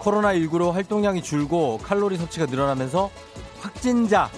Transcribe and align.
코로나19로 0.00 0.72
활동량이 0.72 1.22
줄고 1.22 1.78
칼로리 1.78 2.16
섭취가 2.16 2.46
늘어나면서 2.46 3.10
확진자 3.80 4.30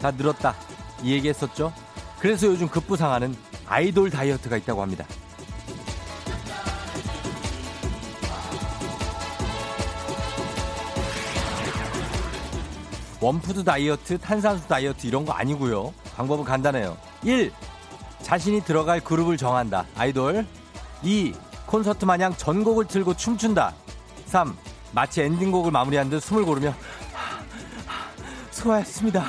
다 0.00 0.10
늘었다. 0.10 0.54
이 1.02 1.12
얘기 1.12 1.28
했었죠. 1.28 1.74
그래서 2.18 2.46
요즘 2.46 2.68
급부상하는 2.68 3.36
아이돌 3.66 4.08
다이어트가 4.08 4.56
있다고 4.56 4.80
합니다. 4.80 5.04
원푸드 13.20 13.62
다이어트, 13.62 14.16
탄산수 14.16 14.68
다이어트 14.68 15.06
이런 15.06 15.26
거 15.26 15.32
아니고요. 15.32 15.92
방법은 16.16 16.44
간단해요. 16.44 16.96
1. 17.24 17.52
자신이 18.22 18.62
들어갈 18.62 19.00
그룹을 19.00 19.36
정한다. 19.36 19.84
아이돌. 19.96 20.46
2. 21.02 21.34
콘서트 21.66 22.06
마냥 22.06 22.34
전곡을 22.34 22.86
틀고 22.86 23.18
춤춘다. 23.18 23.74
3. 24.26 24.56
마치 24.92 25.20
엔딩곡을 25.20 25.70
마무리한 25.70 26.08
듯 26.08 26.20
숨을 26.20 26.46
고르며 26.46 26.74
수고하셨습니다. 28.58 29.24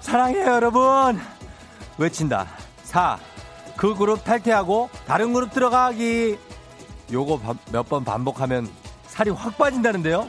사랑해요 0.00 0.46
여러분. 0.46 1.20
외친다. 1.96 2.46
4. 2.84 3.18
그 3.76 3.94
그룹 3.94 4.24
탈퇴하고 4.24 4.90
다른 5.06 5.32
그룹 5.32 5.52
들어가기. 5.52 6.38
요거 7.12 7.40
몇 7.72 7.88
번 7.88 8.04
반복하면 8.04 8.68
살이 9.06 9.30
확 9.30 9.56
빠진다는데요. 9.56 10.28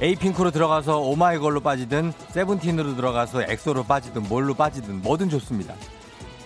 에이핑크로 0.00 0.50
들어가서 0.50 0.98
오마이걸로 0.98 1.60
빠지든 1.60 2.12
세븐틴으로 2.30 2.96
들어가서 2.96 3.44
엑소로 3.44 3.84
빠지든 3.84 4.24
뭘로 4.24 4.52
빠지든 4.54 5.00
뭐든 5.02 5.30
좋습니다. 5.30 5.74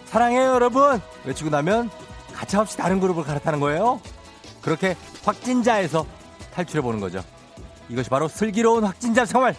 사랑해요 0.07 0.53
여러분 0.55 1.01
외치고 1.25 1.51
나면 1.51 1.91
가차없이 2.33 2.77
다른 2.77 3.01
그룹을 3.01 3.25
갈아타는 3.25 3.59
거예요. 3.61 4.01
그렇게 4.63 4.97
확진자에서 5.25 6.07
탈출해 6.53 6.83
보는 6.83 7.01
거죠. 7.01 7.23
이것이 7.89 8.09
바로 8.11 8.29
슬기로운 8.29 8.85
확진자 8.85 9.25
생활. 9.25 9.55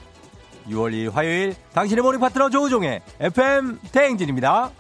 6월 0.68 0.94
2일 0.94 1.12
화요일 1.12 1.56
당신의 1.74 2.04
morning 2.04 2.20
파트너 2.20 2.50
조우종의 2.50 3.02
FM 3.20 3.80
대행진입니다. 3.92 4.72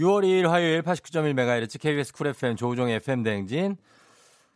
6월 0.00 0.24
2일 0.24 0.48
화요일 0.48 0.80
89.1MHz 0.80 1.78
KBS 1.78 2.14
쿨 2.14 2.28
FM 2.28 2.56
조우종의 2.56 2.96
FM 2.96 3.22
대행진 3.22 3.76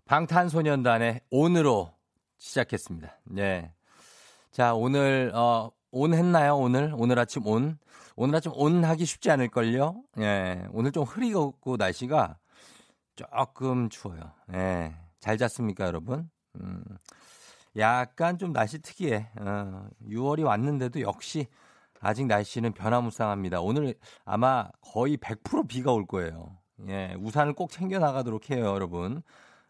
방탄소년단의 0.07 1.21
ON으로 1.31 1.93
시작했습니다. 2.39 3.19
네. 3.25 3.71
자, 4.51 4.73
오늘, 4.73 5.33
어, 5.35 5.71
ON 5.91 6.15
했나요? 6.15 6.57
오늘? 6.57 6.95
오늘 6.97 7.19
아침 7.19 7.47
ON? 7.47 7.79
오늘 8.17 8.37
아침 8.37 8.53
ON 8.55 8.85
하기 8.85 9.05
쉽지 9.05 9.31
않을걸요? 9.31 10.03
예. 10.17 10.23
네. 10.23 10.67
오늘 10.73 10.93
좀 10.93 11.05
흐리고 11.05 11.77
날씨가 11.79 12.39
조금 13.15 13.91
추워요. 13.91 14.33
예. 14.55 14.57
네. 14.57 14.97
잘 15.21 15.37
잤습니까, 15.37 15.85
여러분? 15.85 16.31
음. 16.59 16.83
약간 17.77 18.39
좀 18.39 18.55
날씨 18.55 18.79
특이해. 18.81 19.29
어, 19.41 19.89
6월이 20.09 20.43
왔는데도 20.43 21.03
역시 21.03 21.49
아직 22.05 22.27
날씨는 22.27 22.75
변화무쌍합니다. 22.75 23.63
오늘 23.63 23.95
아마 24.27 24.69
거의 24.83 25.17
100% 25.17 25.67
비가 25.67 25.91
올 25.93 26.07
거예요. 26.07 26.59
예, 26.87 27.17
우산을 27.19 27.55
꼭 27.55 27.71
챙겨 27.71 27.99
나가도록 27.99 28.51
해요, 28.51 28.67
여러분. 28.67 29.23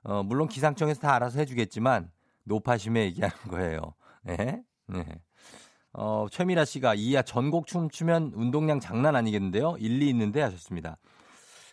어, 0.03 0.23
물론 0.25 0.49
기상청에서 0.49 1.01
다 1.01 1.15
알아서 1.15 1.39
해주겠지만 1.39 2.11
높아심에 2.43 3.05
얘기하는 3.05 3.37
거예요. 3.49 3.95
예, 4.29 4.63
네. 4.89 5.05
어, 5.93 6.27
최미라 6.29 6.65
씨가 6.65 6.97
이야 6.97 7.23
전곡 7.23 7.69
춤 7.69 7.89
추면 7.89 8.33
운동량 8.35 8.81
장난 8.81 9.15
아니겠는데요? 9.15 9.77
일리 9.79 10.09
있는데 10.09 10.43
하셨습니다. 10.43 10.99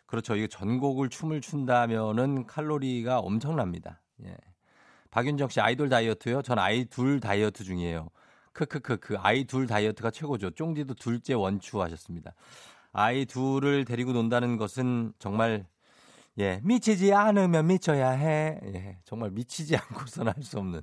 그렇죠. 0.06 0.36
이거 0.36 0.46
전곡을 0.46 1.10
춤을 1.10 1.42
춘다면은 1.42 2.46
칼로리가 2.46 3.20
엄청납니다. 3.20 4.02
예. 4.26 4.36
박윤정 5.10 5.50
씨 5.50 5.60
아이돌 5.60 5.90
다이어트요? 5.90 6.44
전 6.44 6.60
아이 6.60 6.86
둘 6.86 7.20
다이어트 7.20 7.64
중이에요. 7.64 8.10
크크크 8.54 8.98
그 8.98 9.18
아이 9.20 9.46
둘 9.46 9.68
다이어트가 9.68 10.12
최고죠. 10.12 10.52
쫑디도 10.52 10.96
둘째 10.96 11.34
원추 11.34 11.82
하셨습니다. 11.82 12.34
아이 12.94 13.26
둘을 13.26 13.86
데리고 13.86 14.12
논다는 14.14 14.58
것은 14.58 15.14
정말 15.20 15.66
예, 16.40 16.60
미치지 16.64 17.14
않으면 17.14 17.68
미쳐야 17.68 18.12
해. 18.12 18.60
예, 18.74 19.00
정말 19.06 19.32
미치지 19.32 19.76
않고서는 19.78 20.34
할 20.36 20.44
수 20.44 20.58
없는 20.60 20.82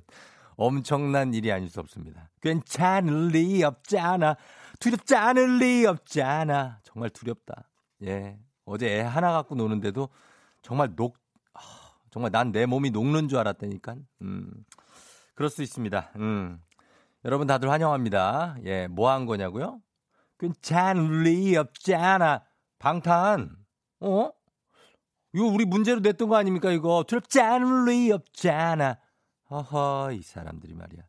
엄청난 0.55 1.33
일이 1.33 1.51
아닐 1.51 1.69
수 1.69 1.79
없습니다. 1.79 2.29
괜찮을 2.41 3.29
리 3.29 3.63
없잖아. 3.63 4.35
두렵지 4.79 5.15
않을 5.15 5.57
리 5.59 5.85
없잖아. 5.85 6.79
정말 6.83 7.09
두렵다. 7.09 7.69
예. 8.03 8.37
어제 8.65 8.99
애 8.99 9.01
하나 9.01 9.31
갖고 9.31 9.55
노는데도 9.55 10.09
정말 10.61 10.95
녹, 10.95 11.17
정말 12.11 12.31
난 12.31 12.51
내 12.51 12.65
몸이 12.65 12.91
녹는 12.91 13.27
줄 13.29 13.39
알았다니까. 13.39 13.95
음. 14.21 14.51
그럴 15.33 15.49
수 15.49 15.63
있습니다. 15.63 16.11
음. 16.17 16.61
여러분 17.25 17.47
다들 17.47 17.69
환영합니다. 17.69 18.57
예, 18.65 18.87
뭐 18.87 19.09
한 19.09 19.25
거냐고요? 19.25 19.81
괜찮을 20.39 21.23
리 21.23 21.55
없잖아. 21.57 22.43
방탄. 22.79 23.55
어? 23.99 24.31
이거 25.33 25.45
우리 25.45 25.65
문제로 25.65 25.99
냈던 25.99 26.29
거 26.29 26.37
아닙니까, 26.37 26.71
이거? 26.71 27.03
두렵지 27.07 27.41
않을 27.41 27.85
리 27.85 28.11
없잖아. 28.11 28.97
허허, 29.49 30.11
이 30.13 30.21
사람들이 30.21 30.73
말이야. 30.73 31.03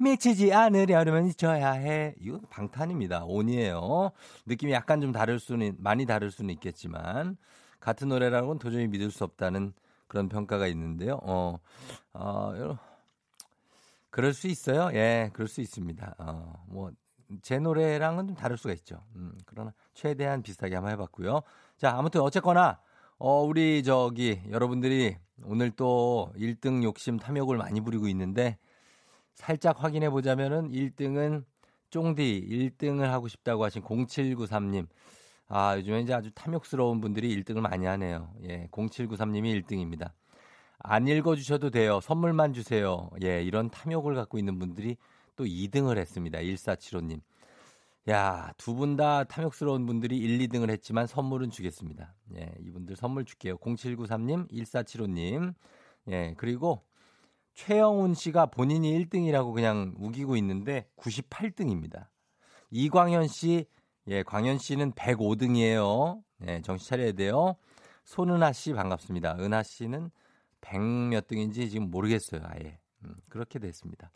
미치지 0.00 0.52
않으려면 0.52 1.26
잊어야 1.26 1.72
해. 1.72 2.14
이거 2.20 2.40
방탄입니다. 2.50 3.24
온이에요. 3.24 4.12
느낌이 4.46 4.72
약간 4.72 5.00
좀 5.00 5.10
다를 5.12 5.40
수는, 5.40 5.76
많이 5.78 6.06
다를 6.06 6.30
수는 6.30 6.50
있겠지만, 6.54 7.36
같은 7.80 8.08
노래라고는 8.08 8.58
도저히 8.58 8.86
믿을 8.86 9.10
수 9.10 9.24
없다는 9.24 9.72
그런 10.06 10.28
평가가 10.28 10.66
있는데요. 10.68 11.18
어, 11.22 11.58
어. 12.12 12.78
그럴 14.18 14.34
수 14.34 14.48
있어요. 14.48 14.90
예, 14.94 15.30
그럴 15.32 15.46
수 15.46 15.60
있습니다. 15.60 16.16
어, 16.18 16.64
뭐, 16.66 16.90
제 17.40 17.60
노래랑은 17.60 18.26
좀 18.26 18.34
다를 18.34 18.58
수가 18.58 18.74
있죠. 18.74 19.00
음, 19.14 19.38
그러나 19.46 19.72
최대한 19.94 20.42
비슷하게 20.42 20.74
한번 20.74 20.90
해봤고요. 20.90 21.42
자, 21.76 21.96
아무튼 21.96 22.22
어쨌거나, 22.22 22.80
어, 23.18 23.44
우리 23.44 23.84
저기 23.84 24.42
여러분들이 24.50 25.16
오늘 25.44 25.70
또 25.70 26.32
1등 26.36 26.82
욕심 26.82 27.16
탐욕을 27.16 27.58
많이 27.58 27.80
부리고 27.80 28.08
있는데 28.08 28.58
살짝 29.34 29.84
확인해 29.84 30.10
보자면은 30.10 30.72
1등은 30.72 31.44
쫑디 31.90 32.48
1등을 32.50 33.02
하고 33.02 33.28
싶다고 33.28 33.62
하신 33.62 33.82
0793님. 33.82 34.88
아, 35.46 35.76
요즘에 35.76 36.00
이제 36.00 36.12
아주 36.12 36.32
탐욕스러운 36.32 37.00
분들이 37.00 37.40
1등을 37.40 37.60
많이 37.60 37.86
하네요. 37.86 38.34
예, 38.42 38.66
0793님이 38.72 39.62
1등입니다. 39.62 40.10
안 40.78 41.06
읽어주셔도 41.08 41.70
돼요. 41.70 42.00
선물만 42.00 42.52
주세요. 42.52 43.10
예, 43.22 43.42
이런 43.42 43.70
탐욕을 43.70 44.14
갖고 44.14 44.38
있는 44.38 44.58
분들이 44.58 44.96
또 45.36 45.44
2등을 45.44 45.98
했습니다. 45.98 46.38
1475님. 46.38 47.20
야, 48.10 48.52
두 48.56 48.74
분 48.74 48.96
다 48.96 49.24
탐욕스러운 49.24 49.84
분들이 49.86 50.16
1, 50.18 50.38
2등을 50.48 50.70
했지만 50.70 51.06
선물은 51.06 51.50
주겠습니다. 51.50 52.14
예, 52.36 52.54
이분들 52.60 52.96
선물 52.96 53.24
줄게요. 53.24 53.58
0793님, 53.58 54.50
1475님. 54.50 55.54
예, 56.08 56.34
그리고 56.38 56.82
최영훈 57.54 58.14
씨가 58.14 58.46
본인이 58.46 58.96
1등이라고 58.98 59.52
그냥 59.52 59.94
우기고 59.98 60.36
있는데 60.36 60.88
98등입니다. 60.96 62.06
이광현 62.70 63.26
씨, 63.28 63.66
예, 64.06 64.22
광현 64.22 64.58
씨는 64.58 64.92
105등이에요. 64.92 66.22
예, 66.46 66.62
정신 66.62 66.88
차려야 66.88 67.12
돼요. 67.12 67.56
손은하 68.04 68.52
씨 68.52 68.72
반갑습니다. 68.72 69.36
은하 69.40 69.62
씨는 69.62 70.10
백몇 70.60 71.26
등인지 71.26 71.70
지금 71.70 71.90
모르겠어요. 71.90 72.42
아예. 72.44 72.78
음, 73.04 73.14
그렇게 73.28 73.58
됐습니다. 73.58 74.10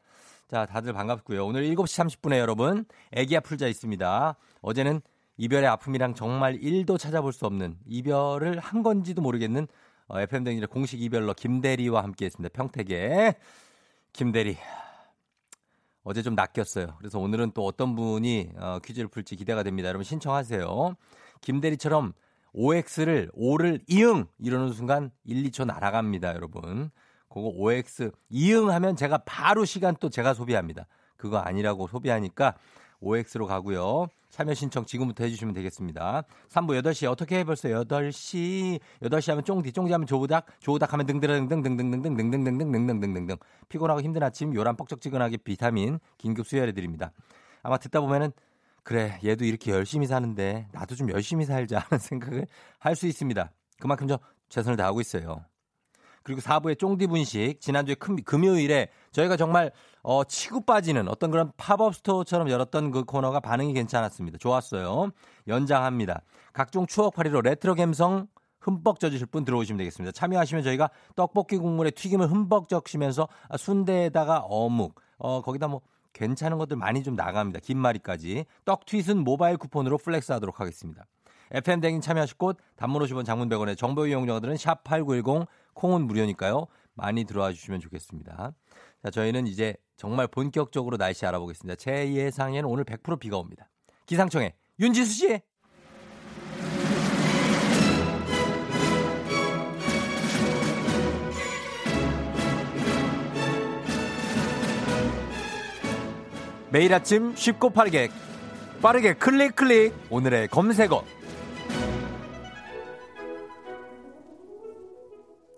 자, 0.48 0.66
다들 0.66 0.92
반갑고요. 0.92 1.46
오늘 1.46 1.64
7시 1.64 2.20
30분에 2.20 2.38
여러분, 2.38 2.84
애기야 3.12 3.40
풀자 3.40 3.68
있습니다. 3.68 4.36
어제는 4.60 5.00
이별의 5.38 5.68
아픔이랑 5.68 6.14
정말 6.14 6.58
1도 6.58 6.98
찾아볼 6.98 7.32
수 7.32 7.46
없는 7.46 7.78
이별을 7.86 8.58
한 8.58 8.82
건지도 8.82 9.22
모르겠는 9.22 9.66
어, 10.08 10.20
FM댕진의 10.20 10.66
공식 10.68 11.00
이별러 11.00 11.32
김대리와 11.32 12.02
함께 12.02 12.26
했습니다. 12.26 12.52
평택에. 12.52 13.34
김대리. 14.12 14.58
어제 16.04 16.22
좀 16.22 16.34
낚였어요. 16.34 16.96
그래서 16.98 17.18
오늘은 17.18 17.52
또 17.52 17.64
어떤 17.64 17.94
분이 17.94 18.50
어, 18.56 18.78
퀴즈를 18.84 19.08
풀지 19.08 19.36
기대가 19.36 19.62
됩니다. 19.62 19.88
여러분 19.88 20.04
신청하세요. 20.04 20.96
김대리처럼 21.40 22.12
OX를 22.52 23.30
O를 23.34 23.80
이응 23.88 24.26
이러는 24.38 24.72
순간 24.72 25.10
1, 25.24 25.42
2초 25.50 25.66
날아갑니다, 25.66 26.34
여러분. 26.34 26.90
그거 27.28 27.48
OX 27.48 28.12
이응 28.30 28.70
하면 28.70 28.96
제가 28.96 29.18
바로 29.24 29.64
시간 29.64 29.96
또 30.00 30.10
제가 30.10 30.34
소비합니다. 30.34 30.86
그거 31.16 31.38
아니라고 31.38 31.86
소비하니까 31.86 32.56
OX로 33.00 33.46
가고요. 33.46 34.08
참여 34.30 34.54
신청 34.54 34.84
지금부터 34.86 35.24
해주시면 35.24 35.54
되겠습니다. 35.54 36.24
3부 36.48 36.80
8시 36.82 37.10
어떻게 37.10 37.38
해 37.38 37.44
벌써 37.44 37.68
8시 37.68 38.80
8시 39.02 39.30
하면 39.30 39.44
쫑디 39.44 39.72
쫑디 39.72 39.92
하면 39.92 40.06
조우닥 40.06 40.46
조우닥 40.58 40.94
하면 40.94 41.04
등등등등등등등등등등등등등등등 41.04 43.36
피곤하고 43.68 44.00
힘든 44.00 44.22
아침 44.22 44.54
요란 44.54 44.74
뻑적지근하게 44.76 45.36
비타민 45.38 45.98
긴급 46.16 46.46
수혈해 46.46 46.72
드립니다. 46.72 47.12
아마 47.62 47.76
듣다 47.76 48.00
보면은 48.00 48.32
그래 48.82 49.18
얘도 49.24 49.44
이렇게 49.44 49.70
열심히 49.70 50.06
사는데 50.06 50.68
나도 50.72 50.94
좀 50.96 51.10
열심히 51.10 51.44
살자 51.44 51.78
하는 51.88 51.98
생각을 52.00 52.46
할 52.78 52.96
수 52.96 53.06
있습니다. 53.06 53.50
그만큼 53.80 54.08
저 54.08 54.18
최선을 54.48 54.76
다하고 54.76 55.00
있어요. 55.00 55.44
그리고 56.24 56.40
4부의 56.40 56.78
쫑디 56.78 57.08
분식 57.08 57.60
지난주에 57.60 57.96
금, 57.96 58.16
금요일에 58.16 58.88
저희가 59.10 59.36
정말 59.36 59.72
어, 60.02 60.22
치고 60.24 60.64
빠지는 60.64 61.08
어떤 61.08 61.30
그런 61.30 61.52
pop-up 61.56 61.94
store처럼 61.96 62.48
열었던 62.48 62.90
그 62.92 63.04
코너가 63.04 63.40
반응이 63.40 63.72
괜찮았습니다. 63.72 64.38
좋았어요. 64.38 65.10
연장합니다. 65.48 66.22
각종 66.52 66.86
추억팔이로 66.86 67.40
레트로 67.40 67.74
감성 67.74 68.28
흠뻑 68.60 69.00
젖으실 69.00 69.26
분 69.26 69.44
들어오시면 69.44 69.78
되겠습니다. 69.78 70.12
참여하시면 70.12 70.62
저희가 70.62 70.90
떡볶이 71.16 71.56
국물에 71.56 71.90
튀김을 71.90 72.30
흠뻑 72.30 72.68
적시면서 72.68 73.26
순대에다가 73.58 74.40
어묵, 74.40 75.00
어, 75.18 75.42
거기다 75.42 75.66
뭐 75.66 75.80
괜찮은 76.12 76.58
것들 76.58 76.76
많이 76.76 77.02
좀 77.02 77.14
나갑니다. 77.16 77.60
김말이까지. 77.60 78.44
떡튀순 78.64 79.18
모바일 79.18 79.56
쿠폰으로 79.56 79.98
flex 79.98 80.32
하도록 80.32 80.58
하겠습니다. 80.60 81.06
FM 81.52 81.60
대행진 81.60 82.00
참여하실 82.00 82.38
곳 82.38 82.56
단문 82.76 83.02
50원 83.02 83.24
장문 83.24 83.48
100원의 83.48 83.76
정보 83.76 84.06
이용료들은 84.06 84.56
샵 84.56 84.84
8910 84.84 85.46
콩은 85.74 86.06
무료니까요. 86.06 86.66
많이 86.94 87.24
들어와 87.24 87.52
주시면 87.52 87.80
좋겠습니다. 87.80 88.52
자, 89.02 89.10
저희는 89.10 89.46
이제 89.46 89.74
정말 89.96 90.26
본격적으로 90.26 90.96
날씨 90.96 91.26
알아보겠습니다. 91.26 91.76
제 91.76 92.12
예상에는 92.12 92.68
오늘 92.68 92.84
100% 92.84 93.18
비가 93.18 93.38
옵니다. 93.38 93.68
기상청에 94.06 94.54
윤지수 94.80 95.12
씨! 95.12 95.40
매일 106.72 106.94
아침 106.94 107.36
쉽고 107.36 107.70
빠르게 107.70 108.08
빠르게 108.80 109.12
클릭 109.12 109.54
클릭 109.54 109.94
오늘의 110.08 110.48
검색어 110.48 111.04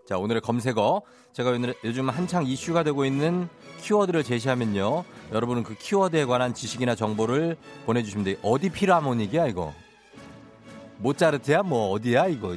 자, 0.06 0.18
오늘의 0.18 0.42
검색어. 0.42 1.00
제가 1.32 1.56
요즘 1.82 2.10
한창 2.10 2.44
이슈가 2.44 2.82
되고 2.82 3.06
있는 3.06 3.48
키워드를 3.80 4.22
제시하면요. 4.22 5.02
여러분은 5.32 5.62
그 5.62 5.74
키워드에 5.74 6.26
관한 6.26 6.52
지식이나 6.52 6.94
정보를 6.94 7.56
보내주시면 7.86 8.24
돼요. 8.26 8.36
어디 8.42 8.68
필하모닉이야, 8.68 9.46
이거? 9.46 9.72
모차르트야? 10.98 11.62
뭐, 11.62 11.90
어디야, 11.92 12.26
이거? 12.26 12.54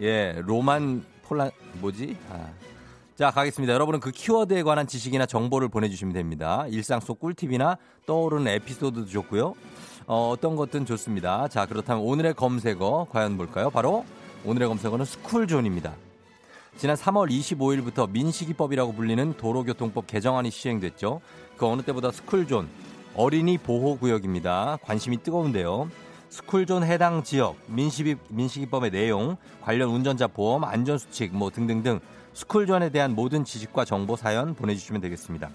예, 0.00 0.40
로만 0.46 1.04
폴란, 1.24 1.50
뭐지? 1.80 2.16
아. 2.30 2.46
자, 3.16 3.30
가겠습니다. 3.30 3.72
여러분은 3.72 4.00
그 4.00 4.10
키워드에 4.10 4.64
관한 4.64 4.88
지식이나 4.88 5.24
정보를 5.24 5.68
보내주시면 5.68 6.12
됩니다. 6.14 6.66
일상 6.68 6.98
속 6.98 7.20
꿀팁이나 7.20 7.78
떠오르는 8.06 8.48
에피소드도 8.48 9.06
좋고요. 9.06 9.54
어, 10.06 10.30
어떤 10.30 10.56
것든 10.56 10.84
좋습니다. 10.84 11.46
자, 11.46 11.64
그렇다면 11.64 12.02
오늘의 12.02 12.34
검색어, 12.34 13.06
과연 13.12 13.36
뭘까요? 13.36 13.70
바로 13.70 14.04
오늘의 14.44 14.66
검색어는 14.66 15.04
스쿨존입니다. 15.04 15.94
지난 16.76 16.96
3월 16.96 17.30
25일부터 17.30 18.10
민식이법이라고 18.10 18.94
불리는 18.94 19.34
도로교통법 19.36 20.08
개정안이 20.08 20.50
시행됐죠. 20.50 21.20
그 21.56 21.66
어느 21.68 21.82
때보다 21.82 22.10
스쿨존 22.10 22.68
어린이 23.14 23.58
보호구역입니다. 23.58 24.78
관심이 24.82 25.22
뜨거운데요. 25.22 25.88
스쿨존 26.30 26.82
해당 26.82 27.22
지역 27.22 27.54
민식이, 27.68 28.16
민식이법의 28.28 28.90
내용 28.90 29.36
관련 29.62 29.90
운전자 29.90 30.26
보험 30.26 30.64
안전수칙 30.64 31.32
뭐 31.32 31.50
등등등 31.50 32.00
스쿨존에 32.34 32.90
대한 32.90 33.14
모든 33.14 33.44
지식과 33.44 33.84
정보 33.84 34.16
사연 34.16 34.54
보내주시면 34.54 35.00
되겠습니다. 35.00 35.50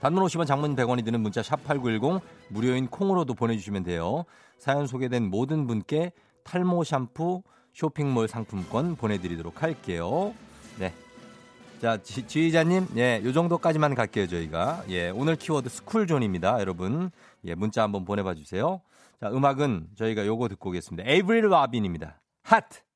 단문 0.00 0.22
50원 0.24 0.46
장문 0.46 0.76
100원이 0.76 1.04
드는 1.04 1.20
문자 1.20 1.42
샵 1.42 1.64
8910 1.64 2.22
무료인 2.50 2.86
콩으로도 2.86 3.34
보내주시면 3.34 3.82
돼요. 3.82 4.24
사연 4.58 4.86
소개된 4.86 5.28
모든 5.28 5.66
분께 5.66 6.12
탈모 6.44 6.84
샴푸 6.84 7.42
쇼핑몰 7.72 8.28
상품권 8.28 8.96
보내드리도록 8.96 9.62
할게요. 9.62 10.34
네. 10.78 10.92
자, 11.80 11.96
지, 12.02 12.26
지휘자님, 12.26 12.88
예, 12.96 13.20
요 13.24 13.32
정도까지만 13.32 13.94
갈게요, 13.94 14.26
저희가. 14.26 14.84
예, 14.88 15.10
오늘 15.10 15.36
키워드 15.36 15.68
스쿨존입니다, 15.68 16.58
여러분. 16.60 17.10
예, 17.44 17.54
문자 17.54 17.82
한번 17.82 18.04
보내봐 18.04 18.34
주세요. 18.34 18.80
자, 19.20 19.30
음악은 19.30 19.88
저희가 19.96 20.26
요거 20.26 20.48
듣고 20.48 20.70
오겠습니다. 20.70 21.08
에이브릴 21.08 21.48
라빈입니다. 21.48 22.20
핫! 22.42 22.87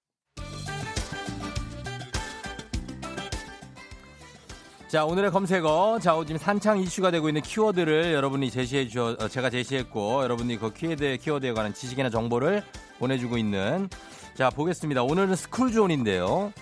자, 4.93 5.07
오늘의 5.07 5.31
검색어. 5.31 6.01
자, 6.03 6.15
지금 6.27 6.37
산창 6.37 6.79
이슈가 6.79 7.11
되고 7.11 7.27
있는 7.27 7.41
키워드를 7.41 8.13
여러분이 8.13 8.51
제시해 8.51 8.89
주어, 8.89 9.17
어, 9.19 9.27
제가 9.27 9.49
제시했고, 9.49 10.23
여러분이 10.23 10.59
그 10.59 10.71
키워드, 10.71 11.17
키워드에 11.17 11.55
관한 11.55 11.73
지식이나 11.73 12.11
정보를 12.11 12.63
보내주고 12.99 13.39
있는 13.39 13.89
자, 14.35 14.51
보겠습니다. 14.51 15.03
오늘은 15.03 15.35
스쿨존인데요. 15.35 16.53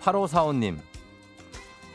8545님. 0.00 0.78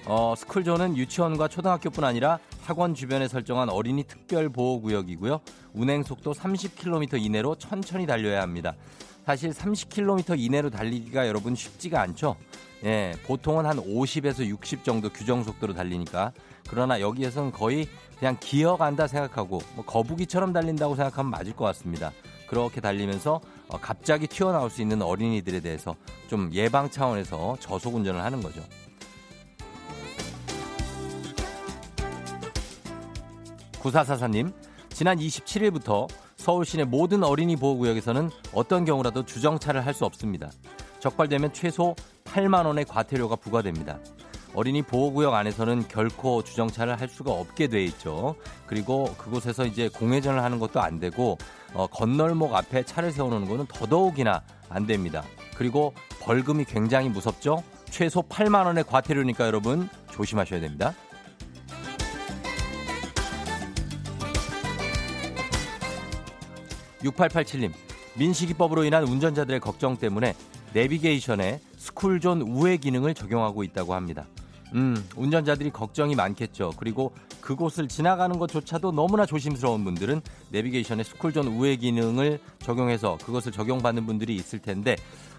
어, 0.07 0.33
스쿨존은 0.35 0.97
유치원과 0.97 1.47
초등학교뿐 1.47 2.03
아니라 2.03 2.39
학원 2.63 2.93
주변에 2.93 3.29
설정한 3.29 3.69
어린이 3.69 4.03
특별 4.03 4.49
보호 4.49 4.81
구역이고요. 4.81 5.39
운행 5.71 6.03
속도 6.03 6.33
30km 6.33 7.23
이내로 7.23 7.55
천천히 7.55 8.05
달려야 8.05 8.41
합니다. 8.41 8.75
사실 9.25 9.51
30km 9.51 10.37
이내로 10.37 10.69
달리기가 10.69 11.29
여러분 11.29 11.55
쉽지가 11.55 12.01
않죠. 12.01 12.35
예, 12.83 13.13
보통은 13.25 13.65
한 13.65 13.77
50에서 13.77 14.45
60 14.45 14.83
정도 14.83 15.09
규정 15.09 15.43
속도로 15.43 15.73
달리니까. 15.73 16.31
그러나 16.69 16.99
여기에서는 16.99 17.51
거의 17.51 17.87
그냥 18.19 18.37
기어간다 18.39 19.07
생각하고 19.07 19.61
뭐 19.75 19.85
거북이처럼 19.85 20.53
달린다고 20.53 20.95
생각하면 20.95 21.31
맞을 21.31 21.55
것 21.55 21.65
같습니다. 21.65 22.11
그렇게 22.47 22.81
달리면서 22.81 23.41
어, 23.69 23.77
갑자기 23.79 24.27
튀어나올 24.27 24.69
수 24.69 24.81
있는 24.81 25.01
어린이들에 25.01 25.59
대해서 25.59 25.95
좀 26.27 26.49
예방 26.53 26.89
차원에서 26.89 27.57
저속 27.59 27.95
운전을 27.95 28.23
하는 28.23 28.41
거죠. 28.41 28.61
구사사사님, 33.79 34.51
지난 34.89 35.17
27일부터 35.17 36.07
서울 36.35 36.65
시내 36.65 36.83
모든 36.83 37.23
어린이 37.23 37.55
보호구역에서는 37.55 38.29
어떤 38.53 38.85
경우라도 38.85 39.25
주정차를 39.25 39.85
할 39.85 39.93
수 39.93 40.05
없습니다. 40.05 40.49
적발되면 40.99 41.53
최소 41.53 41.95
8만 42.33 42.65
원의 42.65 42.85
과태료가 42.85 43.37
부과됩니다. 43.37 43.99
어린이 44.53 44.81
보호구역 44.81 45.33
안에서는 45.33 45.87
결코 45.87 46.43
주정차를 46.43 46.99
할 46.99 47.09
수가 47.09 47.31
없게 47.31 47.67
돼 47.67 47.83
있죠. 47.85 48.35
그리고 48.65 49.13
그곳에서 49.17 49.65
이제 49.65 49.87
공회전을 49.89 50.41
하는 50.41 50.59
것도 50.59 50.81
안 50.81 50.99
되고 50.99 51.37
어, 51.73 51.87
건널목 51.87 52.55
앞에 52.55 52.83
차를 52.83 53.11
세워놓는 53.11 53.47
것은 53.47 53.67
더더욱이나 53.67 54.41
안 54.69 54.87
됩니다. 54.87 55.23
그리고 55.55 55.93
벌금이 56.21 56.65
굉장히 56.65 57.09
무섭죠. 57.09 57.63
최소 57.89 58.21
8만 58.21 58.65
원의 58.65 58.83
과태료니까 58.85 59.45
여러분 59.45 59.89
조심하셔야 60.11 60.59
됩니다. 60.59 60.93
6887님, 67.03 67.71
민식이법으로 68.17 68.83
인한 68.83 69.03
운전자들의 69.03 69.59
걱정 69.59 69.97
때문에 69.97 70.33
내비게이션에 70.73 71.59
스쿨존 71.77 72.41
우회 72.41 72.77
기능을 72.77 73.13
적용하고 73.13 73.63
있다고 73.63 73.93
합니다. 73.93 74.25
음, 74.73 75.01
운전자들이 75.15 75.69
걱정이 75.71 76.15
많겠죠. 76.15 76.71
그리고 76.77 77.13
그곳을 77.41 77.87
지나가는 77.87 78.37
것조차도 78.37 78.91
너무나 78.91 79.25
조심스러운 79.25 79.83
분들은 79.85 80.21
내비게이션에 80.51 81.03
스쿨존 81.03 81.47
우회 81.47 81.77
기능을 81.77 82.39
적용해서 82.59 83.17
그것을 83.23 83.51
적용받는 83.51 84.05
분들이 84.05 84.35
있을 84.35 84.59
텐데 84.59 84.97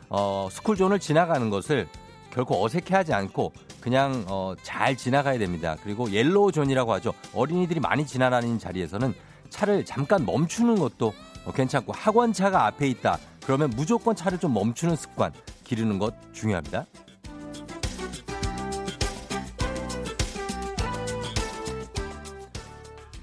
어, 0.09 0.49
스쿨존을 0.51 0.99
지나가는 0.99 1.51
것을 1.51 1.87
결코 2.33 2.65
어색해하지 2.65 3.13
않고 3.13 3.53
그냥 3.81 4.25
어, 4.29 4.55
잘 4.63 4.97
지나가야 4.97 5.39
됩니다. 5.39 5.77
그리고 5.83 6.11
yellow 6.11 6.53
zone이라고 6.53 6.93
하죠. 6.95 7.13
어린이들이 7.35 7.81
많이 7.81 8.07
지나다니는 8.07 8.59
자리에서는 8.59 9.15
차를 9.51 9.85
잠깐 9.85 10.25
멈추는 10.25 10.77
것도 10.77 11.13
어, 11.45 11.53
괜찮고 11.53 11.93
학원차가 11.93 12.67
앞에 12.67 12.87
있다. 12.89 13.19
그러면 13.49 13.71
무조건 13.71 14.15
차를 14.15 14.37
좀 14.37 14.53
멈추는 14.53 14.95
습관 14.95 15.33
기르는 15.65 15.99
것 15.99 16.15
중요합니다. 16.35 16.85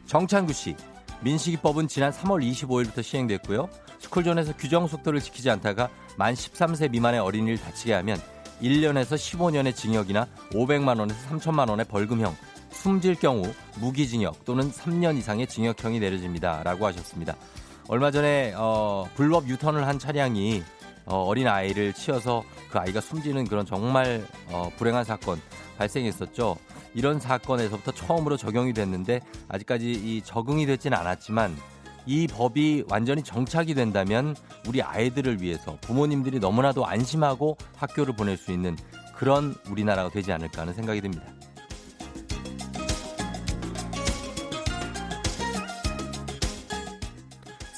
정찬구 0.07 0.51
씨. 0.51 0.75
민식이법은 1.21 1.87
지난 1.87 2.11
3월 2.11 2.43
25일부터 2.43 3.03
시행됐고요. 3.03 3.69
스쿨존에서 3.99 4.53
규정 4.57 4.87
속도를 4.87 5.21
지키지 5.21 5.51
않다가 5.51 5.89
만 6.17 6.33
13세 6.33 6.89
미만의 6.89 7.19
어린이를 7.19 7.59
다치게 7.59 7.93
하면 7.93 8.19
1년에서 8.63 9.13
15년의 9.13 9.75
징역이나 9.75 10.27
500만 10.53 10.99
원에서 10.99 11.19
3천만 11.29 11.69
원의 11.69 11.85
벌금형, 11.85 12.35
숨질 12.71 13.13
경우 13.13 13.43
무기징역 13.79 14.43
또는 14.43 14.71
3년 14.71 15.19
이상의 15.19 15.45
징역형이 15.45 15.99
내려집니다. 15.99 16.63
라고 16.63 16.87
하셨습니다. 16.87 17.35
얼마 17.87 18.09
전에 18.09 18.53
어, 18.57 19.05
불법 19.15 19.47
유턴을 19.47 19.85
한 19.85 19.99
차량이 19.99 20.63
어, 21.05 21.31
린 21.35 21.47
아이를 21.47 21.93
치어서 21.93 22.43
그 22.71 22.79
아이가 22.79 22.99
숨지는 22.99 23.45
그런 23.45 23.63
정말 23.65 24.25
어, 24.49 24.71
불행한 24.75 25.03
사건 25.03 25.39
발생했었죠. 25.77 26.57
이런 26.95 27.19
사건에서부터 27.19 27.91
처음으로 27.91 28.37
적용이 28.37 28.73
됐는데 28.73 29.19
아직까지 29.49 29.91
이 29.91 30.21
적응이 30.23 30.65
됐지는 30.65 30.97
않았지만 30.97 31.55
이 32.07 32.27
법이 32.27 32.85
완전히 32.89 33.21
정착이 33.21 33.75
된다면 33.75 34.35
우리 34.67 34.81
아이들을 34.81 35.41
위해서 35.41 35.77
부모님들이 35.81 36.39
너무나도 36.39 36.85
안심하고 36.87 37.57
학교를 37.75 38.15
보낼 38.15 38.37
수 38.37 38.51
있는 38.51 38.75
그런 39.15 39.55
우리나라가 39.69 40.09
되지 40.09 40.31
않을까 40.31 40.61
하는 40.61 40.73
생각이 40.73 41.01
듭니다. 41.01 41.25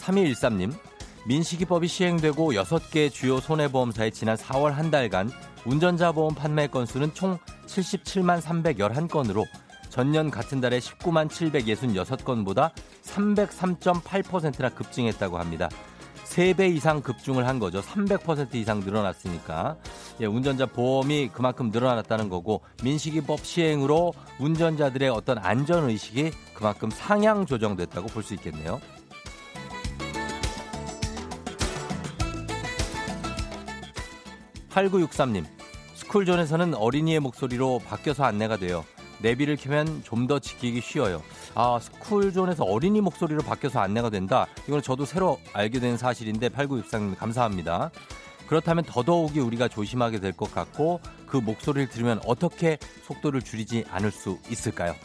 3213님, 0.08 0.74
민식이법이 1.26 1.88
시행되고 1.88 2.54
6개 2.54 3.12
주요 3.12 3.40
손해보험사의 3.40 4.12
지난 4.12 4.38
4월 4.38 4.72
한 4.72 4.90
달간 4.90 5.30
운전자 5.66 6.12
보험 6.12 6.34
판매 6.34 6.68
건수는 6.68 7.14
총 7.14 7.38
77만 7.66 8.42
311건으로 8.42 9.46
전년 9.90 10.32
같은 10.32 10.62
달에 10.62 10.80
19만 10.80 11.28
766건보다 11.28 12.72
303.8%나 13.04 14.70
급증했다고 14.70 15.38
합니다. 15.38 15.70
3배 16.24 16.74
이상 16.76 17.02
급증을 17.02 17.48
한 17.48 17.58
거죠. 17.58 17.82
300% 17.82 18.54
이상 18.56 18.82
늘어났으니까. 18.82 19.78
예, 20.22 20.26
운전자 20.26 20.66
보험이 20.66 21.30
그만큼 21.30 21.72
늘어났다는 21.72 22.30
거고 22.30 22.62
민식이법 22.84 23.46
시행으로 23.46 24.14
운전자들의 24.40 25.10
어떤 25.10 25.38
안전 25.40 25.90
의식이 25.90 26.32
그만큼 26.54 26.90
상향 26.90 27.46
조정됐다고 27.46 28.08
볼 28.08 28.24
수 28.24 28.34
있겠네요. 28.36 28.80
8963님, 34.77 35.43
스쿨존에서는 35.96 36.75
어린이의 36.75 37.19
목소리로 37.19 37.79
바뀌어서 37.79 38.24
안내가 38.24 38.57
돼요. 38.57 38.86
내비를 39.19 39.55
켜면 39.57 40.03
좀 40.03 40.27
더 40.27 40.38
지키기 40.39 40.81
쉬워요. 40.81 41.24
아, 41.55 41.79
스쿨존에서 41.81 42.63
어린이 42.63 43.01
목소리로 43.01 43.41
바뀌어서 43.41 43.79
안내가 43.79 44.10
된다. 44.12 44.46
이건 44.67 44.81
저도 44.84 45.05
새로 45.05 45.39
알게 45.53 45.79
된 45.79 45.98
사실인데 45.98 46.50
8963님 46.50 47.17
감사합니다. 47.17 47.89
그렇다면 48.48 48.84
더더욱이 48.86 49.39
우리가 49.39 49.67
조심하게 49.67 50.19
될 50.19 50.34
것 50.34 50.53
같고 50.53 51.00
그 51.25 51.38
목소리를 51.38 51.89
들으면 51.89 52.19
어떻게 52.25 52.77
속도를 53.05 53.41
줄이지 53.41 53.86
않을 53.89 54.12
수 54.12 54.38
있을까요? 54.50 54.96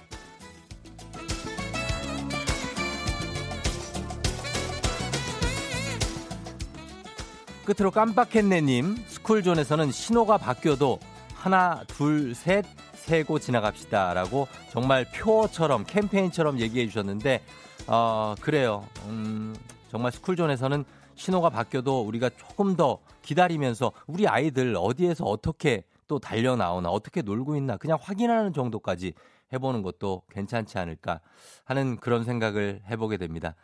끝으로 7.74 7.90
깜빡했네님 7.90 8.96
스쿨존에서는 9.06 9.92
신호가 9.92 10.36
바뀌어도 10.36 10.98
하나 11.34 11.82
둘 11.86 12.34
셋 12.34 12.66
세고 12.94 13.38
지나갑시다 13.38 14.12
라고 14.14 14.46
정말 14.70 15.06
표어처럼 15.10 15.84
캠페인처럼 15.84 16.60
얘기해 16.60 16.86
주셨는데 16.86 17.42
어, 17.86 18.34
그래요. 18.40 18.86
음, 19.06 19.56
정말 19.90 20.12
스쿨존에서는 20.12 20.84
신호가 21.14 21.48
바뀌어도 21.50 22.02
우리가 22.02 22.30
조금 22.30 22.76
더 22.76 22.98
기다리면서 23.22 23.92
우리 24.06 24.28
아이들 24.28 24.76
어디에서 24.76 25.24
어떻게 25.24 25.84
또 26.08 26.18
달려 26.18 26.56
나오나 26.56 26.90
어떻게 26.90 27.22
놀고 27.22 27.56
있나 27.56 27.76
그냥 27.78 27.98
확인하는 28.00 28.52
정도까지 28.52 29.14
해보는 29.52 29.82
것도 29.82 30.22
괜찮지 30.30 30.78
않을까 30.78 31.20
하는 31.64 31.96
그런 31.96 32.24
생각을 32.24 32.82
해보게 32.90 33.16
됩니다. 33.16 33.54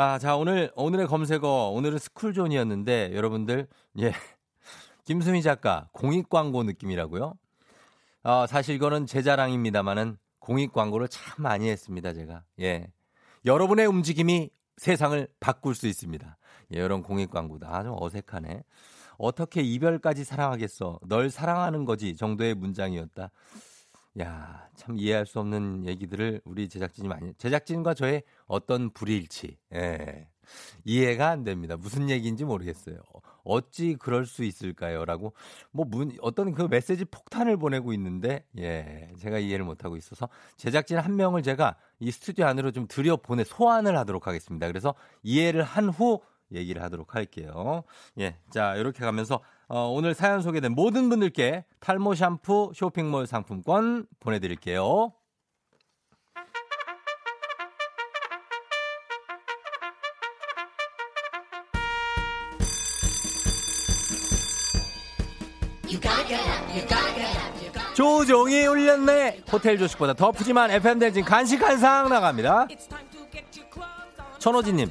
아, 0.00 0.16
자, 0.16 0.36
오늘, 0.36 0.70
오늘의 0.76 1.08
검색어, 1.08 1.70
오늘은 1.74 1.98
스쿨존이었는데, 1.98 3.16
여러분들, 3.16 3.66
예. 3.98 4.12
김수미 5.04 5.42
작가, 5.42 5.88
공익 5.90 6.28
광고 6.28 6.62
느낌이라고요? 6.62 7.34
어, 8.22 8.46
사실 8.46 8.76
이거는 8.76 9.06
제 9.06 9.22
자랑입니다만은 9.22 10.16
공익 10.38 10.72
광고를 10.72 11.08
참 11.08 11.42
많이 11.42 11.68
했습니다, 11.68 12.12
제가. 12.12 12.44
예. 12.60 12.86
여러분의 13.44 13.86
움직임이 13.86 14.50
세상을 14.76 15.26
바꿀 15.40 15.74
수 15.74 15.88
있습니다. 15.88 16.38
예, 16.76 16.78
이런 16.78 17.02
공익 17.02 17.32
광고도 17.32 17.66
아주 17.66 17.92
어색하네. 17.98 18.62
어떻게 19.18 19.62
이별까지 19.62 20.22
사랑하겠어? 20.22 21.00
널 21.08 21.28
사랑하는 21.28 21.84
거지 21.84 22.14
정도의 22.14 22.54
문장이었다. 22.54 23.32
야, 24.20 24.68
참 24.74 24.96
이해할 24.98 25.26
수 25.26 25.38
없는 25.38 25.86
얘기들을 25.86 26.40
우리 26.44 26.68
제작진이 26.68 27.08
많이, 27.08 27.34
제작진과 27.34 27.94
저의 27.94 28.22
어떤 28.46 28.90
불일치, 28.90 29.56
예. 29.74 30.28
이해가 30.84 31.28
안 31.28 31.44
됩니다. 31.44 31.76
무슨 31.76 32.08
얘기인지 32.08 32.44
모르겠어요. 32.46 32.96
어찌 33.44 33.96
그럴 33.96 34.24
수 34.24 34.44
있을까요? 34.44 35.04
라고 35.04 35.34
뭐 35.72 35.84
문, 35.84 36.16
어떤 36.22 36.52
그 36.54 36.62
메시지 36.62 37.04
폭탄을 37.04 37.58
보내고 37.58 37.92
있는데 37.92 38.44
예, 38.58 39.10
제가 39.18 39.38
이해를 39.38 39.66
못 39.66 39.84
하고 39.84 39.96
있어서 39.96 40.28
제작진 40.56 40.98
한 40.98 41.16
명을 41.16 41.42
제가 41.42 41.76
이 42.00 42.10
스튜디오 42.10 42.46
안으로 42.46 42.70
좀 42.72 42.86
들여 42.88 43.18
보내 43.18 43.44
소환을 43.44 43.96
하도록 43.98 44.26
하겠습니다. 44.26 44.66
그래서 44.68 44.94
이해를 45.22 45.62
한 45.64 45.90
후 45.90 46.20
얘기를 46.52 46.82
하도록 46.82 47.14
할게요. 47.14 47.84
예. 48.18 48.38
자, 48.50 48.74
이렇게 48.76 49.00
가면서 49.00 49.40
어, 49.68 49.86
오늘 49.88 50.14
사연 50.14 50.40
소개된 50.40 50.72
모든 50.72 51.10
분들께 51.10 51.64
탈모 51.80 52.14
샴푸 52.14 52.72
쇼핑몰 52.74 53.26
상품권 53.26 54.06
보내 54.18 54.38
드릴게요. 54.38 55.12
조종이 67.94 68.64
울렸네. 68.64 69.42
호텔 69.52 69.76
조식보다 69.76 70.14
더 70.14 70.30
푸짐한 70.30 70.70
FM 70.70 70.98
댕진 71.00 71.24
간식 71.24 71.60
한상 71.62 72.08
나갑니다. 72.08 72.68
천호진님, 74.38 74.88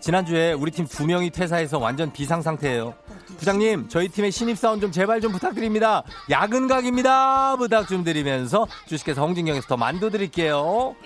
지난주에 0.00 0.52
우리 0.52 0.70
팀 0.70 0.86
두 0.86 1.06
명이 1.06 1.30
퇴사해서 1.30 1.78
완전 1.78 2.12
비상 2.12 2.42
상태예요. 2.42 2.94
부장님, 3.38 3.88
저희 3.88 4.08
팀의 4.08 4.32
신입사원 4.32 4.80
좀 4.80 4.90
제발 4.90 5.20
좀 5.20 5.32
부탁드립니다. 5.32 6.02
야근 6.30 6.66
각입니다. 6.66 7.56
부탁 7.56 7.86
좀 7.88 8.02
드리면서 8.02 8.66
주식회사 8.86 9.22
홍진경에서 9.22 9.66
더 9.68 9.76
만두 9.76 10.10
드릴게요. 10.10 10.96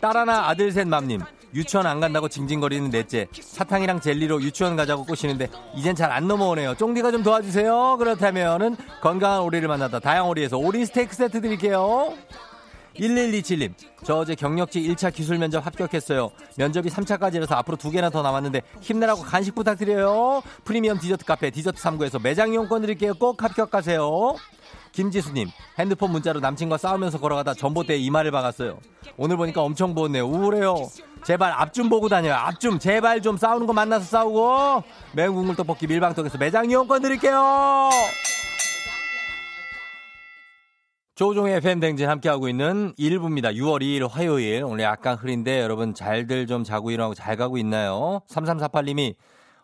딸 0.00 0.16
하나 0.16 0.48
아들 0.48 0.72
셋 0.72 0.88
맘님, 0.88 1.20
유치원 1.54 1.86
안 1.86 2.00
간다고 2.00 2.28
징징거리는 2.28 2.90
넷째 2.90 3.28
사탕이랑 3.40 4.00
젤리로 4.00 4.42
유치원 4.42 4.74
가자고 4.74 5.04
꼬시는데 5.04 5.48
이젠 5.76 5.94
잘 5.94 6.10
안 6.10 6.26
넘어오네요. 6.26 6.74
쫑디가 6.76 7.12
좀 7.12 7.22
도와주세요. 7.22 7.96
그렇다면은 7.98 8.76
건강한 9.00 9.42
오리를 9.42 9.68
만나다 9.68 10.00
다양오리에서 10.00 10.56
오리 10.58 10.84
스테이크 10.86 11.14
세트 11.14 11.40
드릴게요. 11.40 12.14
1127님, 12.96 13.72
저 14.04 14.16
어제 14.16 14.34
경력직 14.34 14.82
1차 14.84 15.12
기술 15.12 15.38
면접 15.38 15.64
합격했어요. 15.64 16.30
면접이 16.56 16.88
3차까지라서 16.90 17.52
앞으로 17.52 17.76
두 17.76 17.90
개나 17.90 18.10
더 18.10 18.22
남았는데 18.22 18.62
힘내라고 18.80 19.22
간식 19.22 19.54
부탁드려요. 19.54 20.42
프리미엄 20.64 20.98
디저트 20.98 21.24
카페 21.24 21.50
디저트 21.50 21.80
3구에서 21.80 22.22
매장 22.22 22.52
이용권 22.52 22.82
드릴게요. 22.82 23.14
꼭 23.14 23.42
합격하세요. 23.42 24.36
김지수님, 24.92 25.48
핸드폰 25.78 26.10
문자로 26.12 26.40
남친과 26.40 26.76
싸우면서 26.76 27.18
걸어가다 27.18 27.54
전봇대에 27.54 27.96
이마를 27.96 28.30
박았어요. 28.30 28.78
오늘 29.16 29.38
보니까 29.38 29.62
엄청 29.62 29.94
부었네요. 29.94 30.26
우울해요. 30.26 30.76
제발 31.24 31.52
앞 31.52 31.72
좀 31.72 31.88
보고 31.88 32.10
다녀요. 32.10 32.34
앞 32.34 32.60
좀 32.60 32.78
제발 32.78 33.22
좀 33.22 33.38
싸우는 33.38 33.66
거 33.66 33.72
만나서 33.72 34.04
싸우고 34.04 34.82
매운 35.14 35.34
국물 35.34 35.56
떡볶이 35.56 35.86
밀방떡에서 35.86 36.36
매장 36.36 36.68
이용권 36.70 37.00
드릴게요. 37.00 37.88
조종의 41.14 41.56
FM 41.56 41.80
댕진 41.80 42.08
함께하고 42.08 42.48
있는 42.48 42.94
1부입니다. 42.94 43.54
6월 43.54 43.82
2일 43.82 44.08
화요일. 44.08 44.64
오늘 44.64 44.84
약간 44.84 45.14
흐린데 45.14 45.60
여러분 45.60 45.92
잘들 45.92 46.46
좀 46.46 46.64
자고 46.64 46.90
일어나고 46.90 47.14
잘 47.14 47.36
가고 47.36 47.58
있나요? 47.58 48.22
3348님이 48.28 49.14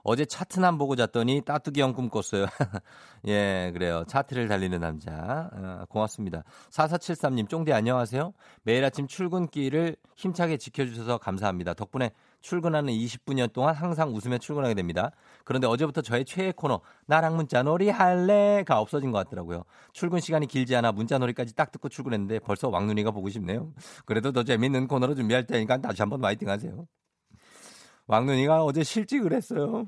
어제 0.02 0.26
차트남 0.26 0.76
보고 0.76 0.94
잤더니 0.94 1.40
따뚜기 1.46 1.80
형 1.80 1.94
꿈 1.94 2.10
꿨어요. 2.10 2.44
예, 3.28 3.70
그래요. 3.72 4.04
차트를 4.08 4.46
달리는 4.48 4.78
남자. 4.78 5.48
어, 5.54 5.84
고맙습니다. 5.88 6.44
4473님, 6.70 7.48
쫑디 7.48 7.72
안녕하세요. 7.72 8.34
매일 8.62 8.84
아침 8.84 9.06
출근길을 9.06 9.96
힘차게 10.16 10.58
지켜주셔서 10.58 11.16
감사합니다. 11.16 11.72
덕분에 11.72 12.10
출근하는 12.40 12.92
20분여 12.92 13.52
동안 13.52 13.74
항상 13.74 14.14
웃으며 14.14 14.38
출근하게 14.38 14.74
됩니다. 14.74 15.10
그런데 15.44 15.66
어제부터 15.66 16.02
저의 16.02 16.24
최애 16.24 16.52
코너, 16.56 16.80
나랑 17.06 17.36
문자놀이 17.36 17.90
할래가 17.90 18.80
없어진 18.80 19.10
것 19.10 19.18
같더라고요. 19.24 19.64
출근 19.92 20.20
시간이 20.20 20.46
길지 20.46 20.76
않아 20.76 20.92
문자놀이까지 20.92 21.54
딱 21.54 21.70
듣고 21.72 21.88
출근했는데 21.88 22.38
벌써 22.40 22.68
왕눈이가 22.68 23.10
보고 23.10 23.28
싶네요. 23.28 23.72
그래도 24.04 24.32
더 24.32 24.44
재밌는 24.44 24.88
코너로 24.88 25.14
준비할 25.14 25.46
테니까 25.46 25.78
다시 25.78 26.02
한번 26.02 26.24
화이팅 26.24 26.48
하세요. 26.48 26.86
왕눈이가 28.06 28.64
어제 28.64 28.82
실직을 28.82 29.32
했어요. 29.32 29.86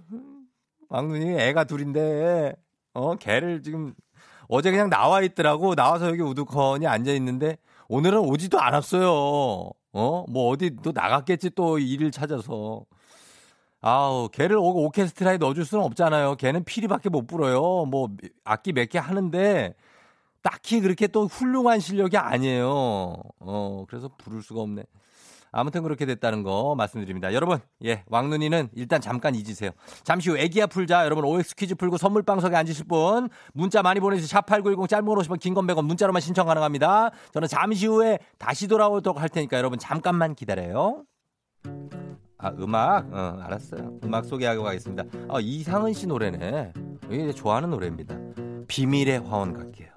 왕눈이 0.90 1.38
애가 1.40 1.64
둘인데, 1.64 2.54
어, 2.95 3.14
개를 3.14 3.62
지금, 3.62 3.95
어제 4.49 4.71
그냥 4.71 4.90
나와 4.90 5.23
있더라고. 5.23 5.75
나와서 5.75 6.09
여기 6.09 6.21
우두커니 6.21 6.87
앉아 6.87 7.12
있는데, 7.12 7.57
오늘은 7.88 8.19
오지도 8.19 8.61
않았어요. 8.61 9.71
어, 9.92 10.25
뭐 10.28 10.49
어디 10.50 10.76
또 10.82 10.92
나갔겠지 10.92 11.50
또 11.54 11.78
일을 11.78 12.11
찾아서. 12.11 12.85
아우, 13.82 14.28
걔를 14.30 14.56
오케스트라에 14.59 15.38
넣어줄 15.38 15.64
수는 15.64 15.85
없잖아요. 15.85 16.37
걔는 16.37 16.64
피리밖에 16.64 17.09
못 17.09 17.26
불어요. 17.26 17.87
뭐, 17.87 18.09
악기 18.44 18.73
몇 18.73 18.88
개 18.90 18.99
하는데, 18.99 19.75
딱히 20.42 20.80
그렇게 20.80 21.06
또 21.09 21.26
훌륭한 21.26 21.80
실력이 21.80 22.16
아니에요. 22.18 23.16
어, 23.40 23.85
그래서 23.88 24.11
부를 24.18 24.42
수가 24.42 24.62
없네. 24.62 24.85
아무튼 25.52 25.83
그렇게 25.83 26.07
됐다는 26.07 26.42
거 26.42 26.75
말씀드립니다. 26.76 27.33
여러분, 27.35 27.59
예, 27.85 28.04
왕눈이는 28.07 28.71
일단 28.75 29.00
잠깐 29.00 29.35
잊으세요. 29.35 29.71
잠시 30.04 30.30
후 30.30 30.38
애기야 30.38 30.66
풀자. 30.66 31.04
여러분, 31.04 31.25
OX 31.25 31.54
퀴즈 31.57 31.75
풀고 31.75 31.97
선물 31.97 32.23
방석에 32.23 32.54
앉으실 32.57 32.87
분, 32.87 33.28
문자 33.52 33.83
많이 33.83 34.00
보내주세요. 34.00 34.40
샵8910 34.40 34.88
짧은 34.88 35.04
걸 35.07 35.19
오시면 35.19 35.38
긴건 35.38 35.66
100원 35.66 35.85
문자로만 35.85 36.21
신청 36.21 36.47
가능합니다. 36.47 37.11
저는 37.33 37.49
잠시 37.49 37.87
후에 37.87 38.19
다시 38.38 38.69
돌아오도록 38.69 39.21
할 39.21 39.28
테니까 39.28 39.57
여러분 39.59 39.78
잠깐만 39.78 40.35
기다려요. 40.35 41.04
아, 42.38 42.50
음악? 42.59 43.12
어, 43.12 43.38
알았어요. 43.42 43.99
음악 44.04 44.25
소개하고 44.25 44.62
가겠습니다. 44.62 45.04
아, 45.28 45.38
이상은 45.40 45.92
씨 45.92 46.07
노래네. 46.07 46.73
이게 47.11 47.33
좋아하는 47.33 47.71
노래입니다. 47.71 48.16
비밀의 48.66 49.21
화원 49.21 49.52
갈게요. 49.52 49.88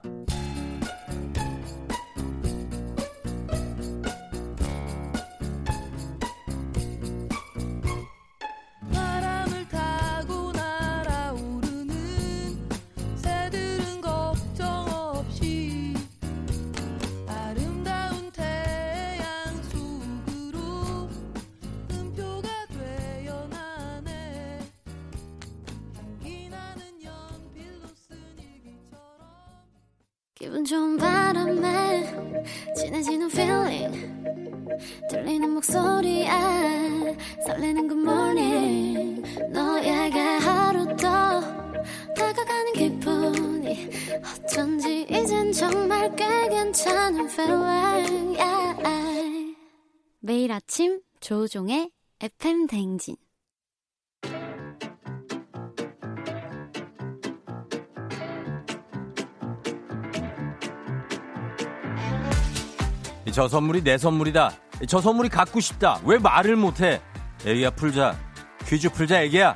선물이 63.53 63.83
내 63.83 63.99
선물이다. 63.99 64.51
저 64.87 64.99
선물이 64.99 65.29
갖고 65.29 65.59
싶다. 65.59 65.99
왜 66.05 66.17
말을 66.17 66.55
못해? 66.55 66.99
애기야 67.45 67.69
풀자. 67.69 68.17
퀴즈 68.65 68.89
풀자 68.89 69.21
애기야. 69.21 69.55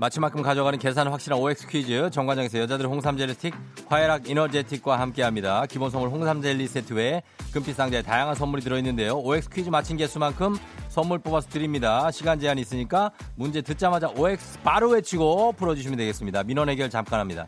마치만큼 0.00 0.40
가져가는 0.40 0.78
계산 0.78 1.08
확실한 1.08 1.38
OX 1.38 1.66
퀴즈 1.66 2.08
정관장에서 2.10 2.58
여자들 2.60 2.86
홍삼 2.86 3.18
젤리 3.18 3.34
스틱 3.34 3.54
화해락 3.86 4.30
이너제틱과 4.30 4.98
함께합니다. 4.98 5.66
기본 5.66 5.90
선물 5.90 6.08
홍삼 6.08 6.40
젤리 6.40 6.66
세트 6.68 6.94
외에 6.94 7.22
금빛 7.52 7.76
상자에 7.76 8.00
다양한 8.00 8.34
선물이 8.34 8.62
들어있는데요. 8.62 9.18
OX 9.18 9.50
퀴즈 9.50 9.68
마친 9.68 9.98
개수만큼 9.98 10.56
선물 10.88 11.18
뽑아서 11.18 11.50
드립니다. 11.50 12.10
시간 12.12 12.40
제한이 12.40 12.62
있으니까 12.62 13.10
문제 13.34 13.60
듣자마자 13.60 14.08
OX 14.08 14.60
바로 14.64 14.88
외치고 14.88 15.52
풀어주시면 15.52 15.98
되겠습니다. 15.98 16.44
민원 16.44 16.70
해결 16.70 16.88
잠깐 16.88 17.20
합니다. 17.20 17.46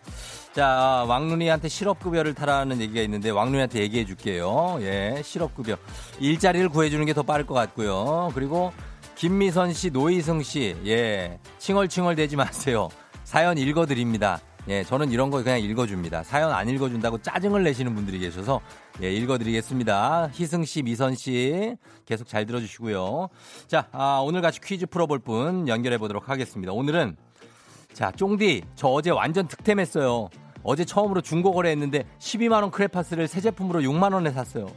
자 0.52 1.06
왕눈이한테 1.08 1.70
실업급여를 1.70 2.34
타라는 2.34 2.82
얘기가 2.82 3.00
있는데 3.00 3.30
왕눈이한테 3.30 3.80
얘기해 3.80 4.04
줄게요. 4.04 4.76
예 4.82 5.22
실업급여 5.24 5.76
일자리를 6.20 6.68
구해주는 6.68 7.06
게 7.06 7.14
더 7.14 7.22
빠를 7.22 7.46
것 7.46 7.54
같고요. 7.54 8.30
그리고 8.34 8.72
김미선 9.14 9.72
씨, 9.72 9.90
노희승 9.90 10.42
씨, 10.42 10.76
예, 10.86 11.38
칭얼칭얼 11.58 12.16
대지 12.16 12.36
마세요. 12.36 12.88
사연 13.24 13.56
읽어드립니다. 13.58 14.40
예, 14.68 14.84
저는 14.84 15.10
이런 15.10 15.30
거 15.30 15.42
그냥 15.42 15.60
읽어줍니다. 15.60 16.22
사연 16.22 16.52
안 16.52 16.68
읽어준다고 16.68 17.18
짜증을 17.18 17.62
내시는 17.64 17.94
분들이 17.94 18.18
계셔서, 18.18 18.60
예, 19.02 19.12
읽어드리겠습니다. 19.12 20.30
희승 20.32 20.64
씨, 20.64 20.82
미선 20.82 21.14
씨, 21.14 21.76
계속 22.06 22.28
잘 22.28 22.46
들어주시고요. 22.46 23.28
자, 23.66 23.88
아, 23.92 24.20
오늘 24.24 24.40
같이 24.40 24.60
퀴즈 24.60 24.86
풀어볼 24.86 25.20
분 25.20 25.68
연결해 25.68 25.98
보도록 25.98 26.28
하겠습니다. 26.28 26.72
오늘은, 26.72 27.16
자, 27.92 28.10
쫑디, 28.12 28.62
저 28.74 28.88
어제 28.88 29.10
완전 29.10 29.46
득템했어요. 29.48 30.28
어제 30.62 30.84
처음으로 30.84 31.20
중고 31.20 31.52
거래 31.52 31.70
했는데 31.70 32.04
12만원 32.18 32.70
크레파스를 32.70 33.26
새 33.28 33.40
제품으로 33.40 33.80
6만원에 33.80 34.32
샀어요. 34.32 34.68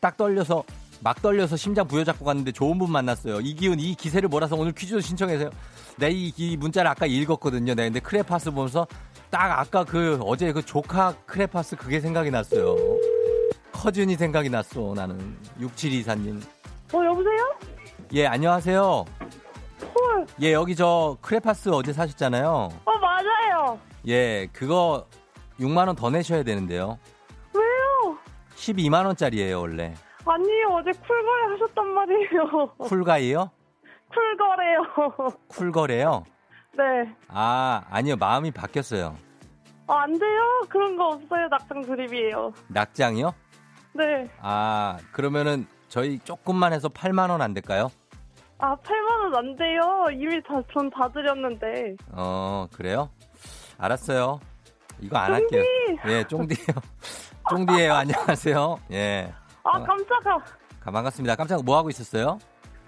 딱 0.00 0.16
떨려서 0.16 0.64
막 1.04 1.20
떨려서 1.20 1.56
심장 1.56 1.86
부여잡고 1.88 2.24
갔는데 2.24 2.52
좋은 2.52 2.78
분 2.78 2.90
만났어요. 2.92 3.40
이 3.40 3.54
기운, 3.54 3.80
이 3.80 3.94
기세를 3.94 4.28
몰아서 4.28 4.54
오늘 4.56 4.72
퀴즈도 4.72 5.00
신청해서요. 5.00 5.50
내 5.96 6.10
이, 6.10 6.32
이 6.36 6.56
문자를 6.56 6.90
아까 6.90 7.06
읽었거든요. 7.06 7.74
네, 7.74 7.84
근데 7.84 7.98
크레파스 8.00 8.52
보면서 8.52 8.86
딱 9.30 9.58
아까 9.58 9.82
그 9.84 10.20
어제 10.22 10.52
그 10.52 10.64
조카 10.64 11.12
크레파스 11.26 11.76
그게 11.76 11.98
생각이 12.00 12.30
났어요. 12.30 12.76
커준이 13.72 14.14
생각이 14.16 14.48
났어, 14.48 14.92
나는. 14.94 15.36
6724님. 15.60 16.40
어, 16.92 17.04
여보세요? 17.04 17.52
예, 18.14 18.26
안녕하세요. 18.26 19.04
헐. 19.94 20.26
예, 20.40 20.52
여기 20.52 20.76
저 20.76 21.16
크레파스 21.20 21.70
어제 21.70 21.92
사셨잖아요. 21.92 22.68
어, 22.84 22.92
맞아요. 22.98 23.78
예, 24.06 24.46
그거 24.52 25.06
6만 25.58 25.86
원 25.88 25.96
더 25.96 26.10
내셔야 26.10 26.44
되는데요. 26.44 26.98
왜요? 27.54 28.16
12만 28.56 29.04
원짜리예요, 29.06 29.58
원래. 29.60 29.94
아니요, 30.24 30.68
어제 30.72 30.90
쿨거래 30.92 31.52
하셨단 31.52 31.86
말이에요. 31.88 32.66
쿨가이요? 32.78 33.50
쿨거래요. 34.14 35.36
쿨거래요? 35.48 36.24
네. 36.76 37.14
아, 37.28 37.82
아니요. 37.90 38.16
마음이 38.16 38.50
바뀌었어요. 38.50 39.16
아, 39.88 40.02
안 40.02 40.18
돼요? 40.18 40.62
그런 40.68 40.96
거 40.96 41.08
없어요. 41.08 41.48
낙장 41.48 41.82
드립이에요. 41.82 42.52
낙장이요? 42.68 43.34
네. 43.94 44.28
아, 44.40 44.96
그러면은 45.12 45.66
저희 45.88 46.18
조금만 46.20 46.72
해서 46.72 46.88
8만 46.88 47.30
원 47.30 47.42
안 47.42 47.52
될까요? 47.52 47.90
아, 48.58 48.76
8만 48.76 49.20
원 49.24 49.34
안 49.36 49.56
돼요. 49.56 50.06
이미 50.12 50.40
다, 50.42 50.54
전 50.72 50.88
다 50.90 51.08
드렸는데. 51.08 51.96
어, 52.12 52.66
그래요? 52.74 53.10
알았어요. 53.78 54.40
이거 55.00 55.18
안 55.18 55.32
쫑디! 55.40 55.56
할게요. 55.56 55.64
예, 56.06 56.24
쫑디요. 56.24 56.66
쫑디예요. 57.50 57.92
안녕하세요. 57.94 58.78
예. 58.92 59.32
아, 59.64 59.78
어. 59.78 59.84
깜짝아. 59.84 60.38
가- 60.80 60.90
반갑습니다. 60.90 61.36
깜짝 61.36 61.64
뭐 61.64 61.76
하고 61.76 61.88
있었어요? 61.90 62.38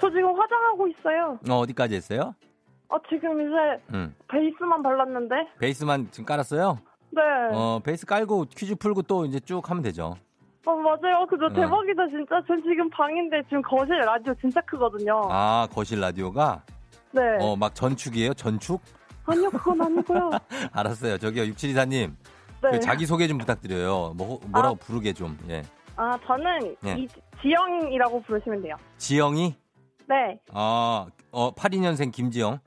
저 0.01 0.09
지금 0.11 0.29
화장하고 0.39 0.89
있어요. 0.89 1.39
어, 1.49 1.59
어디까지 1.61 1.95
했어요? 1.95 2.35
어, 2.89 2.97
지금 3.09 3.41
이제 3.41 3.83
음. 3.95 4.15
베이스만 4.29 4.83
발랐는데. 4.83 5.35
베이스만 5.59 6.09
지금 6.11 6.27
깔았어요? 6.27 6.79
네. 7.11 7.21
어, 7.53 7.77
어, 7.77 7.79
베이스 7.85 8.05
깔고 8.07 8.47
퀴즈 8.57 8.75
풀고 8.75 9.03
또 9.03 9.25
이제 9.25 9.39
쭉 9.41 9.69
하면 9.71 9.83
되죠. 9.83 10.17
맞아요. 10.67 11.27
그저 11.29 11.47
어. 11.47 11.49
대박이다, 11.53 12.09
진짜. 12.09 12.43
전 12.47 12.63
지금 12.63 12.89
방인데 12.91 13.43
지금 13.45 13.61
거실 13.63 13.97
라디오 13.99 14.35
진짜 14.41 14.61
크거든요. 14.63 15.23
아, 15.31 15.69
거실 15.73 16.01
라디오가 16.01 16.63
네. 17.13 17.21
어, 17.41 17.55
막 17.55 17.75
전축이에요? 17.75 18.35
전축? 18.35 18.81
아니요, 19.27 19.51
그건 19.51 19.81
아니고요. 19.83 20.31
알았어요. 20.73 21.19
저기요. 21.19 21.45
6724님. 21.53 22.15
네. 22.63 22.71
그 22.71 22.81
자기 22.81 23.05
소개 23.07 23.29
좀 23.29 23.39
부탁드려요. 23.39 24.15
뭐 24.17 24.41
뭐라고 24.47 24.77
부르게 24.77 25.13
좀. 25.13 25.39
예. 25.51 25.63
아, 25.97 26.19
저는 26.27 26.77
예. 26.87 26.95
이, 26.99 27.09
지영이라고 27.43 28.23
부르시면 28.23 28.63
돼요. 28.63 28.77
지영이? 28.99 29.55
네. 30.09 30.39
어, 30.53 31.07
어 31.31 31.55
82년생 31.55 32.13
김지영. 32.13 32.59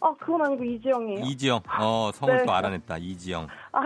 아, 0.00 0.14
그건 0.18 0.44
아니고 0.46 0.64
이지영이에요. 0.64 1.20
이지영. 1.24 1.60
어, 1.80 2.10
성을 2.14 2.36
네. 2.36 2.44
또 2.44 2.52
알아냈다. 2.52 2.98
이지영. 2.98 3.46
아, 3.72 3.82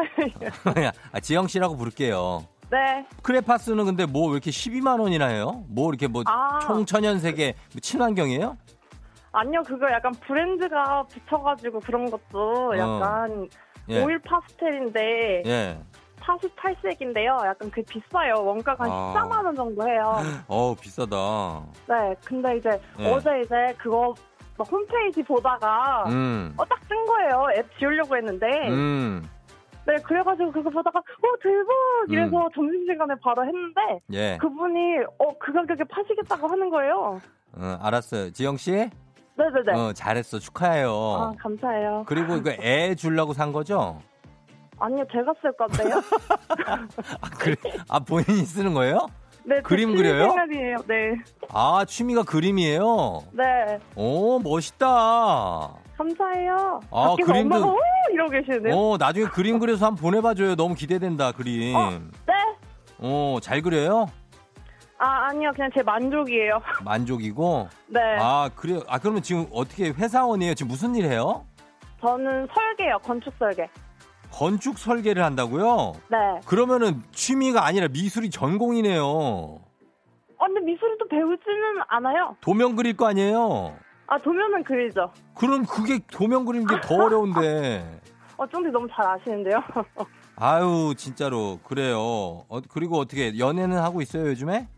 예. 0.78 0.90
아, 1.12 1.20
지영 1.20 1.46
씨라고 1.46 1.76
부를게요. 1.76 2.44
네. 2.70 3.06
크레파스는 3.22 3.84
근데 3.84 4.06
뭐 4.06 4.26
왜 4.28 4.32
이렇게 4.32 4.50
12만 4.50 4.98
원이나 5.00 5.26
해요? 5.26 5.64
뭐 5.68 5.88
이렇게 5.90 6.08
뭐 6.08 6.22
아. 6.26 6.58
총천연 6.60 7.20
세계 7.20 7.54
뭐 7.72 7.80
친환경이에요? 7.80 8.56
아니요, 9.32 9.62
그거 9.66 9.86
약간 9.92 10.12
브랜드가 10.14 11.04
붙여가지고 11.04 11.80
그런 11.80 12.10
것도 12.10 12.70
어. 12.72 12.76
약간 12.78 13.48
예. 13.90 14.02
오일 14.02 14.18
파스텔인데 14.20 15.42
예. 15.46 15.78
48색인데요. 16.26 17.46
약간 17.46 17.70
그게 17.70 17.82
비싸요. 17.82 18.44
원가가 18.44 18.84
한 18.84 18.90
아. 18.90 19.14
14만 19.14 19.44
원 19.44 19.54
정도 19.54 19.88
해요. 19.88 20.16
어우, 20.48 20.74
비싸다. 20.76 21.62
네, 21.88 22.14
근데 22.24 22.56
이제 22.56 22.80
예. 22.98 23.12
어제 23.12 23.40
이제 23.44 23.54
그거 23.78 24.14
막 24.58 24.70
홈페이지 24.70 25.22
보다가 25.22 26.04
음. 26.08 26.52
어딱 26.56 26.78
뜬 26.88 27.04
거예요. 27.06 27.46
앱 27.58 27.78
지우려고 27.78 28.16
했는데 28.16 28.46
음. 28.68 29.22
네 29.86 29.94
그래가지고 30.02 30.50
그거 30.50 30.68
보다가 30.70 30.98
어 30.98 31.02
대박 31.42 31.66
이래서 32.08 32.48
점심시간에 32.54 33.14
바로 33.22 33.44
했는데 33.44 33.80
예. 34.12 34.36
그분이 34.38 34.98
어 35.18 35.36
그 35.38 35.52
가격에 35.52 35.84
파시겠다고 35.84 36.48
하는 36.48 36.70
거예요. 36.70 37.20
어, 37.56 37.78
알았어요. 37.82 38.32
지영 38.32 38.56
씨? 38.56 38.72
네네네. 39.36 39.72
어, 39.78 39.92
잘했어. 39.92 40.38
축하해요. 40.38 40.88
아 40.90 41.32
감사해요. 41.38 42.04
그리고 42.08 42.34
이거 42.36 42.50
애 42.62 42.94
주려고 42.94 43.32
산 43.34 43.52
거죠? 43.52 44.00
아니요 44.78 45.04
제가 45.10 45.32
쓸 45.40 45.52
건데요. 45.56 46.00
아, 47.20 47.28
그래. 47.38 47.56
아, 47.88 47.98
본인이 48.00 48.44
쓰는 48.44 48.74
거예요? 48.74 49.06
네, 49.44 49.56
제 49.56 49.62
그림 49.62 49.94
그려요? 49.94 50.28
생활이에요. 50.30 50.76
네, 50.88 51.14
아, 51.52 51.84
취미가 51.86 52.24
그림이에요? 52.24 53.22
네 53.32 53.78
오, 53.94 54.38
멋있다. 54.40 54.86
감사해요. 55.96 56.80
아, 56.90 57.14
그림도- 57.16 57.40
엄마가 57.42 57.66
오 57.68 57.76
이러고 58.12 58.30
계시네요. 58.30 58.74
어, 58.76 58.96
나중에 58.98 59.26
그림 59.28 59.58
그려서 59.58 59.86
한번 59.86 60.02
보내 60.02 60.20
봐 60.20 60.34
줘요. 60.34 60.56
너무 60.56 60.74
기대된다, 60.74 61.32
그림. 61.32 61.74
어. 61.76 61.90
네. 62.26 62.34
어, 62.98 63.38
잘 63.40 63.62
그려요? 63.62 64.06
아 64.98 65.26
아니요 65.28 65.50
그냥 65.54 65.70
제 65.74 65.82
만족이에요. 65.82 66.58
만족이고. 66.84 67.68
네. 67.88 68.00
아, 68.18 68.50
그래요? 68.54 68.80
아, 68.88 68.98
그러면 68.98 69.22
지금 69.22 69.46
어떻게 69.52 69.90
회사원이에요? 69.90 70.54
지금 70.54 70.68
무슨 70.68 70.94
일 70.96 71.04
해요? 71.06 71.44
저는 72.00 72.48
설계요 72.52 72.98
건축 73.02 73.32
설계. 73.38 73.68
건축 74.30 74.78
설계를 74.78 75.22
한다고요? 75.24 75.92
네. 76.10 76.16
그러면은 76.46 77.02
취미가 77.12 77.64
아니라 77.64 77.88
미술이 77.88 78.30
전공이네요. 78.30 79.04
어, 79.04 79.60
근데 80.38 80.60
미술을 80.60 80.96
또 80.98 81.08
배우지는 81.08 81.80
않아요. 81.88 82.36
도면 82.40 82.76
그릴 82.76 82.96
거 82.96 83.06
아니에요? 83.06 83.74
아 84.08 84.18
도면은 84.18 84.62
그리죠. 84.64 85.10
그럼 85.34 85.64
그게 85.66 85.98
도면 86.12 86.44
그리는 86.44 86.66
게 86.66 86.80
더 86.80 86.94
어려운데. 87.04 88.00
어 88.36 88.46
쫑디 88.46 88.68
너무 88.70 88.86
잘 88.94 89.06
아시는데요. 89.08 89.62
아유, 90.36 90.92
진짜로. 90.96 91.58
그래요. 91.64 91.98
어, 91.98 92.60
그리고 92.68 92.98
어떻게, 92.98 93.38
연애는 93.38 93.78
하고 93.78 94.02
있어요, 94.02 94.26
요즘에? 94.26 94.68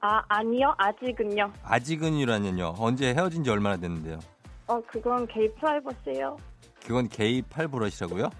아 0.00 0.22
아니요 0.28 0.74
아직은요. 0.76 1.52
아직은이라뇨. 1.62 2.74
언제 2.78 3.14
헤어진 3.14 3.44
지 3.44 3.50
얼마나 3.50 3.76
됐는데요? 3.76 4.18
어 4.66 4.80
그건 4.88 5.26
개인 5.28 5.54
프라이버시예요. 5.54 6.36
그건 6.84 7.08
개인 7.08 7.42
프라이버시라고요? 7.42 8.30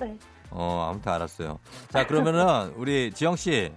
네. 0.00 0.16
어, 0.50 0.88
아무튼 0.90 1.12
알았어요. 1.12 1.58
자, 1.88 2.06
그러면은, 2.06 2.72
우리 2.76 3.10
지영 3.12 3.36
씨, 3.36 3.72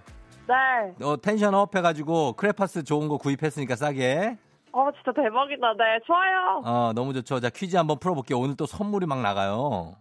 네. 0.46 1.04
어, 1.04 1.16
tension 1.20 1.54
up 1.54 1.74
해가지고, 1.74 2.34
크레파스 2.34 2.84
좋은 2.84 3.08
거 3.08 3.16
구입했으니까 3.18 3.76
싸게. 3.76 4.36
어 4.72 4.88
진짜 4.92 5.12
대박이다. 5.20 5.72
네 5.72 5.98
좋아요. 6.06 6.62
어, 6.64 6.92
너무 6.94 7.12
좋죠. 7.12 7.40
자, 7.40 7.50
퀴즈 7.50 7.76
한번 7.76 7.98
풀어볼게요. 7.98 8.38
오늘 8.38 8.56
또 8.56 8.66
선물이 8.66 9.04
막 9.06 9.20
나가요. 9.20 9.96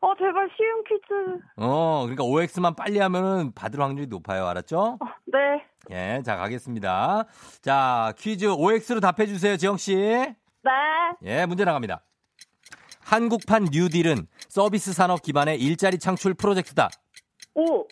어 0.00 0.14
제발 0.16 0.48
쉬운 0.56 0.82
퀴즈. 0.84 1.42
어, 1.58 2.00
그러니까 2.04 2.24
OX만 2.24 2.74
빨리 2.74 2.98
하면은 3.00 3.52
받을 3.54 3.80
확률이 3.80 4.06
높아요. 4.06 4.46
알았죠? 4.46 4.98
어, 4.98 5.06
네. 5.26 5.62
예, 5.90 6.22
자, 6.24 6.36
가겠습니다. 6.36 7.24
자, 7.60 8.14
퀴즈 8.16 8.46
OX로 8.46 9.00
답해주세요, 9.00 9.58
지영씨. 9.58 9.94
네. 9.94 10.34
예, 11.24 11.44
문제 11.44 11.66
나갑니다. 11.66 12.00
한국판 13.04 13.68
뉴딜은 13.70 14.26
서비스 14.48 14.92
산업 14.92 15.22
기반의 15.22 15.60
일자리 15.60 15.98
창출 15.98 16.34
프로젝트다. 16.34 16.90
오. 17.54 17.82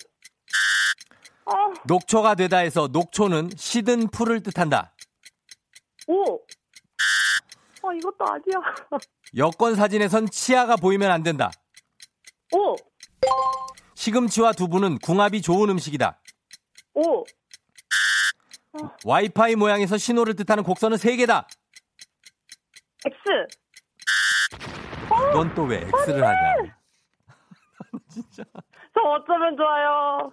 어 1.45 1.55
녹초가 1.87 2.35
되다 2.35 2.59
해서 2.59 2.89
녹초는 2.91 3.51
시든 3.57 4.09
풀을 4.09 4.43
뜻한다. 4.43 4.95
오. 6.09 6.35
어 6.35 7.93
이것도 7.95 8.25
아니야. 8.25 8.75
여권 9.37 9.77
사진에선 9.77 10.31
치아가 10.31 10.77
보이면 10.77 11.11
안 11.11 11.23
된다. 11.23 11.51
오. 12.53 12.75
시금치와 13.95 14.53
두부는 14.53 14.99
궁합이 14.99 15.43
좋은 15.43 15.69
음식이다. 15.71 16.21
오. 16.95 17.25
와이파이 19.05 19.55
모양에서 19.57 19.99
신호를 19.99 20.35
뜻하는 20.35 20.63
곡선은 20.65 20.97
세개다 20.97 21.47
X. 23.05 23.62
넌 25.33 25.55
또 25.55 25.65
왜 25.65 25.79
X를 26.07 26.25
하냐? 26.25 26.55
저 28.95 29.01
어쩌면 29.01 29.57
좋아요. 29.57 30.33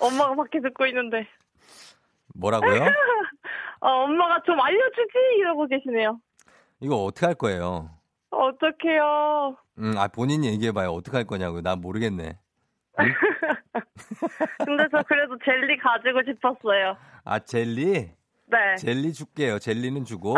엄마가 0.00 0.34
밖에 0.34 0.60
듣고 0.60 0.86
있는데. 0.86 1.26
뭐라고요? 2.34 2.84
어, 3.80 3.88
엄마가 4.04 4.42
좀 4.44 4.60
알려주지 4.60 5.12
이러고 5.38 5.66
계시네요. 5.66 6.18
이거 6.80 6.96
어떻게 7.04 7.26
할 7.26 7.34
거예요? 7.34 7.90
어떡해요. 8.30 9.56
음, 9.78 9.94
아, 9.98 10.08
본인이 10.08 10.48
얘기해봐요. 10.48 10.90
어떻게 10.90 11.16
할 11.16 11.26
거냐고. 11.26 11.60
난 11.60 11.80
모르겠네. 11.80 12.38
근데 14.64 14.84
저 14.90 15.02
그래도 15.02 15.36
젤리 15.44 15.76
가지고 15.78 16.22
싶었어요. 16.26 16.96
아, 17.24 17.38
젤리? 17.38 18.10
네. 18.46 18.76
젤리 18.78 19.12
줄게요. 19.12 19.58
젤리는 19.58 20.04
주고. 20.04 20.34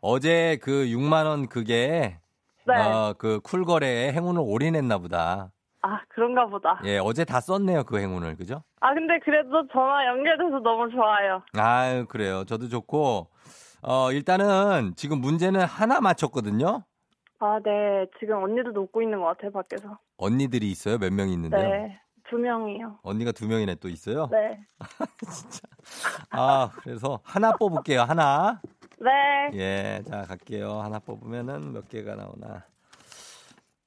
어제 0.00 0.58
그 0.62 0.86
6만 0.86 1.26
원 1.26 1.48
그게, 1.48 2.18
네. 2.66 2.74
어, 2.74 3.14
그 3.18 3.40
쿨거래에 3.40 4.12
행운을 4.12 4.40
올인했나 4.44 4.98
보다. 4.98 5.50
아, 5.82 6.00
그런가 6.08 6.46
보다. 6.46 6.80
예, 6.84 6.98
어제 6.98 7.24
다 7.24 7.40
썼네요. 7.40 7.84
그 7.84 7.98
행운을. 7.98 8.36
그죠? 8.36 8.62
아, 8.80 8.94
근데 8.94 9.18
그래도 9.22 9.66
전화 9.70 10.06
연결돼서 10.06 10.60
너무 10.60 10.90
좋아요. 10.90 11.42
아유, 11.58 12.06
그래요. 12.08 12.44
저도 12.44 12.68
좋고. 12.68 13.28
어, 13.82 14.12
일단은 14.12 14.94
지금 14.96 15.20
문제는 15.20 15.60
하나 15.60 16.00
맞췄거든요. 16.00 16.84
아, 17.40 17.58
네. 17.62 18.06
지금 18.18 18.42
언니들도 18.42 18.80
웃고 18.80 19.02
있는 19.02 19.20
것 19.20 19.26
같아요, 19.26 19.50
밖에서. 19.52 19.98
언니들이 20.16 20.70
있어요. 20.70 20.96
몇 20.96 21.12
명 21.12 21.28
있는데요. 21.28 21.68
네. 21.68 22.00
두 22.30 22.38
명이요. 22.38 23.00
언니가 23.02 23.32
두 23.32 23.46
명이나 23.46 23.74
또 23.74 23.90
있어요. 23.90 24.28
네. 24.32 24.58
아, 26.30 26.70
그래서 26.76 27.20
하나 27.22 27.52
뽑을게요. 27.52 28.00
하나. 28.02 28.62
네. 29.04 29.50
예, 29.58 30.02
자, 30.08 30.22
갈게요. 30.22 30.80
하나 30.80 30.98
뽑으면은 30.98 31.72
몇 31.72 31.88
개가 31.88 32.14
나오나. 32.14 32.64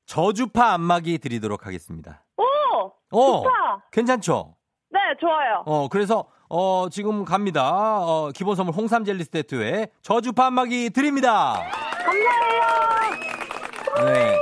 저주파 0.06 0.74
안마기 0.74 1.18
드리도록 1.18 1.66
하겠습니다. 1.66 2.24
오! 2.38 2.44
어, 3.10 3.42
좋다! 3.44 3.88
괜찮죠? 3.92 4.56
네, 4.90 5.00
좋아요. 5.20 5.64
어, 5.66 5.88
그래서, 5.90 6.26
어, 6.50 6.88
지금 6.92 7.26
갑니다. 7.26 8.00
어, 8.00 8.32
기본 8.34 8.56
선물 8.56 8.76
홍삼 8.76 9.04
젤리 9.06 9.24
세트에 9.24 9.88
저주파 10.02 10.46
안마기 10.48 10.92
드립니다. 10.92 11.56
감사해요! 12.06 12.64
네. 14.14 14.38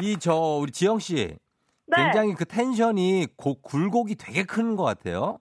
이, 0.00 0.16
저, 0.18 0.34
우리 0.60 0.70
지영 0.70 0.98
씨. 0.98 1.34
네. 1.86 1.96
굉장히 2.04 2.34
그 2.34 2.44
텐션이 2.44 3.26
곡, 3.36 3.62
굴곡이 3.62 4.16
되게 4.16 4.44
큰 4.44 4.76
것 4.76 4.84
같아요. 4.84 5.38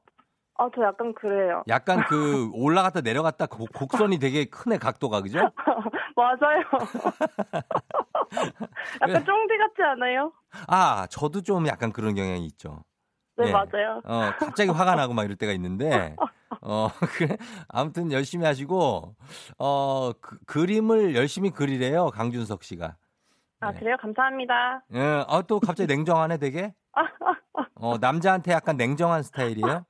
아, 0.58 0.70
저 0.74 0.84
약간 0.84 1.14
그래요. 1.14 1.64
약간 1.68 2.04
그 2.08 2.50
올라갔다 2.54 3.02
내려갔다 3.02 3.46
곡, 3.46 3.70
곡선이 3.74 4.20
되게 4.20 4.46
크네, 4.46 4.78
각도가, 4.78 5.22
그죠? 5.22 5.40
맞아요. 6.16 6.64
약간 9.02 9.26
쫑디 9.26 9.58
같지 9.58 9.84
않아요? 9.84 10.32
아, 10.68 11.08
저도 11.10 11.42
좀 11.42 11.68
약간 11.68 11.92
그런 11.92 12.16
경향이 12.16 12.46
있죠. 12.48 12.84
네, 13.38 13.50
예. 13.50 13.52
맞아요. 13.52 14.02
어, 14.04 14.32
갑자기 14.40 14.72
화가 14.72 14.96
나고 14.96 15.14
막 15.14 15.24
이럴 15.24 15.36
때가 15.36 15.52
있는데, 15.54 16.16
어, 16.62 16.90
그래. 17.16 17.38
아무튼 17.68 18.12
열심히 18.12 18.46
하시고, 18.46 19.16
어, 19.60 20.12
그, 20.20 20.40
그림을 20.46 21.16
열심히 21.16 21.52
그리래요, 21.52 22.08
강준석 22.08 22.64
씨가. 22.64 22.96
아, 23.60 23.72
네. 23.72 23.80
그래요? 23.80 23.96
감사합니다. 24.02 24.84
예, 24.94 25.24
아, 25.28 25.42
또 25.44 25.60
갑자기 25.60 25.88
냉정하네, 25.88 26.38
되게? 26.38 26.74
어, 27.76 27.98
남자한테 28.00 28.54
약간 28.54 28.76
냉정한 28.76 29.22
스타일이에요? 29.22 29.86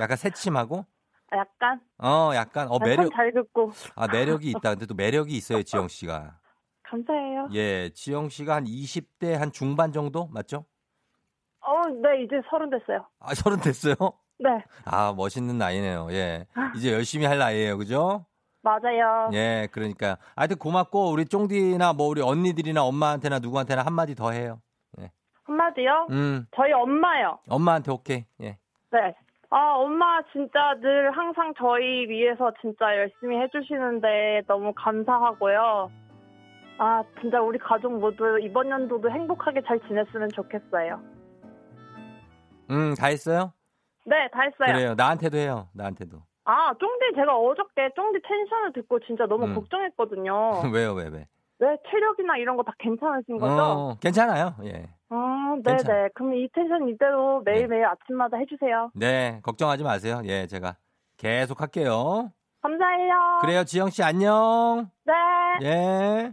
약간 0.00 0.16
새침하고? 0.16 0.84
아, 1.30 1.36
약간? 1.36 1.80
어, 1.98 2.30
약간, 2.34 2.68
어, 2.68 2.76
아, 2.76 2.84
매력, 2.84 3.04
참잘 3.04 3.32
듣고. 3.32 3.72
아, 3.94 4.08
매력이 4.08 4.50
있다. 4.50 4.70
근데 4.70 4.86
또 4.86 4.94
매력이 4.94 5.36
있어요, 5.36 5.62
지영 5.62 5.88
씨가. 5.88 6.38
감사해요. 6.84 7.48
예, 7.52 7.90
지영 7.90 8.28
씨가 8.30 8.56
한 8.56 8.64
20대 8.64 9.32
한 9.32 9.52
중반 9.52 9.92
정도? 9.92 10.28
맞죠? 10.28 10.64
어, 11.60 11.86
네, 11.88 12.22
이제 12.24 12.36
서른 12.48 12.70
됐어요. 12.70 13.06
아, 13.20 13.34
서른 13.34 13.60
됐어요? 13.60 13.94
네, 14.38 14.64
아, 14.84 15.12
멋있는 15.14 15.58
나이네요. 15.58 16.08
예. 16.12 16.46
이제 16.76 16.92
열심히 16.92 17.26
할 17.26 17.38
나이예요. 17.38 17.76
그죠? 17.76 18.24
맞아요. 18.62 19.30
예, 19.34 19.68
그러니까. 19.72 20.16
하여튼 20.34 20.56
고맙고, 20.56 21.10
우리 21.10 21.26
쫑디나 21.26 21.92
뭐 21.92 22.06
우리 22.08 22.22
언니들이나 22.22 22.82
엄마한테나 22.84 23.38
누구한테나 23.40 23.82
한마디 23.82 24.14
더 24.14 24.30
해요. 24.30 24.60
한마디요? 25.44 26.08
음, 26.10 26.46
저희 26.54 26.72
엄마요. 26.72 27.38
엄마한테 27.48 27.90
오케이. 27.90 28.26
예. 28.42 28.58
네. 28.92 29.14
아, 29.50 29.74
엄마 29.76 30.20
진짜 30.32 30.74
늘 30.80 31.10
항상 31.10 31.54
저희 31.56 32.08
위해서 32.08 32.52
진짜 32.60 32.96
열심히 32.96 33.38
해주시는데 33.38 34.42
너무 34.46 34.72
감사하고요. 34.74 35.90
아, 36.78 37.02
진짜 37.20 37.40
우리 37.40 37.58
가족 37.58 37.98
모두 37.98 38.38
이번 38.40 38.68
연도도 38.68 39.10
행복하게 39.10 39.62
잘 39.66 39.80
지냈으면 39.80 40.28
좋겠어요. 40.34 41.00
음, 42.70 42.94
다 42.94 43.06
했어요? 43.06 43.52
네, 44.04 44.28
다 44.32 44.42
했어요. 44.42 44.74
그래요. 44.74 44.94
나한테도 44.94 45.38
해요. 45.38 45.68
나한테도. 45.74 46.18
아, 46.44 46.72
쫑디 46.78 47.14
제가 47.16 47.36
어저께 47.36 47.90
쫑디 47.96 48.20
텐션을 48.22 48.72
듣고 48.74 49.00
진짜 49.00 49.26
너무 49.26 49.46
음. 49.46 49.54
걱정했거든요. 49.54 50.60
왜요, 50.72 50.92
왜, 50.92 51.08
왜? 51.08 51.26
네, 51.60 51.76
체력이나 51.90 52.36
이런 52.38 52.56
거 52.56 52.62
다 52.62 52.72
괜찮으신 52.78 53.38
거죠? 53.38 53.62
어, 53.62 53.96
괜찮아요. 54.00 54.54
예. 54.64 54.88
아, 55.10 55.54
괜찮아. 55.64 55.82
네네. 55.94 56.08
그럼 56.14 56.34
이 56.34 56.48
텐션 56.54 56.88
이대로 56.88 57.40
매일매일 57.42 57.84
아침마다 57.86 58.36
해주세요. 58.36 58.90
네, 58.94 59.40
걱정하지 59.42 59.82
마세요. 59.82 60.20
예, 60.24 60.46
제가 60.46 60.76
계속 61.16 61.60
할게요. 61.60 62.30
감사해요. 62.62 63.38
그래요, 63.40 63.64
지영 63.64 63.90
씨 63.90 64.02
안녕. 64.02 64.90
네. 65.04 65.12
예. 65.62 66.32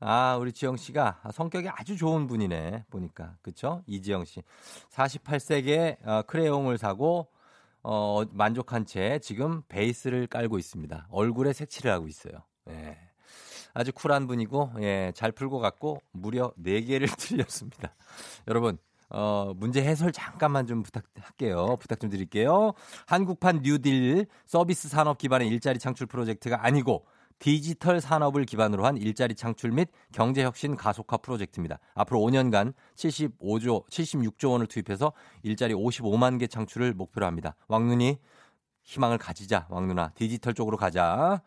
아, 0.00 0.36
우리 0.40 0.52
지영 0.52 0.76
씨가 0.76 1.20
성격이 1.32 1.68
아주 1.68 1.96
좋은 1.96 2.26
분이네. 2.26 2.84
보니까. 2.90 3.34
그쵸? 3.42 3.82
이지영 3.86 4.24
씨. 4.24 4.42
48세기에 4.90 6.06
어, 6.06 6.22
크레용을 6.22 6.78
사고 6.78 7.28
어, 7.82 8.22
만족한 8.32 8.86
채 8.86 9.18
지금 9.20 9.62
베이스를 9.68 10.26
깔고 10.26 10.58
있습니다. 10.58 11.06
얼굴에 11.10 11.52
색칠을 11.52 11.90
하고 11.90 12.06
있어요. 12.08 12.34
예. 12.70 12.96
아주 13.74 13.92
쿨한 13.92 14.26
분이고 14.26 14.72
예, 14.80 15.12
잘 15.14 15.32
풀고 15.32 15.58
갔고 15.58 16.00
무려 16.12 16.52
4개를 16.62 17.08
틀렸습니다. 17.18 17.94
여러분 18.48 18.78
어, 19.10 19.52
문제 19.56 19.82
해설 19.82 20.12
잠깐만 20.12 20.66
좀 20.66 20.82
부탁할게요. 20.82 21.76
부탁 21.80 22.00
좀 22.00 22.10
드릴게요. 22.10 22.72
한국판 23.06 23.60
뉴딜 23.62 24.26
서비스 24.46 24.88
산업 24.88 25.18
기반의 25.18 25.48
일자리 25.48 25.78
창출 25.78 26.06
프로젝트가 26.06 26.64
아니고 26.64 27.04
디지털 27.40 28.00
산업을 28.02 28.44
기반으로 28.44 28.86
한 28.86 28.98
일자리 28.98 29.34
창출 29.34 29.72
및 29.72 29.88
경제 30.12 30.44
혁신 30.44 30.76
가속화 30.76 31.16
프로젝트입니다. 31.16 31.78
앞으로 31.94 32.20
5년간 32.20 32.74
75조, 32.96 33.88
76조 33.88 34.52
원을 34.52 34.66
투입해서 34.66 35.12
일자리 35.42 35.74
55만 35.74 36.38
개 36.38 36.46
창출을 36.46 36.92
목표로 36.92 37.26
합니다. 37.26 37.56
왕눈이 37.68 38.18
희망을 38.84 39.18
가지자, 39.18 39.66
왕누나. 39.68 40.12
디지털 40.14 40.54
쪽으로 40.54 40.76
가자. 40.76 41.42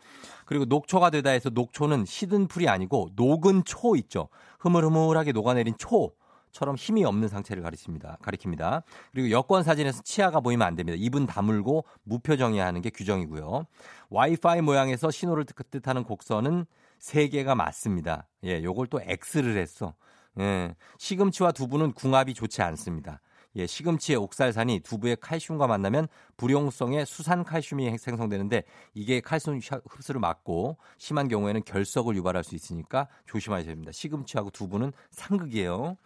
그리고 0.46 0.66
녹초가 0.66 1.10
되다 1.10 1.32
해서 1.32 1.50
녹초는 1.50 2.06
시든 2.06 2.48
풀이 2.48 2.70
아니고 2.70 3.10
녹은 3.16 3.64
초 3.66 3.96
있죠. 3.98 4.30
흐물흐물하게 4.60 5.32
녹아내린 5.34 5.76
초처럼 5.78 6.76
힘이 6.78 7.04
없는 7.06 7.28
상태를 7.28 7.64
가리킵니다. 7.64 8.20
가리킵니다. 8.20 8.84
그리고 9.12 9.32
여권 9.32 9.64
사진에서 9.64 10.04
치아가 10.04 10.40
보이면 10.40 10.66
안 10.66 10.76
됩니다. 10.76 10.98
입은 11.00 11.26
다물고 11.26 11.86
무표정해야 12.04 12.66
하는 12.66 12.82
게 12.82 12.90
규정이고요. 12.90 13.66
와이파이 14.10 14.62
모양에서 14.62 15.12
신호를 15.12 15.46
뜻- 15.46 15.70
뜻하는 15.72 16.04
곡선은 16.04 16.66
세 17.00 17.28
개가 17.28 17.56
맞습니다. 17.56 18.28
예, 18.46 18.64
요걸 18.64 18.88
또 18.88 19.02
X를 19.02 19.58
했어. 19.58 19.94
예, 20.40 20.74
시금치와 20.98 21.52
두부는 21.52 21.92
궁합이 21.94 22.34
좋지 22.34 22.62
않습니다. 22.62 23.20
예, 23.56 23.68
시금치의 23.68 24.18
옥살산이 24.18 24.80
두부의 24.80 25.18
칼슘과 25.22 25.68
만나면 25.68 26.08
불용성의 26.38 27.06
수산 27.06 27.44
칼슘이 27.44 27.98
생성되는데 27.98 28.64
이게 28.94 29.22
칼슘 29.22 29.60
흡수를 29.88 30.20
막고 30.20 30.78
심한 30.98 31.28
경우에는 31.28 31.64
결석을 31.64 32.16
유발할 32.16 32.44
수 32.44 32.56
있으니까 32.56 33.08
조심하셔야 33.28 33.68
됩니다. 33.68 33.92
시금치하고 33.92 34.50
두부는 34.50 34.92
상극이에요. 35.12 35.98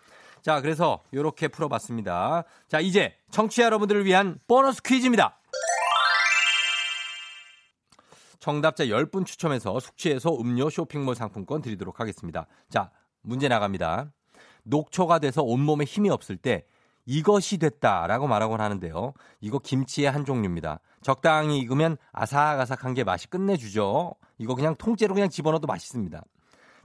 자, 0.41 0.62
그래서 0.62 1.03
이렇게 1.12 1.47
풀어봤습니다. 1.47 2.43
자, 2.67 2.79
이제 2.79 3.15
청취자 3.31 3.63
여러분들을 3.63 4.05
위한 4.05 4.39
보너스 4.47 4.81
퀴즈입니다. 4.81 5.39
정답자 8.39 8.86
10분 8.86 9.25
추첨해서 9.25 9.79
숙취해서 9.79 10.38
음료 10.39 10.69
쇼핑몰 10.69 11.15
상품권 11.15 11.62
드리도록 11.62 11.99
하겠습니다. 11.99 12.47
자, 12.69 12.91
문제 13.21 13.47
나갑니다. 13.47 14.12
녹초가 14.63 15.19
돼서 15.19 15.43
온몸에 15.43 15.86
힘이 15.86 16.10
없을 16.10 16.38
때 16.38 16.65
이것이 17.08 17.58
됐다라고 17.58 18.28
말하곤 18.28 18.62
하는데요. 18.62 19.13
이거 19.39 19.60
김치의 19.60 20.12
한 20.12 20.26
종류입니다. 20.26 20.82
적당히 21.02 21.60
익으면 21.60 21.98
아삭아삭한 22.12 22.93
게 22.93 23.04
맛이 23.06 23.28
끝내주죠. 23.30 24.13
이거 24.38 24.56
그냥 24.56 24.76
통째로 24.76 25.15
그냥 25.15 25.30
집어넣어도 25.30 25.67
맛있습니다. 25.67 26.22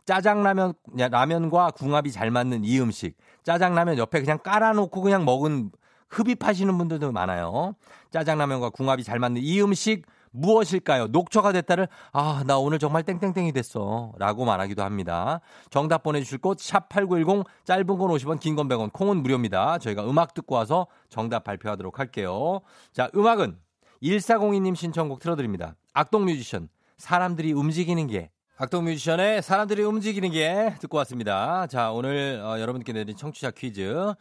짜장라면, 0.06 0.74
라면과 0.96 1.72
궁합이 1.72 2.12
잘 2.12 2.30
맞는 2.30 2.64
이 2.64 2.80
음식. 2.80 3.16
짜장라면 3.42 3.98
옆에 3.98 4.20
그냥 4.20 4.38
깔아놓고 4.38 5.00
그냥 5.00 5.24
먹은 5.24 5.72
흡입하시는 6.08 6.76
분들도 6.78 7.10
많아요. 7.10 7.74
짜장라면과 8.10 8.70
궁합이 8.70 9.02
잘 9.02 9.18
맞는 9.18 9.42
이 9.42 9.60
음식 9.60 10.06
무엇일까요? 10.32 11.06
녹초가 11.08 11.52
됐다를 11.52 11.88
아, 12.12 12.42
나 12.46 12.58
오늘 12.58 12.78
정말 12.78 13.02
땡땡땡이 13.04 13.52
됐어. 13.52 14.12
라고 14.18 14.44
말하기도 14.44 14.82
합니다. 14.82 15.40
정답 15.70 16.02
보내주실 16.02 16.38
곳, 16.38 16.58
샵8910, 16.58 17.44
짧은 17.64 17.86
건 17.86 17.98
50원, 17.98 18.40
긴 18.40 18.56
건 18.56 18.68
100원, 18.68 18.92
콩은 18.92 19.22
무료입니다. 19.22 19.78
저희가 19.78 20.08
음악 20.08 20.34
듣고 20.34 20.54
와서 20.56 20.86
정답 21.08 21.44
발표하도록 21.44 21.98
할게요. 21.98 22.60
자, 22.92 23.08
음악은 23.14 23.56
1402님 24.02 24.74
신청곡 24.74 25.20
틀어드립니다. 25.20 25.76
악동 25.92 26.24
뮤지션, 26.24 26.68
사람들이 26.96 27.52
움직이는 27.52 28.06
게. 28.08 28.30
악동 28.58 28.84
뮤지션의 28.84 29.42
사람들이 29.42 29.82
움직이는 29.82 30.30
게 30.30 30.74
듣고 30.80 30.96
왔습니다. 30.98 31.66
자, 31.66 31.90
오늘 31.90 32.40
어, 32.44 32.60
여러분께 32.60 32.92
내드린 32.92 33.16
청취자 33.16 33.50
퀴즈. 33.52 34.12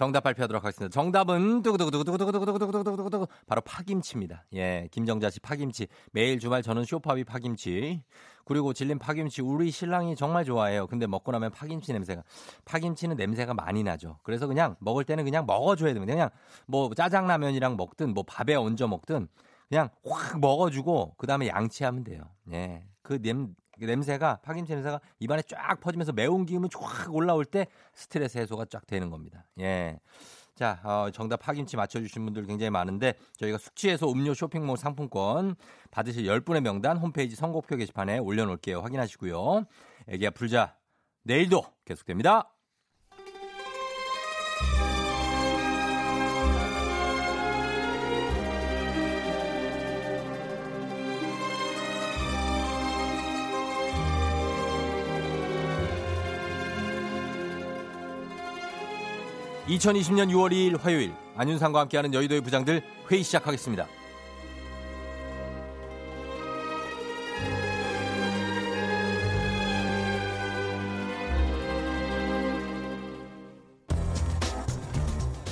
정답 0.00 0.22
발표하도록 0.22 0.64
하겠습니다. 0.64 0.90
정답은 0.90 1.60
두구두구두구두구두구두구두구두구두구 1.60 3.26
바로 3.46 3.60
파김치입니다. 3.60 4.46
예, 4.54 4.88
김정자 4.90 5.28
씨 5.28 5.40
파김치. 5.40 5.88
매일 6.12 6.40
주말 6.40 6.62
저는 6.62 6.86
소파 6.86 7.11
위 7.11 7.24
파김치. 7.24 8.02
그리고 8.46 8.72
질린 8.72 8.98
파김치 8.98 9.42
우리 9.42 9.70
신랑이 9.70 10.16
정말 10.16 10.46
좋아해요. 10.46 10.86
근데 10.86 11.06
먹고 11.06 11.32
나면 11.32 11.50
파김치 11.50 11.92
냄새가 11.92 12.22
파김치는 12.64 13.16
냄새가 13.16 13.52
많이 13.52 13.82
나죠. 13.82 14.16
그래서 14.22 14.46
그냥 14.46 14.74
먹을 14.78 15.04
때는 15.04 15.24
그냥 15.24 15.44
먹어줘야 15.44 15.92
됩니다. 15.92 16.14
그냥 16.14 16.30
뭐 16.64 16.94
짜장라면이랑 16.94 17.76
먹든 17.76 18.14
뭐 18.14 18.24
밥에 18.26 18.54
얹어 18.54 18.88
먹든 18.88 19.28
그냥 19.68 19.90
확 20.08 20.40
먹어주고 20.40 21.16
그 21.18 21.26
다음에 21.26 21.48
양치하면 21.48 22.04
돼요. 22.04 22.22
예, 22.52 22.84
그 23.02 23.20
냄, 23.20 23.54
그 23.54 23.59
냄새가 23.86 24.40
파김치 24.42 24.72
냄새가 24.72 25.00
입안에 25.18 25.42
쫙 25.42 25.80
퍼지면서 25.80 26.12
매운 26.12 26.46
기운이 26.46 26.68
쫙 26.70 27.14
올라올 27.14 27.44
때 27.44 27.66
스트레스 27.94 28.38
해소가 28.38 28.66
쫙 28.66 28.86
되는 28.86 29.10
겁니다. 29.10 29.44
예. 29.60 29.98
자, 30.54 30.78
어, 30.84 31.10
정답 31.10 31.38
파김치 31.38 31.76
맞춰주신 31.76 32.24
분들 32.24 32.46
굉장히 32.46 32.68
많은데 32.70 33.14
저희가 33.38 33.56
숙취해서 33.56 34.10
음료 34.12 34.34
쇼핑몰 34.34 34.76
상품권 34.76 35.56
받으실 35.90 36.24
10분의 36.24 36.60
명단 36.60 36.98
홈페이지 36.98 37.34
선곡표 37.34 37.76
게시판에 37.76 38.18
올려놓을게요. 38.18 38.80
확인하시고요. 38.80 39.64
애기야 40.08 40.30
불자 40.30 40.76
내일도 41.22 41.64
계속됩니다. 41.84 42.52
(2020년 59.70 60.30
6월 60.30 60.50
2일) 60.50 60.80
화요일 60.80 61.14
안윤상과 61.36 61.78
함께하는 61.80 62.12
여의도의 62.12 62.40
부장들 62.40 62.82
회의 63.08 63.22
시작하겠습니다. 63.22 63.86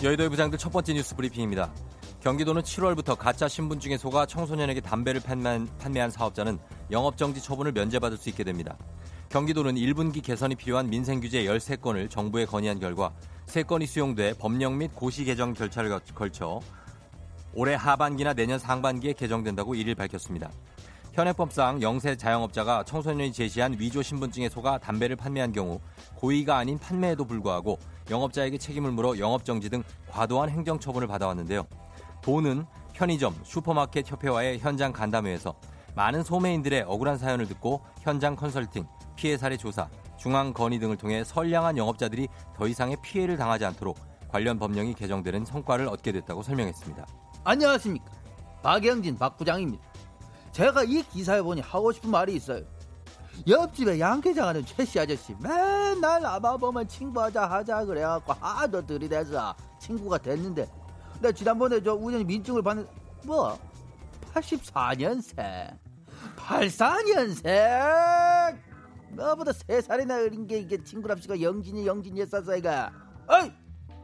여의도의 0.02 0.28
부장들 0.30 0.58
첫 0.58 0.72
번째 0.72 0.94
뉴스 0.94 1.14
브리핑입니다. 1.14 1.72
경기도는 2.20 2.62
7월부터 2.62 3.16
가짜 3.16 3.46
신분증에 3.46 3.96
속아 3.96 4.26
청소년에게 4.26 4.80
담배를 4.80 5.20
판매한, 5.20 6.10
사업자는 6.10 6.58
영업정지 6.90 7.40
처분을 7.40 7.70
면제받을 7.70 8.16
수 8.16 8.28
있게 8.28 8.42
됩니다. 8.42 8.76
경기도는 9.28 9.76
1분기 9.76 10.22
개선이 10.22 10.56
필요한 10.56 10.90
민생규제 10.90 11.44
13건을 11.44 12.10
정부에 12.10 12.46
건의한 12.46 12.80
결과 12.80 13.12
3건이 13.48 13.86
수용돼 13.86 14.34
법령 14.34 14.76
및 14.78 14.94
고시 14.94 15.24
개정 15.24 15.54
절차를 15.54 15.90
거- 15.90 16.00
걸쳐 16.14 16.60
올해 17.54 17.74
하반기나 17.74 18.34
내년 18.34 18.58
상반기에 18.58 19.14
개정된다고 19.14 19.74
1일 19.74 19.96
밝혔습니다. 19.96 20.50
현행법상 21.14 21.82
영세 21.82 22.14
자영업자가 22.14 22.84
청소년이 22.84 23.32
제시한 23.32 23.74
위조 23.78 24.02
신분증에 24.02 24.48
속아 24.50 24.78
담배를 24.78 25.16
판매한 25.16 25.50
경우 25.52 25.80
고의가 26.14 26.58
아닌 26.58 26.78
판매에도 26.78 27.24
불구하고 27.24 27.78
영업자에게 28.10 28.58
책임을 28.58 28.92
물어 28.92 29.18
영업정지 29.18 29.70
등 29.70 29.82
과도한 30.10 30.50
행정처분을 30.50 31.08
받아왔는데요. 31.08 31.66
도는 32.22 32.66
편의점, 32.92 33.34
슈퍼마켓 33.44 34.10
협회와의 34.10 34.58
현장 34.58 34.92
간담회에서 34.92 35.54
많은 35.96 36.22
소매인들의 36.22 36.82
억울한 36.86 37.16
사연을 37.18 37.48
듣고 37.48 37.80
현장 38.02 38.36
컨설팅, 38.36 38.86
피해 39.16 39.36
사례 39.36 39.56
조사, 39.56 39.88
중앙 40.18 40.52
건의 40.52 40.78
등을 40.78 40.96
통해 40.96 41.24
선량한 41.24 41.78
영업자들이 41.78 42.28
더 42.56 42.66
이상의 42.66 42.96
피해를 43.02 43.36
당하지 43.36 43.64
않도록 43.64 43.98
관련 44.28 44.58
법령이 44.58 44.94
개정되는 44.94 45.44
성과를 45.44 45.88
얻게 45.88 46.12
됐다고 46.12 46.42
설명했습니다. 46.42 47.06
안녕하십니까. 47.44 48.12
박영진 48.62 49.16
박 49.16 49.36
부장입니다. 49.38 49.82
제가 50.52 50.84
이 50.84 51.02
기사에 51.02 51.40
보니 51.40 51.60
하고 51.60 51.92
싶은 51.92 52.10
말이 52.10 52.34
있어요. 52.34 52.62
옆집에 53.46 54.00
양계장 54.00 54.48
하는 54.48 54.66
최씨 54.66 54.98
아저씨 54.98 55.34
맨날 55.40 56.26
아마보면 56.26 56.88
친구하자 56.88 57.46
하자 57.46 57.84
그래갖고 57.84 58.32
하도 58.32 58.84
들이대서 58.84 59.54
친구가 59.78 60.18
됐는데 60.18 60.68
나 61.20 61.30
지난번에 61.30 61.80
저 61.82 61.94
우연히 61.94 62.24
민증을 62.24 62.62
받는 62.62 62.86
뭐 63.24 63.56
84년생 64.34 65.76
84년생 66.36 68.27
너보다 69.10 69.52
세 69.52 69.80
살이나 69.80 70.16
어린 70.16 70.46
게 70.46 70.58
이게 70.58 70.82
친구랍시가 70.82 71.40
영진이 71.40 71.86
영진이 71.86 72.20
했었어 72.20 72.56
이가. 72.56 72.92
어이 73.26 73.50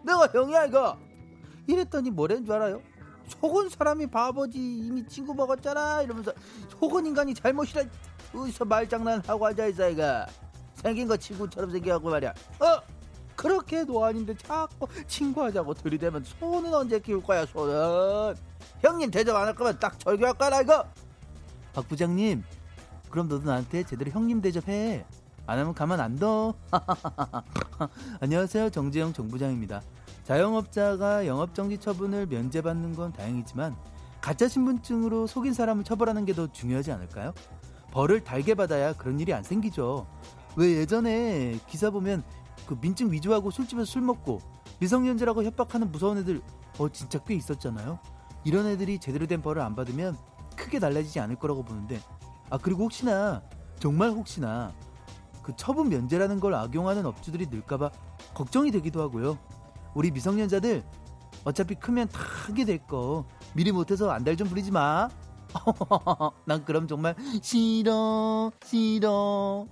내가 0.04 0.26
형이야 0.32 0.66
이거. 0.66 0.98
이랬더니 1.66 2.10
뭐라는 2.10 2.44
줄 2.44 2.54
알아요? 2.54 2.82
속은 3.28 3.68
사람이 3.70 4.06
바보지. 4.08 4.58
이미 4.58 5.06
친구 5.06 5.34
먹었잖아. 5.34 6.02
이러면서 6.02 6.32
속은 6.78 7.06
인간이 7.06 7.32
잘못이라 7.34 7.84
어디서 8.34 8.64
말장난하고 8.64 9.46
앉아있어 9.46 9.90
이가. 9.90 10.26
생긴 10.74 11.08
거 11.08 11.16
친구처럼 11.16 11.70
생겨갖고 11.70 12.10
말이야. 12.10 12.30
어? 12.60 12.94
그렇게도 13.36 14.04
아닌데 14.04 14.34
자꾸 14.36 14.86
친구하자고 15.08 15.74
들이대면 15.74 16.22
손은 16.24 16.72
언제 16.72 17.00
키울 17.00 17.20
거야 17.22 17.44
손은 17.46 18.34
형님 18.80 19.10
대접 19.10 19.34
안 19.34 19.46
할 19.48 19.54
거면 19.54 19.78
딱 19.78 19.98
절교할 19.98 20.34
거라 20.34 20.60
이거. 20.60 20.84
박 21.72 21.88
부장님 21.88 22.44
그럼 23.14 23.28
너도 23.28 23.46
나한테 23.46 23.84
제대로 23.84 24.10
형님 24.10 24.40
대접해 24.40 25.06
안 25.46 25.56
하면 25.60 25.72
가만 25.72 26.00
안 26.00 26.16
둬 26.18 26.52
안녕하세요 28.20 28.70
정재영 28.70 29.12
정부장입니다 29.12 29.82
자영업자가 30.24 31.24
영업정지 31.24 31.78
처분을 31.78 32.26
면제받는 32.26 32.96
건 32.96 33.12
다행이지만 33.12 33.76
가짜 34.20 34.48
신분증으로 34.48 35.28
속인 35.28 35.54
사람을 35.54 35.84
처벌하는 35.84 36.24
게 36.24 36.32
더 36.34 36.50
중요하지 36.50 36.90
않을까요? 36.90 37.32
벌을 37.92 38.24
달게 38.24 38.54
받아야 38.54 38.92
그런 38.94 39.20
일이 39.20 39.32
안 39.32 39.44
생기죠. 39.44 40.08
왜 40.56 40.78
예전에 40.78 41.60
기사 41.68 41.90
보면 41.90 42.24
그 42.66 42.76
민증 42.80 43.12
위조하고 43.12 43.52
술집에서 43.52 43.84
술 43.84 44.02
먹고 44.02 44.40
미성년자라고 44.80 45.44
협박하는 45.44 45.92
무서운 45.92 46.18
애들 46.18 46.42
어 46.78 46.88
진짜 46.88 47.20
꽤 47.20 47.34
있었잖아요. 47.36 48.00
이런 48.42 48.66
애들이 48.66 48.98
제대로 48.98 49.28
된 49.28 49.40
벌을 49.40 49.62
안 49.62 49.76
받으면 49.76 50.16
크게 50.56 50.80
달라지지 50.80 51.20
않을 51.20 51.36
거라고 51.36 51.62
보는데 51.62 52.00
아 52.50 52.58
그리고 52.58 52.84
혹시나 52.84 53.42
정말 53.78 54.10
혹시나 54.10 54.72
그 55.42 55.52
처분 55.56 55.88
면제라는 55.88 56.40
걸 56.40 56.54
악용하는 56.54 57.04
업주들이 57.06 57.46
늘까봐 57.48 57.90
걱정이 58.34 58.70
되기도 58.70 59.02
하고요. 59.02 59.38
우리 59.94 60.10
미성년자들 60.10 60.82
어차피 61.44 61.74
크면 61.74 62.08
다 62.08 62.20
하게 62.46 62.64
될 62.64 62.78
거 62.86 63.24
미리 63.54 63.72
못해서 63.72 64.10
안달 64.10 64.36
좀 64.36 64.48
부리지 64.48 64.70
마. 64.70 65.08
난 66.46 66.64
그럼 66.64 66.88
정말 66.88 67.14
싫어 67.42 68.50
싫어. 68.64 69.66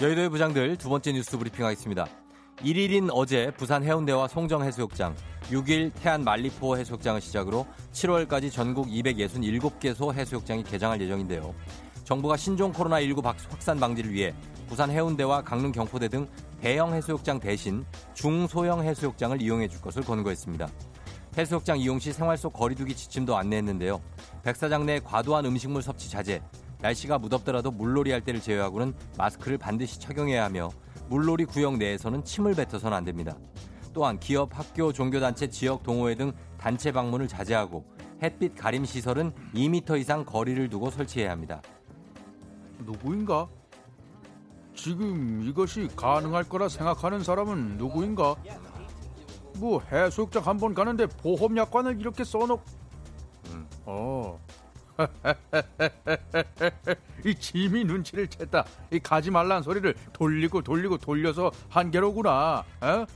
여의도의 0.00 0.28
부장들 0.28 0.76
두 0.76 0.88
번째 0.88 1.12
뉴스 1.12 1.38
브리핑 1.38 1.64
하겠습니다. 1.64 2.06
1일인 2.62 3.10
어제 3.12 3.50
부산 3.58 3.84
해운대와 3.84 4.28
송정 4.28 4.62
해수욕장, 4.62 5.14
6일 5.50 5.92
태안 5.94 6.24
만리포 6.24 6.78
해수욕장을 6.78 7.20
시작으로 7.20 7.66
7월까지 7.92 8.50
전국 8.50 8.86
267개소 8.86 10.14
해수욕장이 10.14 10.62
개장할 10.64 11.00
예정인데요. 11.00 11.54
정부가 12.04 12.36
신종 12.36 12.72
코로나19 12.72 13.22
확산 13.22 13.78
방지를 13.78 14.12
위해 14.12 14.34
부산 14.68 14.90
해운대와 14.90 15.42
강릉 15.42 15.70
경포대 15.70 16.08
등 16.08 16.26
대형 16.60 16.94
해수욕장 16.94 17.40
대신 17.40 17.84
중소형 18.14 18.82
해수욕장을 18.82 19.42
이용해 19.42 19.68
줄 19.68 19.80
것을 19.82 20.02
권고했습니다. 20.02 20.66
해수욕장 21.36 21.78
이용 21.78 21.98
시 21.98 22.12
생활 22.12 22.38
속 22.38 22.54
거리두기 22.54 22.96
지침도 22.96 23.36
안내했는데요. 23.36 24.00
백사장 24.42 24.86
내 24.86 24.98
과도한 25.00 25.44
음식물 25.44 25.82
섭취 25.82 26.08
자제, 26.08 26.40
날씨가 26.80 27.18
무덥더라도 27.18 27.70
물놀이 27.70 28.12
할 28.12 28.22
때를 28.22 28.40
제외하고는 28.40 28.94
마스크를 29.18 29.58
반드시 29.58 30.00
착용해야 30.00 30.44
하며 30.44 30.70
물놀이 31.08 31.44
구역 31.44 31.76
내에서는 31.76 32.24
침을 32.24 32.54
뱉어서는 32.54 32.96
안 32.96 33.04
됩니다. 33.04 33.36
또한 33.92 34.18
기업, 34.18 34.56
학교, 34.58 34.92
종교단체, 34.92 35.48
지역 35.48 35.82
동호회 35.82 36.14
등 36.16 36.32
단체 36.58 36.92
방문을 36.92 37.28
자제하고 37.28 37.84
햇빛 38.22 38.54
가림 38.54 38.84
시설은 38.84 39.32
2m 39.54 39.98
이상 40.00 40.24
거리를 40.24 40.68
두고 40.68 40.90
설치해야 40.90 41.30
합니다. 41.30 41.62
누구인가? 42.80 43.48
지금 44.74 45.42
이것이 45.42 45.88
가능할 45.96 46.44
거라 46.44 46.68
생각하는 46.68 47.22
사람은 47.24 47.78
누구인가? 47.78 48.36
뭐 49.58 49.80
해수욕장 49.90 50.46
한 50.46 50.58
번 50.58 50.74
가는데 50.74 51.06
보험약관을 51.06 51.98
이렇게 52.00 52.24
써놓. 52.24 52.60
음. 53.52 53.66
어. 53.86 54.38
이 57.24 57.34
짐이 57.34 57.84
눈치를 57.84 58.26
챘다. 58.28 58.64
이 58.90 58.98
가지 58.98 59.30
말란 59.30 59.62
소리를 59.62 59.94
돌리고 60.12 60.62
돌리고 60.62 60.98
돌려서 60.98 61.50
한 61.68 61.90
개로구나. 61.90 62.64
어? 62.80 63.06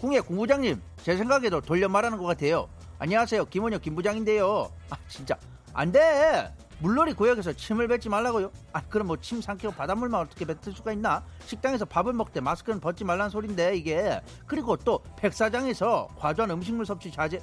궁예 0.00 0.20
공부장님, 0.20 0.80
제 1.02 1.16
생각에도 1.16 1.60
돌려 1.60 1.88
말하는 1.88 2.18
것 2.18 2.24
같아요. 2.24 2.68
안녕하세요, 2.98 3.46
김원혁 3.46 3.82
김부장인데요. 3.82 4.70
아 4.90 4.96
진짜 5.08 5.36
안 5.72 5.92
돼. 5.92 6.52
물놀이 6.80 7.14
구역에서 7.14 7.52
침을 7.52 7.86
뱉지 7.88 8.08
말라고요? 8.08 8.50
아 8.72 8.82
그럼 8.88 9.06
뭐 9.06 9.16
침 9.16 9.40
삼키고 9.40 9.72
바닷물만 9.72 10.20
어떻게 10.20 10.44
뱉을 10.44 10.74
수가 10.74 10.92
있나? 10.92 11.24
식당에서 11.46 11.84
밥을 11.84 12.12
먹되 12.12 12.40
마스크는 12.40 12.80
벗지 12.80 13.04
말란 13.04 13.30
소린데 13.30 13.76
이게 13.76 14.20
그리고 14.46 14.76
또 14.76 15.00
백사장에서 15.16 16.08
과도한 16.18 16.50
음식물 16.50 16.84
섭취 16.84 17.10
자제 17.12 17.40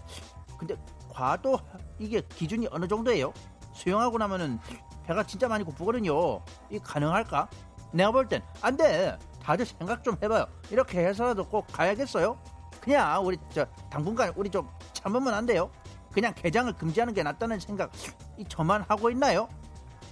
근데 0.60 0.76
과도 1.10 1.58
이게 1.98 2.22
기준이 2.36 2.68
어느 2.72 2.88
정도예요? 2.88 3.34
수영하고 3.74 4.18
나면은 4.18 4.60
배가 5.04 5.24
진짜 5.24 5.48
많이 5.48 5.64
고프거든요 5.64 6.42
이 6.70 6.80
가능할까? 6.80 7.50
내가 7.94 8.12
볼 8.12 8.28
땐 8.28 8.42
안 8.62 8.78
돼 8.78 9.18
다들 9.44 9.66
생각 9.66 10.04
좀 10.04 10.16
해봐요 10.22 10.46
이렇게 10.70 11.00
해서라도 11.06 11.44
꼭 11.46 11.68
가야겠어요? 11.68 12.38
그냥 12.80 13.26
우리 13.26 13.38
저 13.50 13.66
당분간 13.90 14.32
우리 14.36 14.50
좀 14.50 14.70
참으면 14.94 15.34
안 15.34 15.46
돼요? 15.46 15.70
그냥 16.12 16.34
개장을 16.34 16.72
금지하는 16.74 17.14
게 17.14 17.24
낫다는 17.24 17.60
생각 17.60 17.92
이 18.38 18.46
저만 18.48 18.84
하고 18.88 19.10
있나요? 19.10 19.48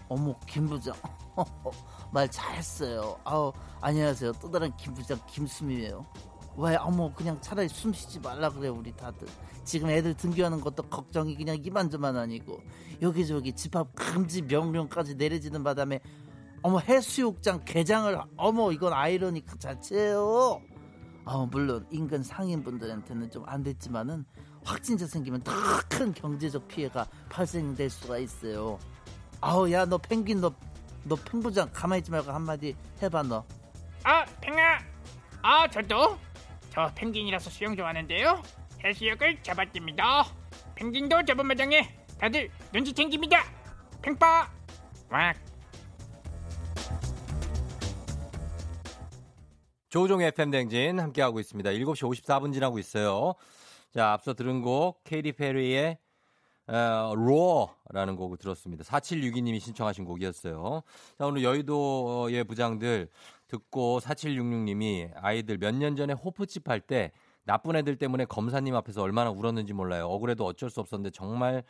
어머 0.08 0.34
김 0.48 0.68
부장 0.68 0.96
말 2.12 2.28
잘했어요. 2.30 3.20
아우 3.24 3.54
안녕하세요. 3.82 4.32
또 4.42 4.50
다른 4.50 4.76
김 4.78 4.94
부장 4.94 5.20
김수미예요. 5.28 6.06
왜 6.58 6.76
어머 6.76 7.14
그냥 7.14 7.40
차라리 7.42 7.68
숨 7.70 7.94
쉬지 7.94 8.20
말라 8.20 8.50
그래 8.50 8.68
우리 8.68 8.92
다들 8.96 9.28
지금 9.64 9.90
애들 9.90 10.16
등교하는 10.16 10.60
것도 10.62 10.84
걱정이 10.84 11.36
그냥 11.36 11.58
이만저만 11.62 12.18
아니고 12.18 12.60
여기저기 13.02 13.54
집합 13.54 13.94
금지 13.96 14.42
명령까지 14.42 15.16
내려지는 15.16 15.64
바람에 15.64 16.00
어머 16.62 16.80
해수욕장 16.80 17.64
개장을 17.66 18.20
어머 18.36 18.72
이건 18.72 18.92
아이러니 18.94 19.46
그 19.46 19.58
자체예요. 19.60 20.62
아 21.26 21.48
물론 21.50 21.86
인근 21.92 22.24
상인분들한테는 22.24 23.30
좀 23.32 23.44
안 23.48 23.64
됐지만은 23.64 24.26
확진자 24.66 25.08
생기면 25.08 25.42
더 25.44 25.52
큰 25.88 26.14
경제적 26.14 26.68
피해가 26.68 27.08
발생될 27.30 27.90
수가 27.90 28.18
있어요. 28.18 28.78
아우 29.42 29.72
야 29.72 29.86
너 29.86 29.98
펭귄 29.98 30.42
너너 30.42 31.16
펭부장 31.24 31.70
가만히 31.72 32.00
있지 32.00 32.12
말고 32.12 32.32
한마디 32.32 32.76
해봐 33.02 33.24
너. 33.24 33.46
아 34.04 34.26
펭아 34.42 34.80
아 35.42 35.70
저도 35.70 36.18
저 36.70 36.92
펭귄이라서 36.96 37.50
수영 37.50 37.76
좋아하는데요 37.76 38.42
해수욕을 38.84 39.42
잡았답니다 39.44 40.26
펭귄도 40.76 41.26
저번 41.26 41.48
마당에 41.48 41.90
다들 42.20 42.50
눈치 42.72 42.94
챙깁니다 42.94 43.44
펭빠 44.02 44.50
왁 45.10 45.36
조종의 49.90 50.28
FM 50.28 50.52
댕진 50.52 51.00
함께하고 51.00 51.40
있습니다. 51.40 51.72
7시 51.72 52.24
54분 52.24 52.54
지나고 52.54 52.78
있어요. 52.78 53.34
자, 53.92 54.12
앞서 54.12 54.36
들은 54.36 54.62
곡 54.62 55.04
케이리 55.04 55.32
페리의 55.32 55.98
어, 56.68 57.14
로어라는 57.16 58.16
곡을 58.16 58.38
들었습니다. 58.38 58.84
4762님이 58.84 59.60
신청하신 59.60 60.06
곡이었어요. 60.06 60.84
자, 61.18 61.26
오늘 61.26 61.44
여의도의 61.44 62.44
부장들 62.44 63.10
듣고 63.50 64.00
4766님이 64.00 65.12
아이들 65.16 65.58
몇 65.58 65.76
년 65.76 65.96
전에 65.98 66.14
호프집 66.14 66.70
할 66.70 66.80
때 66.82 67.12
나쁜 67.46 67.76
애들 67.76 67.96
때문에 67.98 68.26
검사님 68.26 68.76
앞에서 68.76 69.02
얼마나 69.02 69.32
울었는지 69.32 69.74
몰라요. 69.74 70.08
억울해도 70.08 70.46
어쩔 70.46 70.70
수 70.70 70.80
없었는데 70.82 71.10
정말 71.12 71.64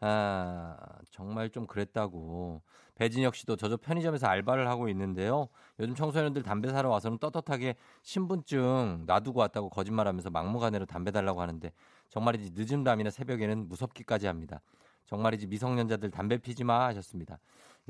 아, 0.00 0.76
정말 1.10 1.48
좀 1.50 1.66
그랬다고. 1.66 2.62
배진혁 2.96 3.34
씨도 3.34 3.56
저저 3.56 3.78
편의점에서 3.78 4.26
알바를 4.26 4.68
하고 4.68 4.88
있는데요. 4.90 5.48
요즘 5.80 5.94
청소년들 5.94 6.42
담배 6.42 6.68
사러 6.68 6.90
와서는 6.90 7.18
떳떳하게 7.18 7.76
신분증 8.02 9.04
놔두고 9.06 9.40
왔다고 9.40 9.70
거짓말하면서 9.70 10.30
막무가내로 10.30 10.84
담배 10.86 11.10
달라고 11.10 11.40
하는데 11.40 11.72
정말이지 12.10 12.50
늦은 12.54 12.84
밤이나 12.84 13.10
새벽에는 13.10 13.68
무섭기까지 13.68 14.26
합니다. 14.26 14.60
정말이지 15.06 15.46
미성년자들 15.46 16.10
담배 16.10 16.36
피지 16.38 16.64
마 16.64 16.84
하셨습니다. 16.88 17.38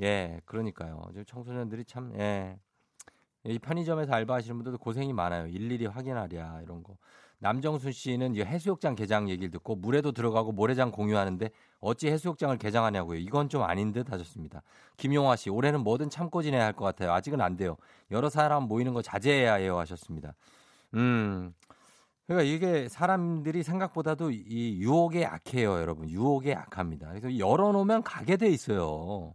예, 0.01 0.41
그러니까요. 0.45 1.03
지금 1.11 1.25
청소년들이 1.25 1.85
참 1.87 2.13
예. 2.19 2.59
이 3.45 3.59
편의점에서 3.59 4.13
알바하시는 4.13 4.57
분들도 4.57 4.79
고생이 4.79 5.13
많아요. 5.13 5.47
일일이 5.47 5.87
확인하랴 5.87 6.61
이런 6.63 6.83
거. 6.83 6.97
남정순 7.41 7.91
씨는 7.91 8.37
이 8.37 8.41
해수욕장 8.43 8.95
개장 8.95 9.29
얘기를 9.29 9.51
듣고 9.51 9.75
물에도 9.75 10.13
들어가고 10.13 10.53
모래장 10.53 10.93
공유하는데 10.93 11.51
어찌 11.81 12.09
해수욕장을 12.09 12.57
개장하냐고요. 12.57 13.19
이건 13.19 13.49
좀 13.49 13.63
아닌 13.63 13.91
듯 13.93 14.13
하셨습니다. 14.13 14.63
김용화 14.97 15.35
씨, 15.35 15.51
올해는 15.51 15.81
뭐든 15.83 16.09
참고 16.09 16.41
지내야 16.43 16.65
할 16.65 16.73
것 16.75 16.85
같아요. 16.85 17.13
아직은 17.13 17.41
안 17.41 17.57
돼요. 17.57 17.77
여러 18.13 18.29
사람 18.29 18.65
모이는 18.65 18.95
거 18.95 19.03
자제해야 19.03 19.55
해요 19.55 19.77
하셨습니다. 19.79 20.35
음. 20.95 21.53
그러니까 22.29 22.49
이게 22.49 22.89
사람들이 22.89 23.65
생각보다도 23.65 24.31
이 24.31 24.79
유혹에 24.81 25.23
약해요, 25.23 25.73
여러분. 25.81 26.09
유혹에 26.09 26.53
약합니다. 26.53 27.09
그래서 27.09 27.37
열어놓으면 27.37 28.05
가게 28.05 28.37
돼 28.37 28.49
있어요. 28.49 29.35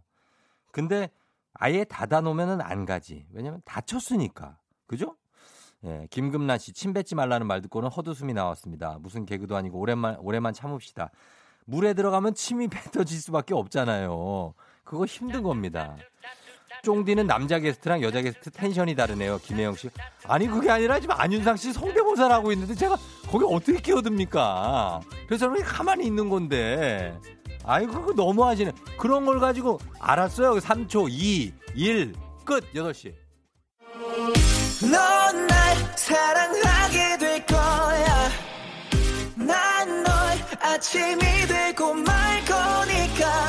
근데 0.70 1.10
아예 1.54 1.84
닫아놓으면은 1.84 2.60
안 2.60 2.84
가지. 2.84 3.26
왜냐면 3.32 3.60
닫혔으니까. 3.64 4.58
그죠? 4.86 5.16
예, 5.84 6.06
김금란 6.10 6.58
씨, 6.58 6.72
침 6.72 6.92
뱉지 6.92 7.14
말라는 7.14 7.46
말 7.46 7.60
듣고는 7.62 7.88
헛웃음이 7.88 8.32
나왔습니다. 8.32 8.98
무슨 9.00 9.26
개그도 9.26 9.56
아니고 9.56 9.78
오랜만, 9.78 10.16
오래만 10.20 10.52
참읍시다. 10.52 11.10
물에 11.66 11.94
들어가면 11.94 12.34
침이 12.34 12.68
뱉어질 12.68 13.20
수밖에 13.20 13.54
없잖아요. 13.54 14.54
그거 14.84 15.04
힘든 15.04 15.42
겁니다. 15.42 15.96
쫑디는 16.82 17.26
남자 17.26 17.58
게스트랑 17.58 18.02
여자 18.02 18.22
게스트 18.22 18.50
텐션이 18.50 18.94
다르네요. 18.94 19.38
김혜영 19.38 19.74
씨. 19.74 19.90
아니, 20.24 20.46
그게 20.46 20.70
아니라 20.70 21.00
지금 21.00 21.14
안윤상 21.18 21.56
씨 21.56 21.72
성대모사를 21.72 22.32
하고 22.34 22.52
있는데 22.52 22.74
제가 22.74 22.96
거기 23.28 23.44
어떻게 23.44 23.78
끼어듭니까? 23.78 25.00
그래서 25.26 25.46
저는 25.46 25.62
가만히 25.62 26.06
있는 26.06 26.28
건데. 26.28 27.18
아이고, 27.68 27.92
그거 27.92 28.12
너무 28.14 28.44
하시네. 28.46 28.72
그런 28.98 29.26
걸 29.26 29.38
가지고 29.40 29.78
알았어요. 30.00 30.54
3초, 30.56 31.08
2, 31.10 31.52
1, 31.74 32.14
끝. 32.44 32.64
8시. 32.72 33.12
넌 34.90 35.46
날 35.46 35.76
사랑하게 35.96 37.18
될 37.18 37.44
거야. 37.46 38.28
난 39.36 40.02
널 40.02 40.12
아침이 40.60 41.18
되고 41.18 41.92
말 41.92 42.42
거니까. 42.46 43.48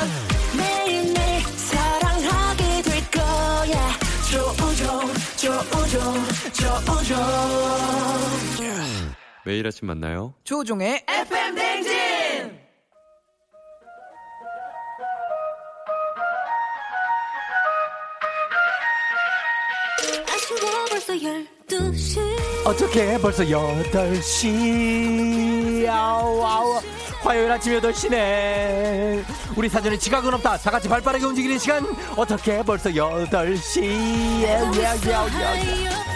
매일매일 0.54 1.40
사랑하게 1.42 2.82
될 2.82 3.10
거야. 3.10 3.90
조우종, 4.30 5.14
조우종, 5.36 6.14
조우종. 6.52 7.16
매일 9.46 9.66
아침 9.66 9.88
만나요. 9.88 10.34
조우종의 10.44 11.04
FM 11.08 11.54
댕진! 11.54 12.59
벌써 21.10 21.26
12시. 21.66 22.20
어떻게 22.64 23.18
벌써 23.18 23.42
8시? 23.42 25.88
아우 25.88 26.40
아우. 26.44 26.80
화요일 27.22 27.50
아침 27.50 27.80
8시네. 27.80 29.24
우리 29.56 29.68
사전에 29.68 29.98
지각은 29.98 30.32
없다. 30.34 30.56
다 30.58 30.70
같이 30.70 30.88
발빠르게 30.88 31.24
움직이는 31.24 31.58
시간. 31.58 31.84
어떻게 32.16 32.62
벌써 32.62 32.90
8시? 32.90 33.82
예, 33.82 34.44
예, 34.44 34.46
예, 34.46 34.94
예, 35.08 36.09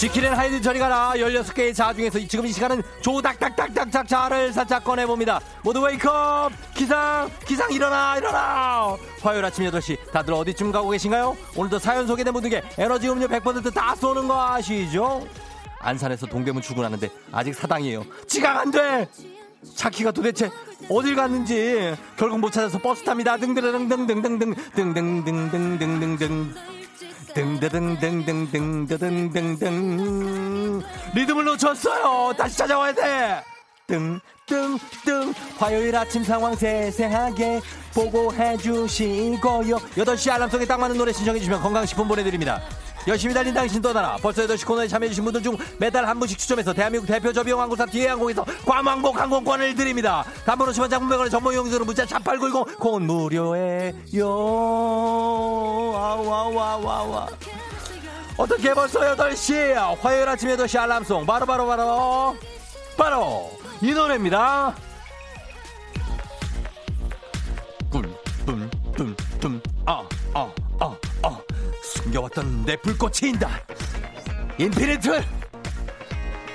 지킬 0.00 0.20
앤 0.20 0.32
하이드 0.32 0.62
저리 0.62 0.78
가라 0.78 1.12
16개의 1.16 1.74
자아 1.74 1.92
중에서 1.92 2.18
지금 2.20 2.46
이 2.46 2.52
시간은 2.52 2.82
조닥닥닥닥닥 3.02 4.08
자아를 4.08 4.50
살짝 4.50 4.82
꺼내봅니다 4.82 5.42
모두 5.62 5.82
wake 5.82 6.30
up 6.30 6.54
기상 6.72 7.28
기상 7.46 7.70
일어나 7.70 8.16
일어나 8.16 8.96
화요일 9.20 9.44
아침 9.44 9.66
8시 9.66 10.10
다들 10.10 10.32
어디쯤 10.32 10.72
가고 10.72 10.88
계신가요? 10.88 11.36
오늘도 11.54 11.78
사연 11.80 12.06
소개된 12.06 12.32
분들께 12.32 12.62
에너지 12.78 13.10
음료 13.10 13.26
100%다 13.26 13.94
쏘는 13.94 14.26
거 14.26 14.40
아시죠? 14.40 15.28
안산에서 15.80 16.24
동대문 16.24 16.62
출근하는데 16.62 17.10
아직 17.30 17.54
사당이에요 17.54 18.06
지각 18.26 18.56
안돼 18.56 19.06
차키가 19.76 20.12
도대체 20.12 20.50
어딜 20.88 21.14
갔는지 21.14 21.94
결국 22.16 22.40
못 22.40 22.50
찾아서 22.50 22.78
버스 22.78 23.04
탑니다 23.04 23.36
등등등등등등등 23.36 24.54
등등등등등 24.74 26.79
등등 27.34 27.98
등등등등등등등등 28.00 30.82
리듬을 31.14 31.44
놓쳤어요 31.44 32.34
다시 32.36 32.58
찾아와야 32.58 32.92
돼 32.92 33.44
뜬뜬뜬 33.90 35.34
화요일 35.58 35.96
아침 35.96 36.22
상황 36.22 36.54
세세하게 36.54 37.60
보고해 37.92 38.56
주시고요. 38.56 39.78
8시 39.96 40.30
알람송에 40.30 40.64
딱 40.64 40.78
맞는 40.78 40.96
노래 40.96 41.12
신청해 41.12 41.40
주시면 41.40 41.60
건강식품 41.60 42.06
보내드립니다. 42.06 42.62
열심히 43.08 43.34
달린 43.34 43.52
당신 43.52 43.82
떠나라. 43.82 44.16
벌써 44.18 44.42
8시 44.46 44.64
코너에 44.66 44.86
참여해주신 44.86 45.24
분들 45.24 45.42
중 45.42 45.56
매달 45.78 46.06
한 46.06 46.20
분씩 46.20 46.38
추첨해서 46.38 46.72
대한민국 46.72 47.06
대표 47.06 47.32
저비용 47.32 47.60
항공사 47.60 47.84
DA항공에서 47.86 48.44
괌항공 48.64 49.18
항공권을 49.18 49.74
드립니다. 49.74 50.24
단번호 50.44 50.72
시만 50.72 50.88
장문병원의 50.88 51.30
전문 51.30 51.54
이용료는 51.54 51.84
문자 51.86 52.06
4890 52.06 52.78
콩은 52.78 53.02
무료예요. 53.02 53.94
아와와와와 55.96 57.28
어떻게 58.36 58.72
벌써 58.72 59.00
8시? 59.00 59.98
화요일 60.00 60.28
아침 60.28 60.48
8시 60.50 60.78
알람송. 60.78 61.26
바로 61.26 61.44
바로 61.44 61.66
바로. 61.66 62.36
바로 62.96 63.59
이 63.82 63.92
노래입니다. 63.92 64.74
뿜뿜뿜뿜 67.90 69.60
아아 69.86 70.04
아 70.34 70.52
아. 71.22 71.36
숨겨왔던 71.82 72.64
내 72.64 72.76
불꽃이 72.76 73.30
인다. 73.30 73.48
인피니트! 74.58 75.22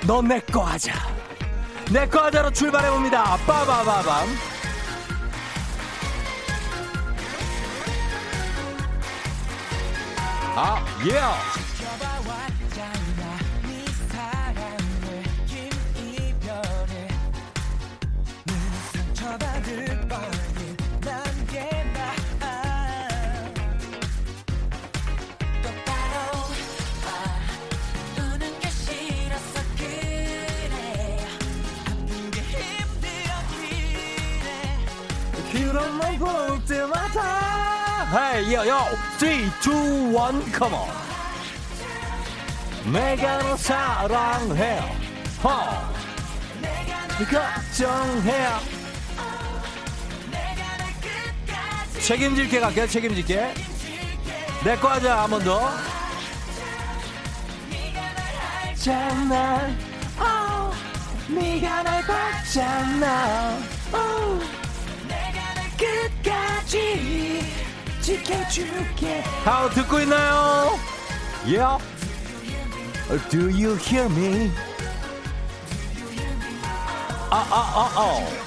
너 0.07 0.21
내 0.21 0.39
거 0.41 0.61
하자. 0.63 0.93
내 1.91 2.07
거 2.07 2.25
하자로 2.25 2.51
출발해 2.51 2.89
봅니다. 2.91 3.35
빠바바밤. 3.47 4.27
아 10.55 10.85
예. 11.07 11.19
그런만 35.65 36.17
볼 36.19 36.63
때마다. 36.65 38.05
헤이 38.35 38.53
요요 38.53 38.85
3, 39.17 39.29
2, 39.29 39.33
1 39.33 40.51
컴온 40.51 40.87
내가 42.93 43.39
너 43.39 43.57
사랑해 43.57 44.79
어. 45.41 45.91
걱정해 47.17 48.47
책임질게 51.99 52.59
갈게요 52.59 52.87
책임질게. 52.87 53.53
내 54.63 54.75
거 54.77 54.89
하자 54.89 55.23
한 55.23 55.29
번더. 55.31 55.69
잖아. 58.75 59.67
어, 60.19 60.71
네가 61.27 61.81
날 61.83 62.03
봤잖아. 62.05 63.57
어. 63.91 64.39
끝까지 65.77 67.43
지켜줄게 68.01 69.21
하우 69.43 69.69
듣고 69.69 69.99
있나요? 70.01 70.77
Yeah 71.45 71.83
Do 73.29 73.49
you 73.49 73.77
hear 73.77 74.05
me? 74.11 74.51
아아아 77.29 77.91
아 77.95 78.44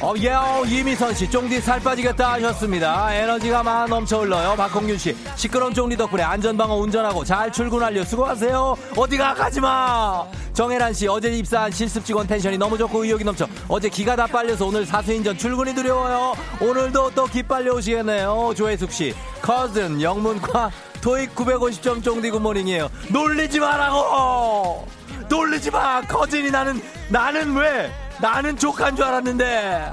어, 0.00 0.12
예요, 0.18 0.64
이미선 0.66 1.14
씨, 1.14 1.30
쫑디 1.30 1.60
살 1.60 1.80
빠지겠다 1.80 2.32
하셨습니다. 2.32 3.14
에너지가 3.14 3.62
막 3.62 3.88
넘쳐 3.88 4.20
흘러요. 4.20 4.54
박홍균 4.56 4.98
씨, 4.98 5.16
시끄러운 5.36 5.72
쫑디 5.72 5.96
덕분에 5.96 6.22
안전방어 6.22 6.74
운전하고 6.74 7.24
잘 7.24 7.50
출근하려 7.50 8.04
수고하세요. 8.04 8.76
어디가 8.96 9.34
가지 9.34 9.60
마. 9.60 10.24
정혜란 10.52 10.92
씨, 10.92 11.06
어제 11.08 11.30
입사한 11.30 11.70
실습 11.70 12.04
직원 12.04 12.26
텐션이 12.26 12.58
너무 12.58 12.76
좋고 12.76 13.04
의욕이 13.04 13.24
넘쳐. 13.24 13.46
어제 13.68 13.88
기가 13.88 14.14
다 14.14 14.26
빨려서 14.26 14.66
오늘 14.66 14.84
사수인전 14.84 15.38
출근이 15.38 15.74
두려워요. 15.74 16.34
오늘도 16.60 17.12
또 17.14 17.24
기빨려 17.26 17.72
오시겠네요. 17.74 18.52
조혜숙 18.56 18.92
씨, 18.92 19.14
cousin, 19.40 20.02
영문과 20.02 20.70
토익 21.00 21.34
950점 21.34 22.02
쫑디 22.02 22.30
good 22.30 22.44
morning이에요. 22.44 22.88
놀리지 23.10 23.60
마라고! 23.60 24.86
놀리지 25.28 25.70
마! 25.70 26.02
커진이 26.02 26.50
나는, 26.50 26.82
나는 27.08 27.54
왜? 27.56 27.90
나는 28.20 28.56
족한 28.56 28.96
줄 28.96 29.04
알았는데. 29.04 29.92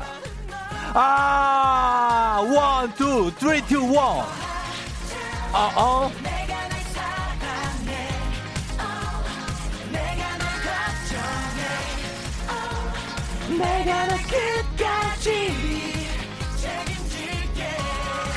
아, 0.93 2.43
one, 2.53 2.93
two, 2.95 3.31
three, 3.39 3.61
two, 3.65 3.93
one. 3.93 4.25
어, 5.53 5.71
어. 5.75 6.11
내가 13.49 14.07
너 14.07 14.15
끝까지 14.15 15.51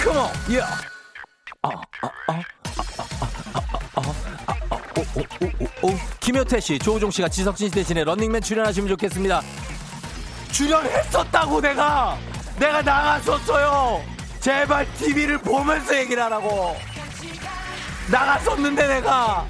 Come 0.03 0.19
on, 0.19 0.31
yeah. 0.49 0.67
어, 1.63 1.69
어, 1.69 2.11
어. 2.29 3.04
오, 5.17 5.21
오, 5.21 5.89
오, 5.89 5.95
김효태 6.21 6.59
씨, 6.61 6.79
조우종 6.79 7.11
씨가 7.11 7.29
지석진 7.29 7.69
씨 7.69 7.75
대신에 7.75 8.03
런닝맨 8.05 8.43
출연하시면 8.43 8.89
좋겠습니다. 8.91 9.43
출연했었다고 10.51 11.61
내가 11.61 12.19
내가 12.59 12.83
나갔었어요. 12.83 14.03
제발 14.41 14.87
TV를 14.95 15.39
보면서 15.39 15.97
얘기를 15.97 16.23
하라고. 16.25 16.77
나갔었는데 18.11 18.87
내가 18.87 19.47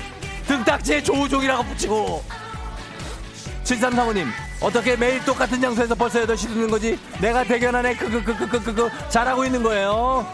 등딱지에 0.47 1.03
조우종이라고 1.03 1.65
붙이고. 1.65 2.23
7335님 3.65 4.27
어떻게 4.61 4.97
매일 4.97 5.25
똑같은 5.25 5.61
장소에서 5.61 5.95
벌써 5.95 6.21
8시 6.21 6.49
듣는 6.49 6.71
거지? 6.71 6.99
내가 7.21 7.45
대견하네 7.45 7.97
크크크크크크 7.97 8.91
잘하고 9.09 9.45
있는 9.45 9.63
거예요. 9.63 10.27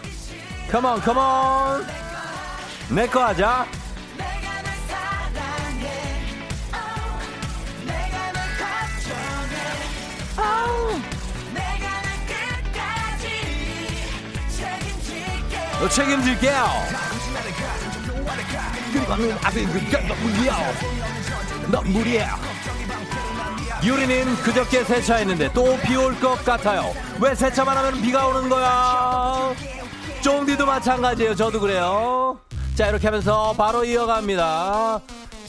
컴온 0.71 1.01
컴온 1.01 1.87
내거 2.91 3.25
하자. 3.25 3.67
책임질게요. 15.89 16.67
너 21.69 21.81
무리야. 21.83 22.37
유리는 23.83 24.37
그저께 24.43 24.85
세차했는데 24.85 25.53
또 25.53 25.77
비 25.79 25.97
올 25.97 26.19
것 26.21 26.45
같아요. 26.45 26.93
왜 27.21 27.35
세차만 27.35 27.77
하면 27.77 28.03
비가 28.03 28.27
오는 28.27 28.49
거야? 28.49 29.55
쫑디도 30.23 30.67
마찬가지예요. 30.67 31.35
저도 31.35 31.61
그래요. 31.61 32.39
자 32.75 32.89
이렇게 32.89 33.07
하면서 33.07 33.55
바로 33.57 33.85
이어갑니다. 33.85 35.01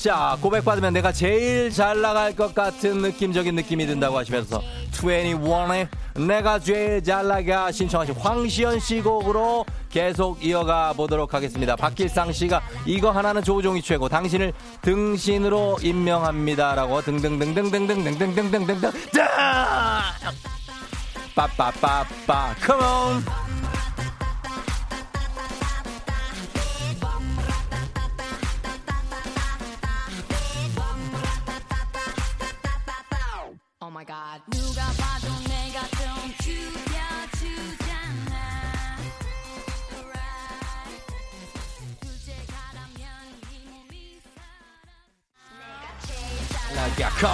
자 0.02 0.36
고백받으면 0.42 0.94
내가 0.94 1.12
제일 1.12 1.70
잘 1.70 2.02
나갈 2.02 2.36
것 2.36 2.56
같은 2.56 3.04
느낌적인 3.04 3.54
느낌이 3.54 3.86
든다고 3.86 4.18
하시면서 4.18 4.60
21의 4.94 5.88
내가 6.16 6.58
제일 6.58 7.04
잘 7.04 7.28
나가 7.28 7.72
신청하신 7.72 8.16
황시연 8.16 8.80
씨 8.80 9.00
곡으로 9.02 9.64
계속 9.92 10.44
이어가 10.44 10.94
보도록 10.94 11.36
하겠습니다. 11.36 11.76
박길상 11.76 12.32
씨가 12.32 12.64
이거 12.88 13.12
하나는 13.12 13.44
조종이 13.44 13.84
최고 13.84 14.10
당신을 14.10 14.54
등신으로 14.82 15.78
임명합니다라고 15.84 17.04
등등등등등등등등등등등등 17.04 18.92
빠빠빠빠. 21.36 22.56
컴온 22.66 23.51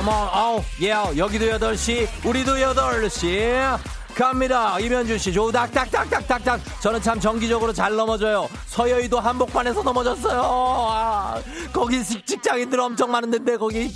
야, 0.07 0.09
come 0.09 0.09
on, 0.09 0.29
oh, 0.33 0.65
yeah. 0.79 1.17
여기도 1.17 1.45
8시, 1.45 2.07
우리도 2.25 2.53
8시. 2.55 3.77
갑니다. 4.15 4.79
이면준 4.79 5.19
씨, 5.19 5.31
조닥, 5.31 5.71
닥, 5.71 5.91
닥, 5.91 6.09
닥, 6.09 6.27
닥, 6.27 6.43
닥. 6.43 6.59
저는 6.81 6.99
참 7.03 7.19
정기적으로 7.19 7.71
잘 7.71 7.95
넘어져요. 7.95 8.49
서여의도 8.67 9.19
한복판에서 9.19 9.83
넘어졌어요. 9.83 10.41
아, 10.43 11.35
거기 11.71 12.03
직- 12.03 12.25
직장인들 12.25 12.79
엄청 12.79 13.11
많은데, 13.11 13.57
거기. 13.57 13.93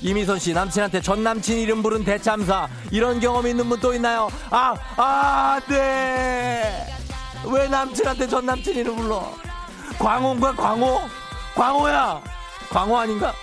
이미선 0.00 0.38
씨, 0.38 0.54
남친한테 0.54 1.02
전 1.02 1.22
남친 1.22 1.58
이름 1.58 1.82
부른 1.82 2.04
대참사. 2.04 2.68
이런 2.90 3.20
경험 3.20 3.46
있는 3.46 3.68
분 3.68 3.78
또 3.80 3.92
있나요? 3.92 4.30
아, 4.48 4.74
아, 4.96 5.60
네. 5.68 6.86
왜 7.44 7.68
남친한테 7.68 8.28
전 8.28 8.46
남친 8.46 8.74
이름 8.76 8.96
불러? 8.96 9.30
광호인가, 9.98 10.54
광호? 10.54 11.02
광호야! 11.54 12.22
광호 12.70 12.96
아닌가? 12.98 13.34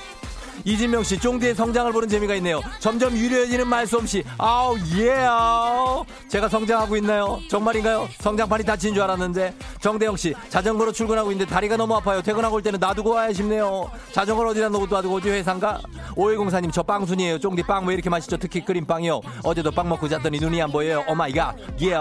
이진명 0.65 1.03
씨, 1.03 1.17
쫑디의 1.19 1.55
성장을 1.55 1.91
보는 1.91 2.07
재미가 2.07 2.35
있네요. 2.35 2.61
점점 2.79 3.15
유려해지는 3.15 3.67
말솜씨. 3.67 4.23
아우, 4.37 4.77
예. 4.97 5.13
아우. 5.13 6.05
제가 6.27 6.49
성장하고 6.49 6.97
있나요? 6.97 7.39
정말인가요? 7.49 8.07
성장판이 8.19 8.63
다친 8.65 8.93
줄 8.93 9.03
알았는데. 9.03 9.53
정대영 9.79 10.17
씨, 10.17 10.33
자전거로 10.49 10.91
출근하고 10.91 11.31
있는데 11.31 11.49
다리가 11.51 11.77
너무 11.77 11.95
아파요. 11.95 12.21
퇴근하고 12.21 12.55
올 12.57 12.61
때는 12.63 12.79
놔두고 12.79 13.11
와야 13.11 13.31
싶네요. 13.31 13.89
자전거를 14.11 14.51
어디다 14.51 14.69
놓고 14.69 14.87
놔두고 14.87 15.15
오지 15.15 15.29
회사인가? 15.29 15.79
오해공사님, 16.15 16.71
저 16.71 16.83
빵순이에요. 16.83 17.39
쫑디 17.39 17.63
빵 17.63 17.85
왜 17.85 17.93
이렇게 17.93 18.09
맛있죠? 18.09 18.37
특히 18.37 18.63
크림빵이요. 18.65 19.21
어제도 19.43 19.71
빵 19.71 19.87
먹고 19.87 20.09
잤더니 20.09 20.39
눈이 20.39 20.61
안 20.61 20.71
보여요. 20.71 21.03
Oh 21.07 21.19
my 21.19 21.31
god. 21.31 21.55
예. 21.81 21.97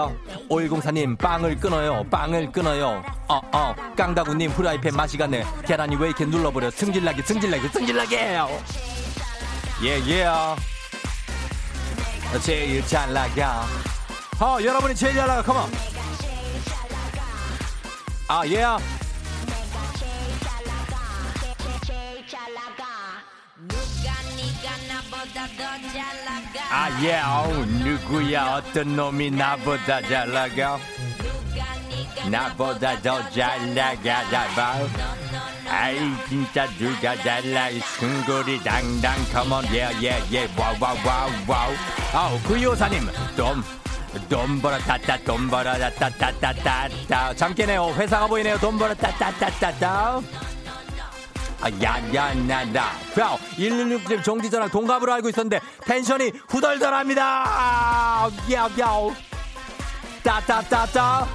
오해공사님, 0.49 1.15
빵을 1.17 1.57
끊어요. 1.59 2.05
빵을 2.09 2.51
끊어요. 2.51 3.03
어, 3.29 3.39
어. 3.53 3.75
깡다구님, 3.95 4.51
후라이팬 4.51 4.95
맛이 4.95 5.17
갔네. 5.17 5.45
계란이 5.65 5.95
왜 5.97 6.07
이렇게 6.07 6.25
눌러버려? 6.25 6.71
승질나게, 6.71 7.21
승질나게, 7.21 7.67
승질나게. 7.69 8.37
예, 9.83 9.99
예. 10.07 10.27
제일 12.43 12.85
잘 12.85 13.13
나가. 13.13 13.65
어, 14.39 14.57
여러분이 14.61 14.95
제일 14.95 15.15
잘 15.15 15.27
나가. 15.27 15.41
컴온. 15.41 15.71
아, 18.27 18.45
예. 18.47 18.63
아, 26.69 27.01
예. 27.01 27.19
어우, 27.21 27.65
누구야? 27.65 28.55
어떤 28.55 28.95
놈이 28.95 29.31
나보다 29.31 30.01
잘 30.01 30.31
나가? 30.31 30.79
나보다 32.25 33.01
더 33.01 33.29
잘 33.29 33.73
나가. 33.73 34.23
잡아. 34.29 34.75
아이 35.69 35.99
진짜 36.29 36.65
누가 36.77 37.15
잘나 37.17 37.69
승골이 37.71 38.63
당당 38.63 39.15
컴온 39.33 39.65
예예예 39.73 40.49
와우 40.57 40.75
와우 40.79 40.95
와우 41.05 41.29
와우 41.45 41.73
아우 42.13 42.39
구이호사님 42.43 43.05
돈돈 43.35 44.61
벌어 44.61 44.77
따따 44.79 45.17
돈 45.25 45.49
벌어 45.49 45.77
따따따 45.77 46.31
따따 46.31 47.33
잠 47.35 47.53
깨네요 47.53 47.93
회사가 47.97 48.27
보이네요 48.27 48.57
돈 48.59 48.77
벌어 48.79 48.93
따따 48.95 49.29
따따따 49.31 50.21
아, 51.59 51.69
야야나나 51.81 52.91
뼈 53.13 53.37
116집 53.57 54.23
종지전랑 54.23 54.69
동갑으로 54.69 55.11
알고 55.15 55.27
있었는데 55.29 55.59
텐션이 55.85 56.31
후덜덜합니다 56.47 58.29
야야 58.49 58.69
따따따따 60.23 61.27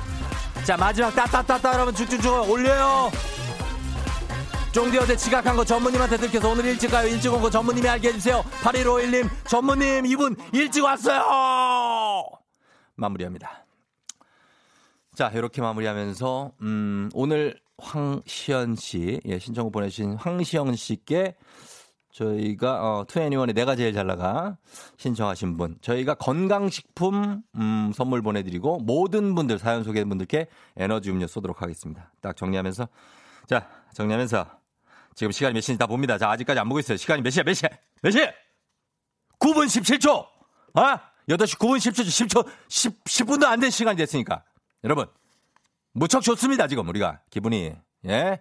자 0.67 0.77
마지막 0.77 1.11
따따따따 1.15 1.75
여러분 1.75 1.95
쭉쭉쭉 1.95 2.49
올려요 2.51 3.11
쫑디 4.73 4.97
어제 4.99 5.17
지각한 5.17 5.55
거 5.57 5.65
전무님한테 5.65 6.17
들켜서 6.17 6.49
오늘 6.51 6.65
일찍 6.65 6.91
가요. 6.91 7.07
일찍 7.07 7.31
온 7.31 7.43
거 7.43 7.51
전무님이 7.51 7.87
알게 7.91 8.09
해주세요. 8.09 8.43
8151님, 8.63 9.29
전무님, 9.47 10.07
이분 10.07 10.35
일찍 10.55 10.83
왔어요! 10.83 12.23
마무리합니다. 12.95 13.67
자, 15.15 15.29
이렇게 15.35 15.61
마무리하면서, 15.61 16.53
음, 16.63 17.11
오늘 17.13 17.61
황시연 17.77 18.77
씨, 18.77 19.21
예, 19.27 19.39
신청곡 19.39 19.75
보내주신 19.75 20.15
황시연 20.15 20.75
씨께 20.75 21.35
저희가 22.13 22.83
어, 22.99 23.05
투애니원의 23.07 23.55
내가 23.55 23.75
제일 23.75 23.93
잘 23.95 24.07
나가 24.07 24.59
신청하신 24.99 25.57
분 25.57 25.77
저희가 25.81 26.15
건강식품 26.15 27.43
음, 27.55 27.93
선물 27.95 28.21
보내드리고 28.23 28.79
모든 28.81 29.35
분들 29.35 29.59
사연 29.59 29.83
소개된 29.83 30.09
분들께 30.09 30.47
에너지 30.77 31.11
음료 31.11 31.27
쏘도록 31.27 31.63
하겠습니다. 31.63 32.13
딱 32.21 32.37
정리하면서 32.37 32.89
자 33.49 33.69
정리하면서 33.95 34.47
지금 35.15 35.33
시간이 35.33 35.55
몇 35.55 35.61
시인지 35.61 35.79
다 35.79 35.87
봅니다. 35.87 36.19
자 36.19 36.31
아직까지 36.31 36.61
안 36.61 36.69
보고 36.69 36.79
있어요. 36.81 36.97
시간이 36.97 37.23
몇 37.23 37.31
시야 37.31 37.45
몇 37.45 37.55
시야 37.55 37.71
몇 38.03 38.11
시? 38.11 38.19
9분 39.39 39.67
17초. 39.67 40.27
아 40.75 41.01
8시 41.29 41.59
9분 41.59 41.77
17초 41.79 42.29
10초 42.29 42.49
10, 42.69 43.05
10분도 43.05 43.45
안 43.47 43.61
된 43.61 43.71
시간이 43.71 43.97
됐으니까 43.97 44.43
여러분 44.85 45.07
무척 45.93 46.21
좋습니다 46.23 46.67
지금 46.67 46.89
우리가 46.89 47.21
기분이 47.31 47.75
예 48.07 48.41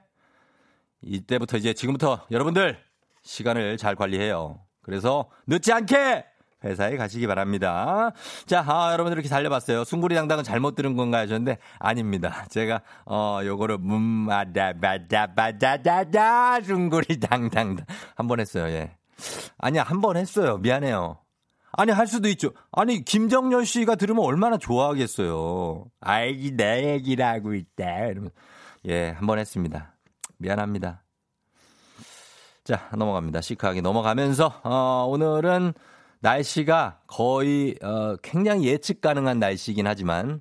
이때부터 1.01 1.57
이제 1.57 1.73
지금부터 1.73 2.25
여러분들 2.31 2.81
시간을 3.23 3.77
잘 3.77 3.95
관리해요. 3.95 4.59
그래서 4.81 5.29
늦지 5.47 5.71
않게 5.73 6.25
회사에 6.63 6.95
가시기 6.95 7.25
바랍니다. 7.25 8.11
자, 8.45 8.63
아, 8.67 8.91
여러분들 8.93 9.17
이렇게 9.17 9.29
달려봤어요. 9.29 9.83
숭구리 9.83 10.13
당당은 10.13 10.43
잘못 10.43 10.75
들은 10.75 10.95
건가 10.95 11.17
하셨는데 11.19 11.57
아닙니다. 11.79 12.45
제가 12.49 12.81
어 13.05 13.39
요거를 13.43 13.79
문마다바다 13.79 15.33
바다다다 15.33 16.61
숭구리 16.61 17.19
당당 17.19 17.77
한 18.15 18.27
번 18.27 18.39
했어요. 18.39 18.65
예. 18.67 18.95
아니야 19.57 19.83
한번 19.83 20.17
했어요. 20.17 20.57
미안해요. 20.59 21.17
아니 21.73 21.91
할 21.91 22.05
수도 22.05 22.27
있죠. 22.29 22.51
아니 22.71 23.03
김정열 23.05 23.65
씨가 23.65 23.95
들으면 23.95 24.23
얼마나 24.25 24.57
좋아하겠어요. 24.57 25.85
아이기 26.01 26.51
내 26.57 26.91
얘기를 26.93 27.25
하고 27.25 27.53
있다. 27.55 28.05
이러면 28.07 28.29
예, 28.85 29.09
한 29.09 29.25
번 29.25 29.39
했습니다. 29.39 29.95
미안합니다. 30.37 31.01
자, 32.71 32.89
넘어갑니다. 32.95 33.41
시크하게 33.41 33.81
넘어가면서, 33.81 34.61
어, 34.63 35.05
오늘은 35.09 35.73
날씨가 36.21 37.01
거의, 37.05 37.75
어, 37.81 38.15
굉장히 38.21 38.65
예측 38.67 39.01
가능한 39.01 39.39
날씨이긴 39.39 39.87
하지만, 39.87 40.39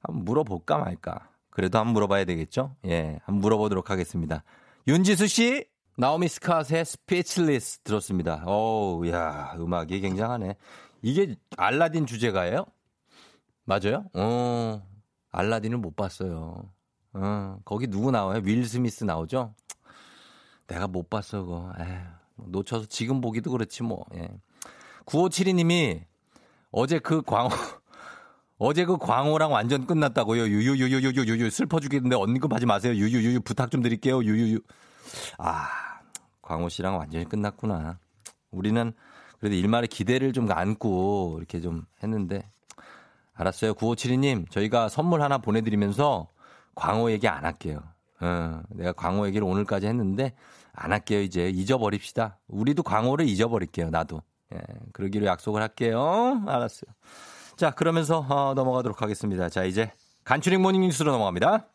한번 0.00 0.24
물어볼까 0.24 0.78
말까. 0.78 1.28
그래도 1.50 1.76
한번 1.78 1.92
물어봐야 1.92 2.24
되겠죠? 2.24 2.74
예, 2.86 3.18
한번 3.24 3.42
물어보도록 3.42 3.90
하겠습니다. 3.90 4.42
윤지수 4.88 5.26
씨, 5.26 5.66
나오미 5.98 6.28
스캇의 6.28 6.82
Speechless 6.82 7.80
들었습니다. 7.80 8.42
어우, 8.46 9.06
야, 9.10 9.54
음악이 9.58 10.00
굉장하네. 10.00 10.56
이게 11.02 11.36
알라딘 11.58 12.06
주제가예요? 12.06 12.64
맞아요? 13.66 14.06
어, 14.14 14.82
알라딘을 15.30 15.76
못 15.76 15.94
봤어요. 15.94 16.72
어, 17.12 17.58
거기 17.66 17.86
누구 17.86 18.10
나와요? 18.10 18.40
윌 18.44 18.66
스미스 18.66 19.04
나오죠? 19.04 19.52
내가 20.66 20.86
못 20.86 21.08
봤어, 21.08 21.42
그거. 21.42 21.72
에휴, 21.78 21.96
놓쳐서 22.48 22.86
지금 22.86 23.20
보기도 23.20 23.50
그렇지, 23.50 23.82
뭐. 23.82 24.04
예. 24.14 24.28
9572님이 25.04 26.02
어제 26.70 26.98
그 26.98 27.22
광호, 27.22 27.50
어제 28.58 28.84
그 28.84 28.98
광호랑 28.98 29.52
완전 29.52 29.86
끝났다고요. 29.86 30.46
유유유유유유유 30.48 31.50
슬퍼 31.50 31.80
죽겠는데 31.80 32.16
언급하지 32.16 32.66
마세요. 32.66 32.94
유유유유 32.94 33.40
부탁 33.40 33.70
좀 33.70 33.82
드릴게요. 33.82 34.22
유유유. 34.22 34.60
아, 35.38 35.68
광호 36.42 36.68
씨랑 36.68 36.98
완전히 36.98 37.24
끝났구나. 37.24 37.98
우리는 38.50 38.92
그래도 39.38 39.54
일말의 39.54 39.88
기대를 39.88 40.32
좀 40.32 40.50
안고 40.50 41.36
이렇게 41.38 41.60
좀 41.60 41.84
했는데 42.02 42.48
알았어요. 43.34 43.74
9572님, 43.74 44.50
저희가 44.50 44.88
선물 44.88 45.22
하나 45.22 45.38
보내드리면서 45.38 46.28
광호 46.74 47.10
얘기 47.10 47.28
안 47.28 47.44
할게요. 47.44 47.82
어, 48.20 48.60
내가 48.70 48.92
광호 48.92 49.26
얘기를 49.26 49.46
오늘까지 49.46 49.86
했는데 49.86 50.34
안 50.72 50.92
할게요. 50.92 51.20
이제 51.20 51.48
잊어버립시다. 51.48 52.38
우리도 52.48 52.82
광호를 52.82 53.26
잊어버릴게요. 53.28 53.90
나도. 53.90 54.22
예, 54.54 54.60
그러기로 54.92 55.26
약속을 55.26 55.60
할게요. 55.62 56.42
알았어요. 56.46 56.90
자, 57.56 57.70
그러면서 57.70 58.18
어, 58.28 58.54
넘어가도록 58.54 59.02
하겠습니다. 59.02 59.48
자, 59.48 59.64
이제 59.64 59.92
간추린 60.24 60.60
모닝 60.60 60.82
뉴스로 60.82 61.12
넘어갑니다. 61.12 61.68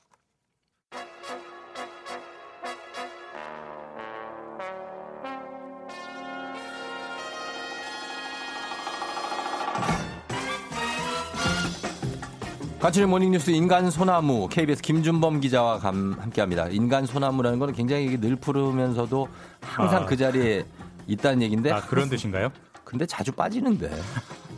간추린 12.91 13.09
모닝뉴스 13.09 13.51
인간 13.51 13.89
소나무 13.89 14.49
KBS 14.49 14.81
김준범 14.81 15.39
기자와 15.39 15.79
감, 15.79 16.11
함께합니다. 16.19 16.67
인간 16.67 17.05
소나무라는 17.05 17.57
건 17.57 17.71
굉장히 17.71 18.19
늘 18.19 18.35
푸르면서도 18.35 19.29
항상 19.61 20.03
아. 20.03 20.05
그 20.05 20.17
자리에 20.17 20.65
있다는 21.07 21.41
얘기인데. 21.41 21.71
아 21.71 21.79
그런 21.79 22.09
뜻인가요? 22.09 22.49
근데 22.83 23.05
자주 23.05 23.31
빠지는데. 23.31 23.89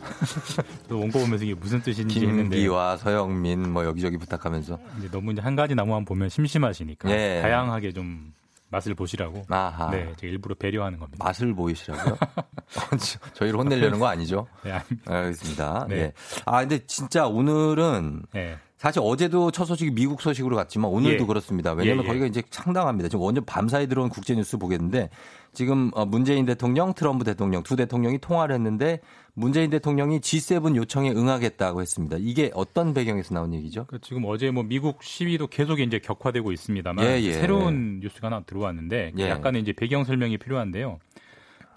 또 0.89 0.99
원고 0.99 1.19
보면서 1.19 1.45
이게 1.45 1.53
무슨 1.53 1.79
뜻인지 1.79 2.21
했는데 2.21 2.55
김기와 2.55 2.97
서영민 2.97 3.71
뭐 3.71 3.85
여기저기 3.85 4.17
부탁하면서. 4.17 4.79
이제 4.97 5.11
너무 5.11 5.31
이제 5.31 5.39
한 5.39 5.55
가지 5.55 5.75
나무만 5.75 6.03
보면 6.03 6.29
심심하시니까 6.29 7.11
예. 7.11 7.39
다양하게 7.39 7.91
좀 7.91 8.33
맛을 8.73 8.95
보시라고 8.95 9.45
아하. 9.49 9.91
네 9.91 10.11
제가 10.17 10.31
일부러 10.31 10.55
배려하는 10.55 10.99
겁니다. 10.99 11.23
맛을 11.23 11.53
보이시라고요? 11.53 12.17
저희를 13.33 13.59
혼내려는 13.59 13.99
거 13.99 14.07
아니죠? 14.07 14.47
네, 14.63 14.71
아닙니다. 14.71 15.11
알겠습니다. 15.13 15.85
네. 15.89 15.95
예. 15.95 16.13
아, 16.45 16.59
근데 16.61 16.79
진짜 16.87 17.27
오늘은 17.27 18.23
네. 18.33 18.57
사실 18.77 18.99
어제도 19.03 19.51
첫 19.51 19.65
소식이 19.65 19.91
미국 19.91 20.21
소식으로 20.21 20.55
갔지만 20.55 20.89
오늘도 20.91 21.23
예. 21.23 21.27
그렇습니다. 21.27 21.71
왜냐하면 21.73 22.03
예, 22.03 22.07
예. 22.07 22.07
거기가 22.07 22.25
이제 22.25 22.41
상당합니다. 22.49 23.09
지금 23.09 23.23
완전 23.23 23.45
밤사이 23.45 23.87
들어온 23.87 24.09
국제 24.09 24.35
뉴스 24.35 24.57
보겠는데 24.57 25.09
지금 25.53 25.91
어, 25.93 26.05
문재인 26.05 26.45
대통령, 26.45 26.93
트럼프 26.93 27.23
대통령 27.23 27.61
두 27.63 27.75
대통령이 27.75 28.17
통화를 28.17 28.55
했는데 28.55 28.99
문재인 29.35 29.69
대통령이 29.69 30.19
G7 30.19 30.75
요청에 30.75 31.11
응하겠다고 31.11 31.81
했습니다. 31.81 32.17
이게 32.19 32.51
어떤 32.53 32.93
배경에서 32.93 33.33
나온 33.35 33.53
얘기죠? 33.53 33.85
그 33.85 33.99
지금 34.01 34.23
어제 34.25 34.51
뭐 34.51 34.63
미국 34.63 35.03
시위도 35.03 35.47
계속 35.47 35.79
이제 35.79 35.99
격화되고 35.99 36.51
있습니다만 36.51 37.05
예, 37.05 37.21
예. 37.21 37.33
새로운 37.33 37.99
뉴스가 38.01 38.27
하나 38.27 38.41
들어왔는데 38.41 39.13
예. 39.17 39.29
약간의 39.29 39.61
이제 39.61 39.73
배경 39.73 40.03
설명이 40.03 40.37
필요한데요. 40.39 40.99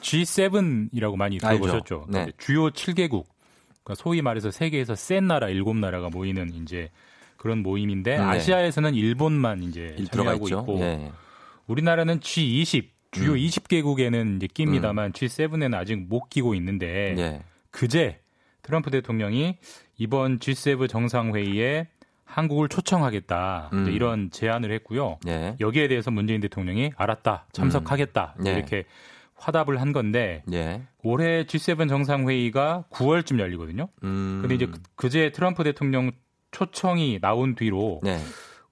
G7이라고 0.00 1.16
많이. 1.16 1.38
들어보셨죠? 1.38 2.06
네. 2.08 2.22
이제 2.24 2.32
주요 2.38 2.70
7개국, 2.70 3.24
그러니까 3.82 3.94
소위 3.96 4.22
말해서 4.22 4.50
세계에서 4.50 4.94
센 4.94 5.26
나라 5.26 5.48
7나라가 5.48 6.10
모이는 6.10 6.54
이제 6.54 6.90
그런 7.36 7.62
모임인데 7.62 8.16
네. 8.16 8.22
아시아에서는 8.22 8.94
일본만 8.94 9.62
이제 9.62 9.96
참여하고. 10.12 10.48
있고 10.48 10.80
예. 10.80 11.12
우리나라는 11.66 12.20
G20 12.20 12.95
주요 13.16 13.32
음. 13.32 13.36
20개국에는 13.36 14.36
이제 14.36 14.46
낍니다만 14.48 15.12
G7에는 15.12 15.74
아직 15.74 15.96
못 16.08 16.28
끼고 16.28 16.54
있는데 16.54 17.14
예. 17.18 17.42
그제 17.70 18.20
트럼프 18.62 18.90
대통령이 18.90 19.56
이번 19.98 20.38
G7 20.38 20.88
정상회의에 20.88 21.88
한국을 22.24 22.68
초청하겠다 22.68 23.70
음. 23.72 23.88
이런 23.90 24.30
제안을 24.30 24.72
했고요. 24.72 25.18
예. 25.28 25.56
여기에 25.60 25.88
대해서 25.88 26.10
문재인 26.10 26.40
대통령이 26.40 26.92
알았다 26.96 27.46
참석하겠다 27.52 28.34
네. 28.40 28.52
이렇게 28.54 28.84
화답을 29.36 29.80
한 29.80 29.92
건데 29.92 30.42
예. 30.52 30.82
올해 31.02 31.44
G7 31.44 31.88
정상회의가 31.88 32.84
9월쯤 32.90 33.38
열리거든요. 33.38 33.88
음. 34.02 34.38
근데 34.40 34.54
이제 34.56 34.66
그- 34.66 34.80
그제 34.96 35.30
트럼프 35.30 35.62
대통령 35.64 36.10
초청이 36.50 37.18
나온 37.20 37.54
뒤로 37.54 38.00
네. 38.02 38.18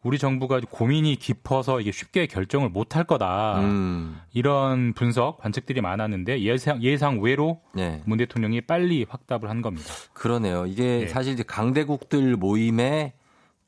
우리 0.04 0.18
정부가 0.18 0.60
고민이 0.70 1.16
깊어서 1.16 1.80
이게 1.80 1.90
쉽게 1.90 2.26
결정을 2.26 2.68
못 2.68 2.94
할 2.94 3.04
거다. 3.04 3.58
음. 3.60 4.20
이런 4.32 4.92
분석 4.92 5.38
관측들이 5.38 5.80
많았는데 5.80 6.42
예상 6.42 6.80
예상 6.82 7.20
외로 7.20 7.60
예. 7.76 8.02
문 8.04 8.18
대통령이 8.18 8.60
빨리 8.60 9.04
확답을 9.08 9.50
한 9.50 9.62
겁니다. 9.62 9.86
그러네요. 10.12 10.66
이게 10.66 11.00
예. 11.02 11.06
사실 11.08 11.32
이제 11.32 11.42
강대국들 11.42 12.36
모임에 12.36 13.14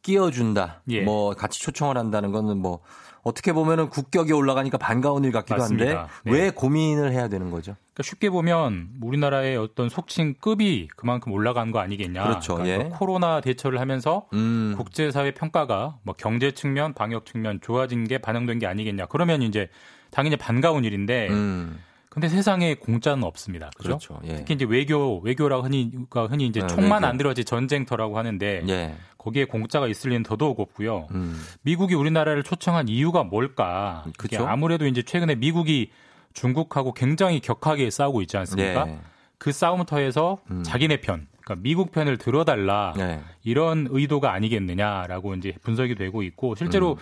끼워준다. 0.06 0.82
예. 0.90 1.00
뭐 1.00 1.34
같이 1.34 1.60
초청을 1.60 1.98
한다는 1.98 2.30
거는 2.30 2.58
뭐 2.58 2.78
어떻게 3.24 3.52
보면은 3.52 3.90
국격이 3.90 4.32
올라가니까 4.32 4.78
반가운 4.78 5.24
일 5.24 5.32
같기도 5.32 5.56
맞습니다. 5.56 5.84
한데 5.84 6.12
네. 6.22 6.32
왜 6.32 6.50
고민을 6.50 7.10
해야 7.10 7.28
되는 7.28 7.50
거죠? 7.50 7.74
그러니까 7.92 8.02
쉽게 8.04 8.30
보면 8.30 8.90
우리나라의 9.02 9.56
어떤 9.56 9.88
속칭 9.88 10.36
급이 10.40 10.86
그만큼 10.94 11.32
올라간 11.32 11.72
거 11.72 11.80
아니겠냐. 11.80 12.22
그렇죠. 12.22 12.54
그러니까 12.54 12.84
예. 12.84 12.88
코로나 12.88 13.40
대처를 13.40 13.80
하면서 13.80 14.28
음. 14.32 14.74
국제사회 14.76 15.32
평가가 15.34 15.96
뭐 16.04 16.14
경제 16.16 16.52
측면, 16.52 16.94
방역 16.94 17.26
측면 17.26 17.58
좋아진 17.60 18.06
게 18.06 18.18
반영된 18.18 18.60
게 18.60 18.68
아니겠냐. 18.68 19.06
그러면 19.06 19.42
이제 19.42 19.68
당연히 20.10 20.36
반가운 20.36 20.84
일인데 20.84 21.28
음. 21.30 21.80
근데 22.08 22.28
세상에 22.28 22.76
공짜는 22.76 23.24
없습니다. 23.24 23.70
그죠? 23.76 23.98
그렇죠. 23.98 24.20
예. 24.24 24.36
특히 24.36 24.54
이제 24.54 24.64
외교, 24.64 25.18
외교라고 25.18 25.64
흔히가 25.64 26.28
흔히 26.28 26.46
이제 26.46 26.60
네, 26.60 26.66
총만 26.68 27.02
외교. 27.02 27.06
안 27.08 27.16
들어지 27.18 27.44
전쟁터라고 27.44 28.16
하는데 28.16 28.62
예. 28.68 28.94
거기에 29.26 29.44
공짜가 29.44 29.88
있을 29.88 30.10
리는 30.10 30.22
더더욱 30.22 30.60
없고요. 30.60 31.08
음. 31.10 31.36
미국이 31.62 31.96
우리나라를 31.96 32.44
초청한 32.44 32.88
이유가 32.88 33.24
뭘까? 33.24 34.04
그쵸. 34.18 34.46
아무래도 34.46 34.86
이제 34.86 35.02
최근에 35.02 35.34
미국이 35.34 35.90
중국하고 36.32 36.94
굉장히 36.94 37.40
격하게 37.40 37.90
싸우고 37.90 38.22
있지 38.22 38.36
않습니까? 38.36 38.84
네. 38.84 39.00
그 39.38 39.50
싸움터에서 39.50 40.38
음. 40.52 40.62
자기네 40.62 41.00
편, 41.00 41.26
그러니까 41.40 41.60
미국 41.60 41.90
편을 41.90 42.18
들어달라 42.18 42.94
네. 42.96 43.20
이런 43.42 43.88
의도가 43.90 44.32
아니겠느냐라고 44.32 45.34
이제 45.34 45.54
분석이 45.60 45.96
되고 45.96 46.22
있고 46.22 46.54
실제로 46.54 46.92
음. 46.92 46.96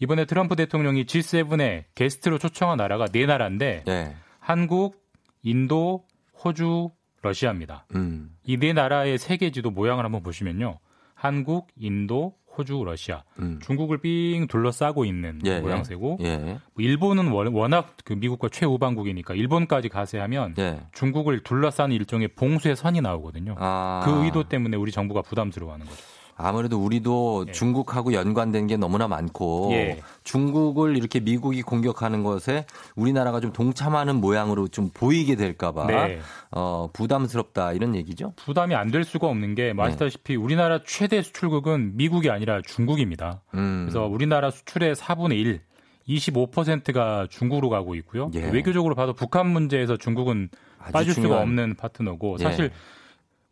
이번에 0.00 0.26
트럼프 0.26 0.56
대통령이 0.56 1.06
G7에 1.06 1.84
게스트로 1.94 2.36
초청한 2.36 2.76
나라가 2.76 3.06
네 3.06 3.24
나라인데 3.24 3.84
예. 3.88 4.14
한국, 4.38 5.02
인도, 5.42 6.04
호주, 6.44 6.90
러시아입니다. 7.22 7.86
음. 7.94 8.36
이네 8.44 8.74
나라의 8.74 9.16
세계 9.16 9.50
지도 9.50 9.70
모양을 9.70 10.04
한번 10.04 10.22
보시면요. 10.22 10.78
한국, 11.20 11.68
인도, 11.78 12.32
호주, 12.56 12.82
러시아, 12.82 13.22
음. 13.38 13.58
중국을 13.62 13.98
삥 13.98 14.46
둘러싸고 14.48 15.04
있는 15.04 15.38
예, 15.44 15.60
모양새고 15.60 16.18
예. 16.22 16.36
뭐 16.38 16.58
일본은 16.78 17.28
원- 17.28 17.48
워낙 17.54 17.94
그 18.04 18.14
미국과 18.14 18.48
최우방국이니까 18.48 19.34
일본까지 19.34 19.90
가세하면 19.90 20.54
예. 20.58 20.80
중국을 20.92 21.42
둘러싸는 21.42 21.94
일종의 21.94 22.28
봉쇄 22.28 22.74
선이 22.74 23.02
나오거든요. 23.02 23.54
아. 23.58 24.00
그 24.04 24.24
의도 24.24 24.44
때문에 24.48 24.76
우리 24.78 24.90
정부가 24.92 25.20
부담스러워하는 25.22 25.84
거죠. 25.86 26.02
아무래도 26.42 26.78
우리도 26.82 27.46
예. 27.48 27.52
중국하고 27.52 28.12
연관된 28.12 28.66
게 28.66 28.76
너무나 28.76 29.08
많고 29.08 29.68
예. 29.72 30.00
중국을 30.24 30.96
이렇게 30.96 31.20
미국이 31.20 31.62
공격하는 31.62 32.22
것에 32.22 32.66
우리나라가 32.96 33.40
좀 33.40 33.52
동참하는 33.52 34.16
모양으로 34.16 34.68
좀 34.68 34.90
보이게 34.92 35.36
될까봐 35.36 35.86
네. 35.86 36.20
어, 36.50 36.88
부담스럽다 36.92 37.72
이런 37.72 37.94
얘기죠. 37.94 38.32
부담이 38.36 38.74
안 38.74 38.90
될 38.90 39.04
수가 39.04 39.28
없는 39.28 39.54
게뭐 39.54 39.74
네. 39.74 39.82
아시다시피 39.82 40.34
우리나라 40.36 40.80
최대 40.84 41.22
수출국은 41.22 41.96
미국이 41.96 42.28
아니라 42.30 42.60
중국입니다. 42.66 43.40
음. 43.54 43.86
그래서 43.88 44.06
우리나라 44.06 44.50
수출의 44.50 44.94
4분의 44.96 45.32
1, 45.38 45.60
25%가 46.08 47.26
중국으로 47.30 47.68
가고 47.68 47.94
있고요. 47.96 48.30
예. 48.34 48.50
외교적으로 48.50 48.94
봐도 48.94 49.12
북한 49.12 49.46
문제에서 49.48 49.96
중국은 49.96 50.48
빠질 50.92 51.12
수가 51.12 51.22
중요한- 51.28 51.42
없는 51.42 51.76
파트너고 51.76 52.36
예. 52.40 52.42
사실 52.44 52.70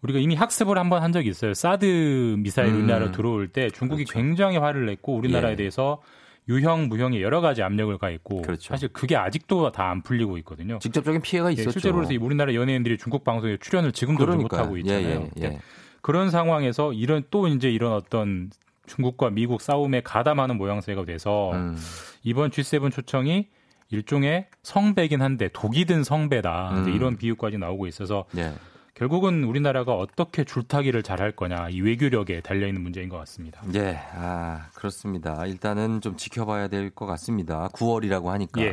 우리가 0.02 0.18
이미 0.20 0.34
학습을 0.34 0.78
한 0.78 0.88
번 0.88 1.02
한 1.02 1.12
적이 1.12 1.28
있어요. 1.30 1.54
사드 1.54 2.36
미사일 2.38 2.70
음. 2.70 2.76
우리나라 2.78 3.10
들어올 3.10 3.48
때 3.48 3.68
중국이 3.70 4.04
그렇죠. 4.04 4.18
굉장히 4.18 4.56
화를 4.58 4.86
냈고 4.86 5.14
우리나라에 5.16 5.52
예. 5.52 5.56
대해서 5.56 6.00
유형 6.48 6.88
무형의 6.88 7.20
여러 7.22 7.40
가지 7.40 7.62
압력을 7.62 7.96
가했고 7.98 8.42
그렇죠. 8.42 8.68
사실 8.70 8.88
그게 8.88 9.16
아직도 9.16 9.70
다 9.72 9.90
안 9.90 10.02
풀리고 10.02 10.38
있거든요. 10.38 10.78
직접적인 10.78 11.20
피해가 11.20 11.48
예, 11.50 11.52
있었죠. 11.54 11.70
실제로 11.72 11.96
그래서 11.96 12.12
이 12.12 12.16
우리나라 12.16 12.54
연예인들이 12.54 12.96
중국 12.96 13.22
방송에 13.24 13.56
출연을 13.60 13.92
지금도 13.92 14.24
못. 14.36 14.52
하고 14.54 14.76
있잖아요. 14.78 15.28
예, 15.36 15.42
예, 15.42 15.44
예. 15.44 15.58
그런 16.00 16.30
상황에서 16.30 16.92
이런 16.92 17.22
또 17.30 17.48
이제 17.48 17.68
이런 17.70 17.92
어떤 17.92 18.50
중국과 18.86 19.30
미국 19.30 19.60
싸움에 19.60 20.00
가담하는 20.00 20.56
모양새가 20.56 21.04
돼서 21.04 21.50
음. 21.52 21.76
이번 22.22 22.50
G7 22.50 22.90
초청이 22.92 23.48
일종의 23.90 24.46
성배긴 24.62 25.20
한데 25.22 25.48
독이 25.52 25.84
든 25.86 26.02
성배다. 26.04 26.70
음. 26.84 26.94
이런 26.94 27.16
비유까지 27.16 27.58
나오고 27.58 27.86
있어서 27.88 28.24
예. 28.38 28.52
결국은 28.98 29.44
우리나라가 29.44 29.94
어떻게 29.94 30.44
줄타기를 30.44 31.02
잘 31.02 31.18
할 31.18 31.32
거냐 31.32 31.68
이 31.70 31.80
외교력에 31.80 32.40
달려 32.42 32.66
있는 32.68 32.82
문제인 32.82 33.08
것 33.08 33.16
같습니다. 33.18 33.60
예, 33.74 33.98
아, 34.14 34.66
그렇습니다. 34.74 35.44
일단은 35.46 36.00
좀 36.00 36.16
지켜봐야 36.16 36.68
될 36.68 36.90
것 36.90 37.06
같습니다. 37.06 37.68
9월이라고 37.72 38.26
하니까. 38.26 38.60
예. 38.62 38.72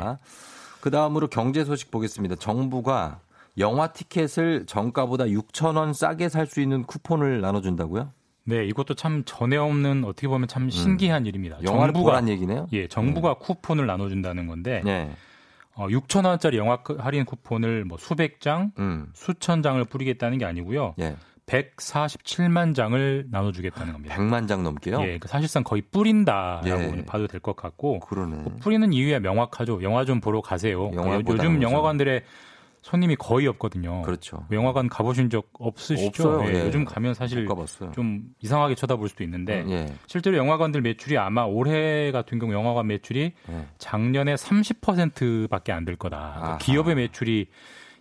그 0.82 0.92
다음으로 0.92 1.28
경제 1.28 1.64
소식 1.66 1.90
보겠습니다. 1.90 2.36
정부가 2.36 3.20
영화 3.58 3.88
티켓을 3.88 4.66
정가보다 4.68 5.26
6천 5.26 5.76
원 5.78 5.94
싸게 5.94 6.30
살 6.30 6.46
수 6.46 6.62
있는 6.62 6.84
쿠폰을 6.84 7.42
나눠준다고요? 7.42 8.12
네, 8.44 8.64
이것도 8.68 8.94
참 8.94 9.24
전에 9.26 9.58
없는 9.58 10.04
어떻게 10.06 10.28
보면 10.28 10.48
참 10.48 10.70
신기한 10.70 11.26
일입니다. 11.26 11.58
음. 11.58 11.64
영화를 11.66 11.94
정부가 11.94 12.12
보란 12.12 12.30
얘기네요. 12.30 12.68
예, 12.74 12.88
정부가 12.88 13.36
쿠폰을 13.36 13.88
나눠준다는 13.88 14.46
건데 14.46 14.82
네. 14.86 15.12
어, 15.76 15.88
6천 15.88 16.26
원짜리 16.26 16.58
영화 16.58 16.78
크- 16.78 16.98
할인 17.00 17.26
쿠폰을 17.26 17.86
뭐 17.86 17.98
수백 17.98 18.40
장, 18.42 18.72
음. 18.80 19.08
수천 19.14 19.62
장을 19.62 19.84
뿌리겠다는 19.86 20.38
게 20.38 20.46
아니고요. 20.46 20.96
예. 21.00 21.16
147만 21.46 22.74
장을 22.74 23.26
나눠주겠다는 23.30 23.94
겁니다. 23.94 24.16
100만 24.16 24.48
장 24.48 24.64
넘게요? 24.64 25.00
예, 25.02 25.18
그 25.20 25.28
사실상 25.28 25.64
거의 25.64 25.82
뿌린다라고 25.84 26.98
예. 26.98 27.06
봐도 27.06 27.28
될 27.28 27.40
것 27.40 27.56
같고 27.56 28.00
그러네. 28.00 28.44
그 28.44 28.50
뿌리는 28.58 28.92
이유야 28.92 29.20
명확하죠. 29.20 29.84
영화 29.84 30.06
좀 30.06 30.20
보러 30.22 30.42
가세요. 30.42 30.92
영화 30.96 31.16
요- 31.16 31.24
거죠. 31.24 31.44
영화관들의 31.62 32.24
손님이 32.86 33.16
거의 33.16 33.48
없거든요. 33.48 34.04
그렇죠. 34.04 34.46
영화관 34.52 34.88
가보신 34.90 35.32
적 35.32 35.50
없으시죠? 35.58 36.30
없어요. 36.30 36.50
예, 36.52 36.60
예. 36.62 36.66
요즘 36.68 36.86
가면 36.86 37.16
사실. 37.16 37.48
좀 37.94 38.26
이상하게 38.42 38.76
쳐다볼 38.76 39.10
수도 39.10 39.24
있는데 39.24 39.66
예. 39.68 39.92
실제로 40.06 40.38
영화관들 40.38 40.82
매출이 40.82 41.18
아마 41.18 41.46
올해 41.46 42.12
같은 42.12 42.38
경우 42.38 42.54
영화관 42.54 42.86
매출이 42.86 43.34
예. 43.50 43.68
작년에 43.80 44.36
30%밖에 44.36 45.72
안 45.72 45.84
될 45.86 45.96
거다. 45.96 46.34
그러니까. 46.38 46.58
기업의 46.60 46.94
매출이 46.96 47.48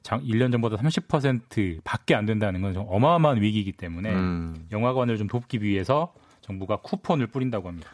장, 0.03 0.23
1년 0.23 0.53
전보다 0.53 0.77
30%밖에 0.77 2.15
안 2.15 2.27
된다는 2.27 2.61
건 2.61 2.75
좀 2.75 2.85
어마어마한 2.87 3.41
위기이기 3.41 3.73
때문에 3.73 4.11
음. 4.13 4.67
영화관을 4.71 5.17
좀 5.17 5.29
돕기 5.29 5.63
위해서 5.63 6.13
정부가 6.43 6.77
쿠폰을 6.83 7.29
뿌린다고 7.29 7.69
합니다. 7.69 7.89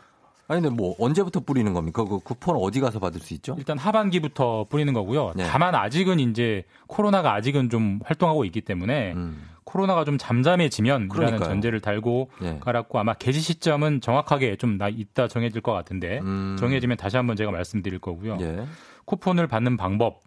아니, 0.51 0.61
근데 0.61 0.75
뭐 0.75 0.97
언제부터 0.99 1.39
뿌리는 1.39 1.73
겁니까? 1.73 2.05
그 2.05 2.19
쿠폰 2.19 2.57
어디 2.57 2.81
가서 2.81 2.99
받을 2.99 3.21
수 3.21 3.35
있죠? 3.35 3.55
일단 3.57 3.79
하반기부터 3.79 4.67
뿌리는 4.69 4.93
거고요. 4.93 5.33
네. 5.37 5.47
다만 5.47 5.77
아직은 5.77 6.19
이제 6.19 6.65
코로나가 6.89 7.35
아직은 7.35 7.71
좀 7.71 8.01
활동하고 8.05 8.45
있기 8.47 8.63
때문에 8.63 9.13
음. 9.13 9.49
코로나가 9.63 10.05
좀 10.05 10.19
잠잠해지면 10.19 10.93
이라는 10.93 11.09
그러니까요. 11.09 11.49
전제를 11.49 11.79
달고 11.79 12.31
예. 12.43 12.59
깔았고 12.59 12.99
아마 12.99 13.15
개시 13.15 13.41
시점은 13.41 14.01
정확하게 14.01 14.57
좀나 14.57 14.89
이따 14.89 15.29
정해질 15.29 15.61
것 15.61 15.73
같은데 15.73 16.19
음. 16.19 16.57
정해지면 16.59 16.97
다시 16.97 17.17
한번 17.17 17.37
제가 17.37 17.53
말씀드릴 17.53 18.01
거고요. 18.01 18.39
예. 18.41 18.67
쿠폰을 19.05 19.47
받는 19.47 19.77
방법 19.77 20.19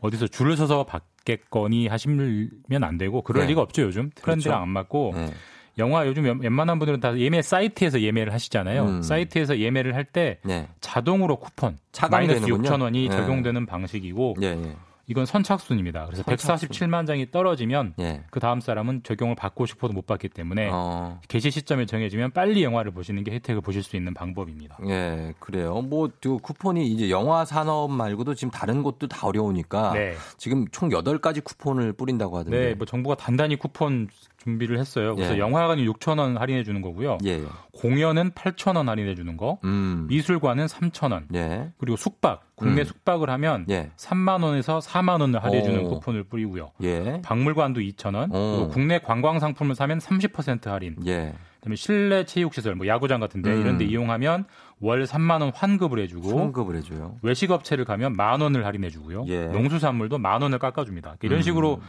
어디서 0.00 0.28
줄을 0.28 0.56
서서 0.56 0.84
받겠거니 0.84 1.88
하시면 1.88 2.84
안 2.84 2.98
되고 2.98 3.22
그럴 3.22 3.42
네. 3.42 3.48
리가 3.48 3.62
없죠 3.62 3.82
요즘 3.82 4.10
트렌드랑 4.14 4.58
그렇죠. 4.58 4.62
안 4.62 4.68
맞고 4.68 5.12
예. 5.16 5.30
영화 5.78 6.06
요즘 6.06 6.24
웬- 6.24 6.40
웬만한 6.40 6.78
분들은 6.78 7.00
다 7.00 7.16
예매 7.18 7.40
사이트에서 7.42 8.00
예매를 8.00 8.32
하시잖아요. 8.32 8.84
음. 8.84 9.02
사이트에서 9.02 9.58
예매를 9.58 9.94
할때 9.94 10.38
예. 10.48 10.68
자동으로 10.80 11.36
쿠폰 11.36 11.78
마이너스 12.10 12.40
되는군요. 12.40 12.68
6천 12.68 12.82
원이 12.82 13.06
예. 13.06 13.10
적용되는 13.10 13.64
방식이고 13.66 14.36
예. 14.42 14.46
예. 14.48 14.76
이건 15.08 15.26
선착순입니다. 15.26 16.06
그래서 16.06 16.22
선착순. 16.22 16.68
147만 16.68 17.06
장이 17.08 17.32
떨어지면 17.32 17.94
예. 17.98 18.22
그 18.30 18.38
다음 18.38 18.60
사람은 18.60 19.02
적용을 19.02 19.34
받고 19.34 19.66
싶어도 19.66 19.92
못 19.92 20.06
받기 20.06 20.28
때문에 20.28 20.70
어. 20.72 21.20
개시 21.26 21.50
시점이 21.50 21.86
정해지면 21.86 22.30
빨리 22.30 22.62
영화를 22.62 22.92
보시는 22.92 23.24
게 23.24 23.32
혜택을 23.32 23.62
보실 23.62 23.82
수 23.82 23.96
있는 23.96 24.14
방법입니다. 24.14 24.78
예, 24.88 25.34
그래요. 25.40 25.82
뭐, 25.82 26.08
그 26.22 26.38
쿠폰이 26.38 26.86
이제 26.86 27.10
영화 27.10 27.44
산업 27.44 27.90
말고도 27.90 28.34
지금 28.36 28.52
다른 28.52 28.82
곳도 28.84 29.08
다 29.08 29.26
어려우니까 29.26 29.92
네. 29.94 30.14
지금 30.38 30.66
총 30.70 30.88
8가지 30.90 31.42
쿠폰을 31.42 31.92
뿌린다고 31.94 32.38
하던데. 32.38 32.58
네, 32.68 32.74
뭐 32.74 32.86
정부가 32.86 33.16
단단히 33.16 33.56
쿠폰 33.56 34.08
준비를 34.42 34.78
했어요. 34.78 35.14
그래서 35.14 35.34
예. 35.34 35.38
영화관이 35.38 35.86
6천 35.88 36.18
원 36.18 36.36
할인해 36.36 36.64
주는 36.64 36.82
거고요. 36.82 37.18
예. 37.24 37.30
예. 37.30 37.44
공연은 37.72 38.32
8천 38.32 38.76
원 38.76 38.88
할인해 38.88 39.14
주는 39.14 39.36
거. 39.36 39.58
음. 39.64 40.06
미술관은 40.08 40.66
3천 40.66 41.12
원. 41.12 41.26
예. 41.34 41.70
그리고 41.78 41.96
숙박, 41.96 42.42
국내 42.54 42.82
음. 42.82 42.84
숙박을 42.84 43.30
하면 43.30 43.66
예. 43.70 43.90
3만 43.96 44.42
원에서 44.42 44.80
4만 44.80 45.20
원을 45.20 45.42
할인해 45.42 45.62
주는 45.62 45.86
오. 45.86 45.90
쿠폰을 45.90 46.24
뿌리고요. 46.24 46.72
예. 46.82 47.20
박물관도 47.24 47.80
2천 47.80 48.14
원. 48.14 48.30
오. 48.34 48.56
그리고 48.56 48.68
국내 48.68 48.98
관광 48.98 49.38
상품을 49.38 49.74
사면 49.74 49.98
30% 49.98 50.64
할인. 50.66 50.96
예. 51.06 51.34
그다음에 51.60 51.76
실내 51.76 52.24
체육 52.24 52.54
시설 52.54 52.74
뭐 52.74 52.88
야구장 52.88 53.20
같은데 53.20 53.52
음. 53.52 53.60
이런 53.60 53.78
데 53.78 53.84
이용하면 53.84 54.46
월 54.80 55.04
3만 55.04 55.42
원 55.42 55.52
환급을 55.54 56.00
해 56.00 56.08
주고 56.08 56.28
송급을 56.28 56.74
해줘요. 56.76 57.16
외식 57.22 57.52
업체를 57.52 57.84
가면 57.84 58.14
만 58.14 58.40
원을 58.40 58.66
할인해 58.66 58.90
주고요. 58.90 59.24
예. 59.28 59.44
농수산물도 59.46 60.18
만 60.18 60.42
원을 60.42 60.58
깎아 60.58 60.84
줍니다. 60.84 61.16
이런 61.22 61.38
음. 61.38 61.42
식으로 61.42 61.80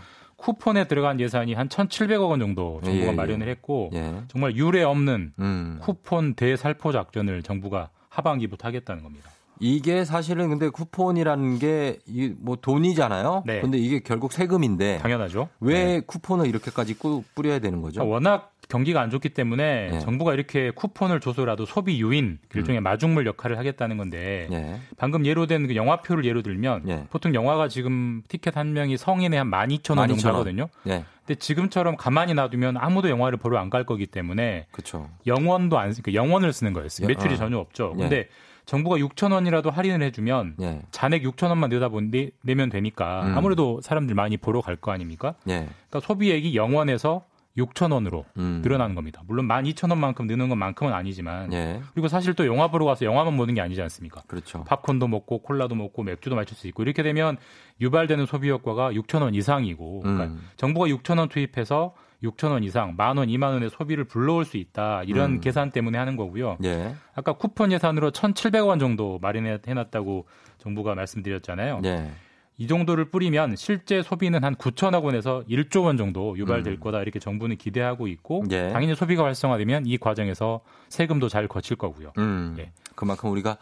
쿠폰에 0.44 0.88
들어간 0.88 1.20
예산이 1.20 1.54
한 1.54 1.70
1,700억 1.70 2.30
원 2.30 2.40
정도 2.40 2.82
정부가 2.84 3.06
예, 3.06 3.10
예. 3.10 3.12
마련을 3.14 3.48
했고 3.48 3.90
예. 3.94 4.24
정말 4.28 4.56
유례 4.58 4.84
없는 4.84 5.34
음. 5.40 5.80
쿠폰 5.82 6.34
대살포 6.34 6.92
작전을 6.92 7.44
정부가 7.44 7.90
하반기부터 8.10 8.68
하겠다는 8.68 9.04
겁니다. 9.04 9.30
이게 9.60 10.04
사실은 10.04 10.50
근데 10.50 10.68
쿠폰이라는 10.70 11.60
게 11.60 12.00
뭐 12.40 12.58
돈이잖아요. 12.58 13.44
네. 13.46 13.62
근데 13.62 13.78
이게 13.78 14.00
결국 14.00 14.34
세금인데 14.34 14.98
당연하죠. 14.98 15.50
왜 15.60 15.84
네. 15.86 16.00
쿠폰을 16.02 16.48
이렇게까지 16.48 16.98
꾸, 16.98 17.24
뿌려야 17.36 17.60
되는 17.60 17.82
거죠? 17.82 18.08
워낙 18.08 18.53
경기가 18.70 19.02
안 19.02 19.10
좋기 19.10 19.30
때문에 19.30 19.90
예. 19.94 20.00
정부가 20.00 20.34
이렇게 20.34 20.72
쿠폰을 20.72 21.20
줘서라도 21.20 21.66
소비 21.66 22.02
유인 22.02 22.40
일종의 22.56 22.82
마중물 22.82 23.26
역할을 23.26 23.58
하겠다는 23.58 23.98
건데 23.98 24.48
예. 24.52 24.80
방금 24.98 25.26
예로 25.26 25.46
된 25.48 25.68
그 25.68 25.76
영화표를 25.76 26.26
예로 26.26 26.42
들면 26.42 26.84
예. 26.88 27.06
보통 27.10 27.34
영화가 27.36 27.68
지금 27.68 28.22
티켓 28.28 28.58
한 28.58 28.74
명이 28.74 28.98
성인에 28.98 29.38
한 29.38 29.50
12,000원 29.52 30.08
정도 30.08 30.16
12,000원. 30.16 30.26
하거든요. 30.34 30.70
예. 30.88 31.06
근데 31.26 31.40
지금처럼 31.40 31.96
가만히 31.98 32.34
놔두면 32.34 32.78
아무도 32.78 33.10
영화를 33.10 33.38
보러 33.38 33.58
안 33.60 33.70
갈 33.70 33.86
거기 33.86 34.06
때문에 34.08 34.68
그렇죠. 34.72 35.10
영원도 35.26 35.78
안, 35.80 35.92
그러니까 35.92 36.14
영원을 36.14 36.52
쓰는 36.54 36.74
거였어요. 36.74 37.06
예, 37.06 37.08
매출이 37.08 37.34
어. 37.36 37.38
전혀 37.38 37.58
없죠. 37.58 37.94
예. 37.98 38.02
근데 38.02 38.28
정부가 38.66 38.98
6천 38.98 39.32
원이라도 39.34 39.72
할인을 39.72 40.02
해주면 40.04 40.56
예. 40.62 40.82
잔액 40.92 41.24
6천 41.24 41.50
원만 41.50 41.70
내다 41.70 41.90
본 41.90 42.12
내, 42.12 42.30
내면 42.44 42.70
되니까 42.70 43.24
음. 43.26 43.38
아무래도 43.38 43.80
사람들 43.82 44.16
많이 44.16 44.38
보러 44.38 44.62
갈 44.62 44.76
거 44.78 44.92
아닙니까? 44.92 45.36
예. 45.50 45.68
그러니까 45.90 46.00
소비액이 46.02 46.56
영원에서 46.56 47.24
6천 47.58 47.92
원으로 47.92 48.26
음. 48.38 48.62
늘어나는 48.64 48.96
겁니다. 48.96 49.22
물론 49.28 49.48
12,000원만큼 49.48 50.26
느는 50.26 50.50
것만큼은 50.50 50.92
아니지만 50.92 51.54
예. 51.54 51.82
그리고 51.94 52.08
사실 52.08 52.34
또 52.34 52.48
영화 52.48 52.70
보러 52.70 52.86
가서 52.86 53.06
영화만 53.06 53.38
보는 53.38 53.54
게 53.54 53.62
아니지 53.62 53.82
않습니까? 53.82 54.24
그렇죠. 54.28 54.64
팝콘도 54.64 55.08
먹고 55.08 55.40
콜라도 55.44 55.76
먹고 55.76 56.04
맥주도 56.04 56.36
마실 56.36 56.56
수 56.56 56.68
있고 56.68 56.84
이렇게 56.84 57.04
되면 57.04 57.38
유발되는 57.80 58.26
소비 58.26 58.50
효과가 58.50 58.92
6천 58.94 59.22
원 59.22 59.36
이상이고 59.36 60.00
그러니까 60.02 60.26
음. 60.26 60.42
정부가 60.58 60.88
6천 60.88 61.20
원 61.20 61.30
투입해서 61.30 61.94
6천 62.24 62.52
원 62.52 62.64
이상, 62.64 62.96
만 62.96 63.18
원, 63.18 63.28
2만 63.28 63.52
원의 63.52 63.70
소비를 63.70 64.06
불러올 64.06 64.46
수 64.46 64.58
있다. 64.58 65.04
이런 65.04 65.34
음. 65.34 65.42
계산 65.42 65.72
때문에 65.72 65.98
하는 65.98 66.16
거고요. 66.16 66.58
예. 66.64 66.96
아까 67.16 67.34
쿠폰 67.34 67.72
예산으로 67.74 68.12
1,700원 68.12 68.80
정도 68.80 69.20
마련해 69.22 69.60
놨다고 69.66 70.26
정부가 70.58 70.96
말씀드렸잖아요. 70.96 71.82
예. 71.84 72.12
이 72.58 72.68
정도를 72.68 73.06
뿌리면 73.06 73.56
실제 73.56 74.04
소비는 74.04 74.44
한 74.44 74.56
9천억 74.56 75.04
원에서 75.04 75.44
1조 75.50 75.86
원 75.86 75.98
정도 75.98 76.38
유발될 76.38 76.74
음. 76.74 76.80
거다 76.80 77.02
이렇게 77.02 77.18
정부는 77.20 77.58
기대하고 77.58 78.08
있고 78.08 78.44
예. 78.52 78.70
당연히 78.70 78.94
소비가 78.96 79.24
활성화되면 79.24 79.88
이 79.88 79.98
과정에서 79.98 80.62
세금도 80.90 81.30
잘 81.30 81.48
거칠 81.48 81.76
거고요. 81.76 82.14
음, 82.20 82.56
예. 82.60 82.72
그만큼 82.96 83.32
우리가 83.32 83.58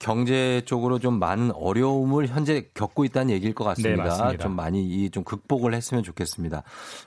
경제 0.00 0.60
쪽으로 0.64 0.98
좀 0.98 1.20
많은 1.20 1.52
어려움을 1.52 2.26
현재 2.26 2.66
겪고 2.74 3.04
있다는 3.04 3.30
얘기일 3.32 3.54
것 3.54 3.62
같습니다. 3.64 4.02
네, 4.02 4.08
맞습니다. 4.08 4.42
좀 4.42 4.56
많이 4.56 4.82
이 4.84 5.12
좀 5.12 5.22
극복을 5.24 5.74
했으면 5.74 6.02
좋겠습니다. 6.02 6.62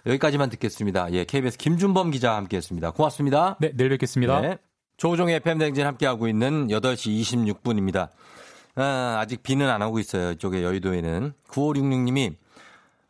여기까지만 0.05 0.49
듣겠습니다. 0.51 1.11
예, 1.11 1.25
KBS 1.25 1.57
김준범 1.57 2.11
기자와 2.11 2.37
함께했습니다. 2.37 2.91
고맙습니다. 2.91 3.57
네, 3.59 3.71
내일 3.75 3.89
뵙겠습니다. 3.89 4.41
네. 4.41 4.57
조종의 4.97 5.35
FM 5.37 5.57
댕진 5.57 5.85
함께하고 5.85 6.27
있는 6.27 6.67
8시 6.67 7.19
26분입니다. 7.63 8.09
아, 8.75 9.17
아직 9.19 9.41
비는 9.41 9.69
안 9.69 9.81
오고 9.81 9.99
있어요. 9.99 10.31
이쪽에 10.31 10.63
여의도에는. 10.63 11.33
9566님이 11.47 12.35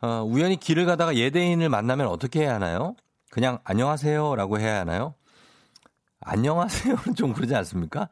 어, 0.00 0.22
우연히 0.22 0.56
길을 0.56 0.86
가다가 0.86 1.16
예대인을 1.16 1.68
만나면 1.68 2.06
어떻게 2.06 2.42
해야 2.42 2.54
하나요? 2.54 2.94
그냥 3.30 3.58
안녕하세요라고 3.64 4.60
해야 4.60 4.80
하나요? 4.80 5.14
안녕하세요는 6.20 7.14
좀 7.16 7.32
그러지 7.32 7.54
않습니까? 7.56 8.08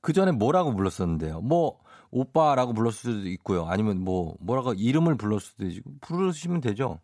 그 0.00 0.12
전에 0.12 0.32
뭐라고 0.32 0.74
불렀었는데요. 0.74 1.40
뭐 1.40 1.78
오빠라고 2.10 2.72
불렀을 2.72 3.12
수도 3.12 3.28
있고요. 3.28 3.66
아니면 3.66 4.00
뭐 4.00 4.36
뭐라고 4.40 4.74
이름을 4.74 5.16
불렀을 5.16 5.40
수도 5.40 5.66
있고 5.66 5.90
부르시면 6.00 6.60
되죠. 6.60 7.00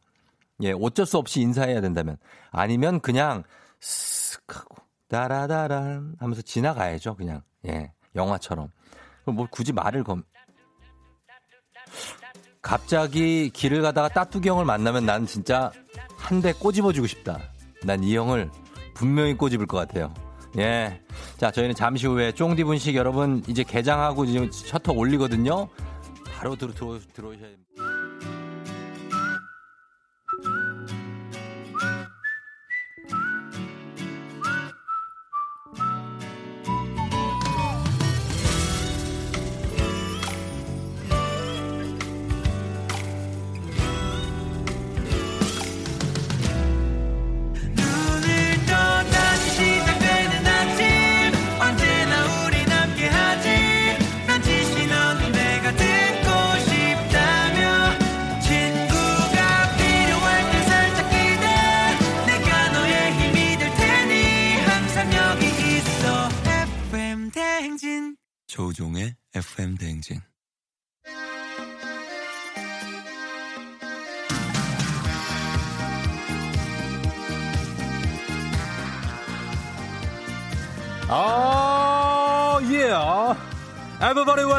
예, 0.63 0.73
어쩔 0.73 1.07
수 1.07 1.19
없이 1.19 1.41
인사해야 1.41 1.81
된다면 1.81 2.17
아니면 2.51 3.01
그냥 3.01 3.43
쓱 3.81 4.41
하고 4.49 4.77
따라다란 5.09 6.17
하면서 6.19 6.43
지나가야죠. 6.43 7.17
그냥 7.17 7.43
예, 7.67 7.93
영화처럼. 8.17 8.71
뭐 9.33 9.47
굳이 9.51 9.73
말을 9.73 10.05
검 10.05 10.23
갑자기 12.63 13.51
길을 13.51 13.83
가다가 13.83 14.09
따뚜기 14.09 14.49
형을 14.49 14.65
만나면 14.65 15.05
난 15.07 15.27
진짜 15.27 15.71
한 16.17 16.41
대 16.41 16.53
꼬집어주고 16.53 17.07
싶다. 17.07 17.39
난 17.85 18.03
이 18.03 18.17
형을 18.17 18.51
분명히 18.95 19.35
꼬집을 19.35 19.67
것 19.67 19.77
같아요. 19.77 20.13
예. 20.57 21.01
자, 21.37 21.51
저희는 21.51 21.75
잠시 21.75 22.07
후에 22.07 22.33
쫑디 22.33 22.65
분식 22.65 22.95
여러분 22.95 23.43
이제 23.49 23.63
개장하고 23.63 24.25
지금 24.25 24.51
셔터 24.51 24.93
올리거든요. 24.93 25.69
바로 26.33 26.57
들어, 26.57 26.73
들어, 26.73 26.99
들어오셔야 27.13 27.43
됩니다. 27.49 27.74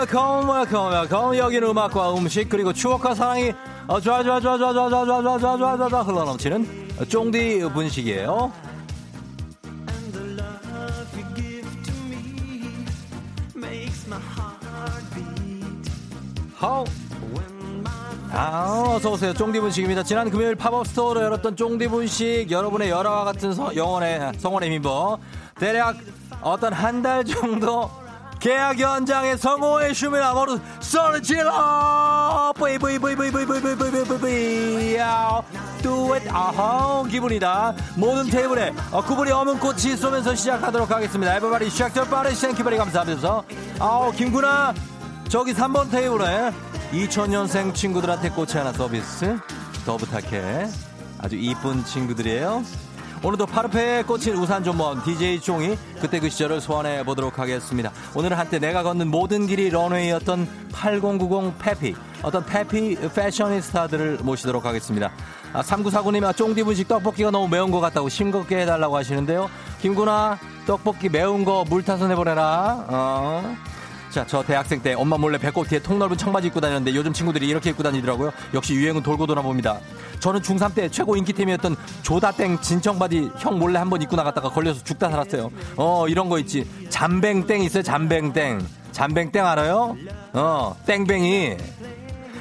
Welcome, 0.09 0.47
welcome, 0.47 0.91
welcome. 0.93 1.35
여기는 1.39 1.67
음악과 1.69 2.13
음식 2.15 2.47
그리고 2.47 2.71
추억과 2.71 3.15
사랑이 3.15 3.53
어, 3.87 3.99
좋아 3.99 4.21
좋아 4.21 4.39
좋아 4.39 4.55
좋아 4.55 4.71
좋아 5.89 6.03
흘러넘치는 6.03 6.89
쫑디 7.09 7.61
분식이에요. 7.73 8.51
하우. 16.55 16.85
아, 18.31 18.83
어서오세요. 18.95 19.33
쫑디 19.33 19.59
분식입니다. 19.61 20.03
지난 20.03 20.29
금요일 20.29 20.55
팝업 20.55 20.85
스토어로 20.87 21.21
열었던 21.21 21.55
쫑디 21.55 21.87
분식, 21.87 22.51
여러분의 22.51 22.89
열화와 22.89 23.23
같은 23.23 23.53
서- 23.53 23.73
영혼의, 23.75 24.33
성원에 24.39 24.67
힘입어, 24.67 25.17
대략 25.57 25.95
어떤 26.41 26.73
한 26.73 27.01
달 27.01 27.23
정도 27.23 27.89
계약 28.45 28.79
연장에 28.79 29.37
성공해 29.37 29.91
주면 29.91 30.21
아무로 30.21 30.59
소리 30.79 31.19
질러! 31.23 32.53
뿌이, 32.55 32.77
뿌이, 32.77 32.99
뿌이, 32.99 33.15
뿌이, 33.15 33.31
뿌이, 33.31 33.45
뿌이, 33.47 33.59
뿌이, 33.59 33.75
뿌이, 33.75 33.89
뿌이, 33.89 34.03
뿌이, 34.03 34.19
뿌이, 34.19 34.95
야우. 34.97 35.41
Do 35.81 36.13
it, 36.13 36.29
아하, 36.29 37.03
기분이다. 37.09 37.73
모든 37.95 38.29
테이블에 38.29 38.71
어, 38.91 39.01
구분이 39.03 39.31
없는 39.31 39.59
꽃이 39.59 39.97
쏘면서 39.97 40.35
시작하도록 40.35 40.91
하겠습니다. 40.91 41.35
에버바리 41.37 41.71
시작될 41.71 42.07
빠른 42.07 42.35
시행키바리 42.35 42.77
감사하면서, 42.77 43.43
아우, 43.79 44.11
김구나, 44.11 44.75
저기 45.27 45.51
3번 45.51 45.89
테이블에 45.89 46.53
2000년생 46.91 47.73
친구들한테 47.73 48.29
꽃이 48.29 48.51
하나 48.51 48.71
서비스 48.71 49.39
더 49.87 49.97
부탁해 49.97 50.67
아주 51.17 51.35
이쁜 51.35 51.83
친구들이에요 51.83 52.63
오늘도 53.25 53.47
파르페에 53.47 54.03
꽂힌 54.03 54.35
우산 54.35 54.63
좀먼 54.63 55.01
DJ 55.03 55.41
종이 55.41 55.75
그때 55.99 56.19
그 56.19 56.29
시절을 56.29 56.61
소환해 56.61 57.03
보도록 57.03 57.39
하겠습니다 57.39 57.91
오늘은 58.13 58.37
한때 58.37 58.59
내가 58.59 58.83
걷는 58.83 59.07
모든 59.07 59.47
길이 59.47 59.71
런웨이였던 59.71 60.47
8090 60.71 61.57
페피 61.57 61.95
어떤 62.21 62.45
페피 62.45 62.95
패셔니스타들을 63.15 64.19
모시도록 64.21 64.63
하겠습니다 64.63 65.11
아, 65.53 65.63
3949님 65.63 66.23
아, 66.23 66.33
쫑디 66.33 66.61
분식 66.61 66.87
떡볶이가 66.87 67.31
너무 67.31 67.47
매운 67.47 67.71
것 67.71 67.79
같다고 67.79 68.09
싱겁게 68.09 68.59
해달라고 68.59 68.95
하시는데요 68.95 69.49
김구나 69.81 70.37
떡볶이 70.67 71.09
매운 71.09 71.43
거 71.45 71.65
물 71.67 71.83
타서 71.83 72.07
내보내라 72.07 72.85
어. 72.89 73.55
자, 74.15 74.23
저 74.25 74.41
대학생 74.41 74.81
때 74.81 74.93
엄마 74.93 75.17
몰래 75.17 75.37
배꼽 75.37 75.67
뒤에 75.67 75.79
통 75.79 75.99
넓은 75.99 76.15
청바지 76.15 76.47
입고 76.47 76.61
다녔는데 76.61 76.95
요즘 76.97 77.11
친구들이 77.11 77.49
이렇게 77.49 77.71
입고 77.71 77.83
다니더라고요. 77.83 78.31
역시 78.53 78.73
유행은 78.73 79.03
돌고 79.03 79.27
돌아 79.27 79.41
봅니다. 79.41 79.77
저는 80.19 80.41
중3 80.41 80.73
때 80.75 80.89
최고 80.89 81.15
인기템이었던 81.15 81.75
조다땡 82.03 82.61
진청바지 82.61 83.31
형 83.39 83.59
몰래 83.59 83.79
한 83.79 83.89
번 83.89 84.01
입고 84.01 84.15
나갔다가 84.15 84.49
걸려서 84.49 84.83
죽다 84.83 85.09
살았어요. 85.09 85.51
어, 85.77 86.07
이런 86.07 86.29
거 86.29 86.39
있지. 86.39 86.67
잠뱅땡 86.89 87.61
있어요, 87.63 87.83
잠뱅땡. 87.83 88.65
잠뱅땡 88.91 89.45
알아요? 89.45 89.95
어, 90.33 90.75
땡뱅이. 90.85 91.57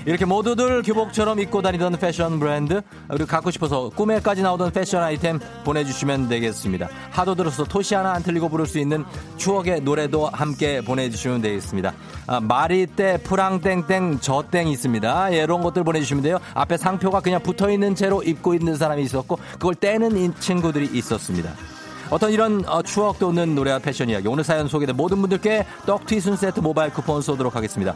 이렇게 0.06 0.24
모두들 0.24 0.82
교복처럼 0.82 1.40
입고 1.40 1.62
다니던 1.62 1.96
패션 1.98 2.38
브랜드 2.38 2.82
그리고 3.08 3.26
갖고 3.26 3.50
싶어서 3.50 3.88
꿈에까지 3.90 4.42
나오던 4.42 4.72
패션 4.72 5.02
아이템 5.02 5.38
보내주시면 5.64 6.28
되겠습니다. 6.28 6.88
하도 7.10 7.34
들어서 7.34 7.64
토시 7.64 7.94
하나 7.94 8.12
안 8.12 8.22
틀리고 8.22 8.48
부를 8.48 8.66
수 8.66 8.78
있는 8.78 9.04
추억의 9.36 9.80
노래도 9.80 10.26
함께 10.28 10.80
보내주시면 10.82 11.40
되겠습니다. 11.40 11.94
아, 12.26 12.40
마리떼 12.40 13.18
프랑땡땡 13.18 14.20
저땡 14.20 14.68
있습니다. 14.68 15.32
예, 15.32 15.42
이런 15.42 15.62
것들 15.62 15.84
보내주시면 15.84 16.22
돼요. 16.22 16.38
앞에 16.54 16.76
상표가 16.76 17.20
그냥 17.20 17.42
붙어있는 17.42 17.94
채로 17.94 18.22
입고 18.22 18.54
있는 18.54 18.76
사람이 18.76 19.02
있었고 19.02 19.38
그걸 19.52 19.74
떼는 19.74 20.16
이 20.16 20.30
친구들이 20.38 20.90
있었습니다. 20.92 21.52
어떤 22.10 22.32
이런 22.32 22.64
어, 22.66 22.82
추억 22.82 23.18
돋는 23.18 23.54
노래와 23.54 23.78
패션 23.78 24.08
이야기 24.10 24.28
오늘 24.28 24.44
사연 24.44 24.68
소개된 24.68 24.96
모든 24.96 25.20
분들께 25.20 25.66
떡튀순 25.86 26.36
세트 26.36 26.60
모바일 26.60 26.92
쿠폰 26.92 27.22
쏘도록 27.22 27.56
하겠습니다. 27.56 27.94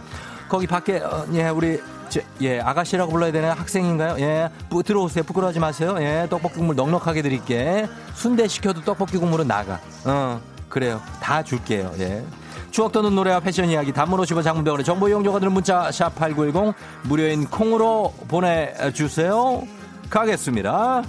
거기 0.48 0.66
밖에 0.66 0.98
어, 0.98 1.26
예 1.34 1.48
우리 1.48 1.80
제, 2.08 2.24
예 2.40 2.60
아가씨라고 2.60 3.12
불러야 3.12 3.30
되나요? 3.32 3.52
학생인가요? 3.52 4.16
예 4.20 4.48
부, 4.70 4.82
들어오세요. 4.82 5.24
부끄러워하지 5.24 5.60
마세요. 5.60 5.96
예 6.00 6.26
떡볶이 6.30 6.54
국물 6.56 6.76
넉넉하게 6.76 7.22
드릴게. 7.22 7.86
순대 8.14 8.48
시켜도 8.48 8.82
떡볶이 8.82 9.18
국물은 9.18 9.46
나가. 9.46 9.80
어 10.04 10.40
그래요. 10.68 11.00
다 11.20 11.42
줄게요. 11.42 11.92
예. 11.98 12.24
추억 12.70 12.92
돋는 12.92 13.14
노래와 13.14 13.40
패션 13.40 13.68
이야기 13.68 13.92
단문 13.92 14.20
50원 14.20 14.44
장문병원의 14.44 14.84
정보 14.84 15.08
이용료가 15.08 15.38
드는 15.38 15.52
문자 15.52 15.90
샵 15.90 16.14
8910 16.14 16.74
무료인 17.04 17.46
콩으로 17.46 18.12
보내주세요. 18.28 19.66
가겠습니다. 20.10 21.02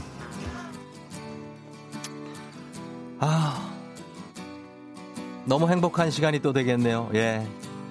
아, 3.19 3.69
너무 5.45 5.69
행복한 5.69 6.09
시간이 6.09 6.39
또 6.39 6.53
되겠네요. 6.53 7.09
예. 7.15 7.45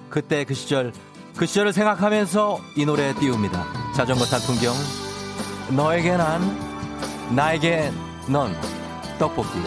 그때 0.09 0.43
그 0.43 0.53
시절, 0.53 0.91
그 1.35 1.45
시절을 1.45 1.73
생각하면서 1.73 2.59
이 2.75 2.85
노래 2.85 3.13
띄웁니다. 3.13 3.65
자전거 3.95 4.25
탄 4.25 4.39
풍경. 4.41 4.73
너에게 5.75 6.17
난, 6.17 6.41
나에게 7.35 7.91
넌, 8.27 8.55
떡볶이. 9.19 9.59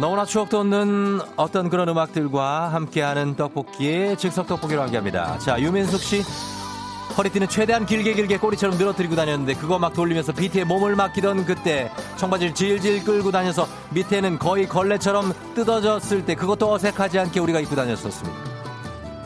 너무나 0.00 0.24
추억 0.24 0.48
돋는 0.48 1.20
어떤 1.36 1.68
그런 1.68 1.86
음악들과 1.90 2.72
함께하는 2.72 3.36
떡볶이의 3.36 4.16
즉석 4.16 4.46
떡볶이로 4.46 4.80
함께합니다. 4.80 5.38
자, 5.38 5.60
유민숙 5.60 6.00
씨. 6.00 6.22
허리띠는 7.18 7.48
최대한 7.48 7.84
길게 7.84 8.14
길게 8.14 8.38
꼬리처럼 8.38 8.78
늘어뜨리고 8.78 9.14
다녔는데 9.14 9.54
그거 9.54 9.78
막 9.78 9.92
돌리면서 9.92 10.32
비트에 10.32 10.64
몸을 10.64 10.96
맡기던 10.96 11.44
그때 11.44 11.90
청바지를 12.16 12.54
질질 12.54 13.04
끌고 13.04 13.30
다녀서 13.30 13.66
밑에는 13.90 14.38
거의 14.38 14.66
걸레처럼 14.66 15.34
뜯어졌을 15.54 16.24
때 16.24 16.34
그것도 16.34 16.72
어색하지 16.72 17.18
않게 17.18 17.40
우리가 17.40 17.60
입고 17.60 17.74
다녔었습니다. 17.74 18.49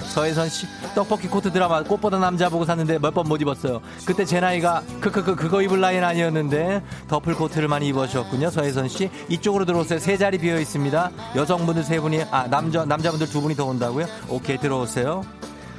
서혜선 0.09 0.49
씨 0.49 0.67
떡볶이 0.95 1.27
코트 1.29 1.51
드라마 1.53 1.83
꽃보다 1.83 2.19
남자 2.19 2.49
보고 2.49 2.65
샀는데 2.65 2.99
몇 2.99 3.13
번 3.15 3.27
못 3.27 3.41
입었어요. 3.41 3.81
그때 4.05 4.25
제 4.25 4.41
나이가 4.41 4.83
크크크 5.01 5.35
그거 5.37 5.63
입을 5.63 5.81
나이는 5.81 6.05
아니었는데 6.05 6.83
더플 7.09 7.35
코트를 7.35 7.69
많이 7.69 7.89
입으셨군요. 7.89 8.51
서혜선 8.51 8.89
씨 8.89 9.11
이쪽으로 9.29 9.65
들어오세요. 9.65 9.99
세 9.99 10.17
자리 10.17 10.39
비어 10.39 10.59
있습니다. 10.61 11.11
여성분들 11.37 11.83
세 11.85 11.99
분이 12.01 12.23
아 12.31 12.47
남자 12.49 12.85
남자분들 12.85 13.29
두 13.29 13.41
분이 13.41 13.55
더 13.57 13.65
온다고요? 13.65 14.07
오케이 14.29 14.59
들어오세요. 14.59 15.23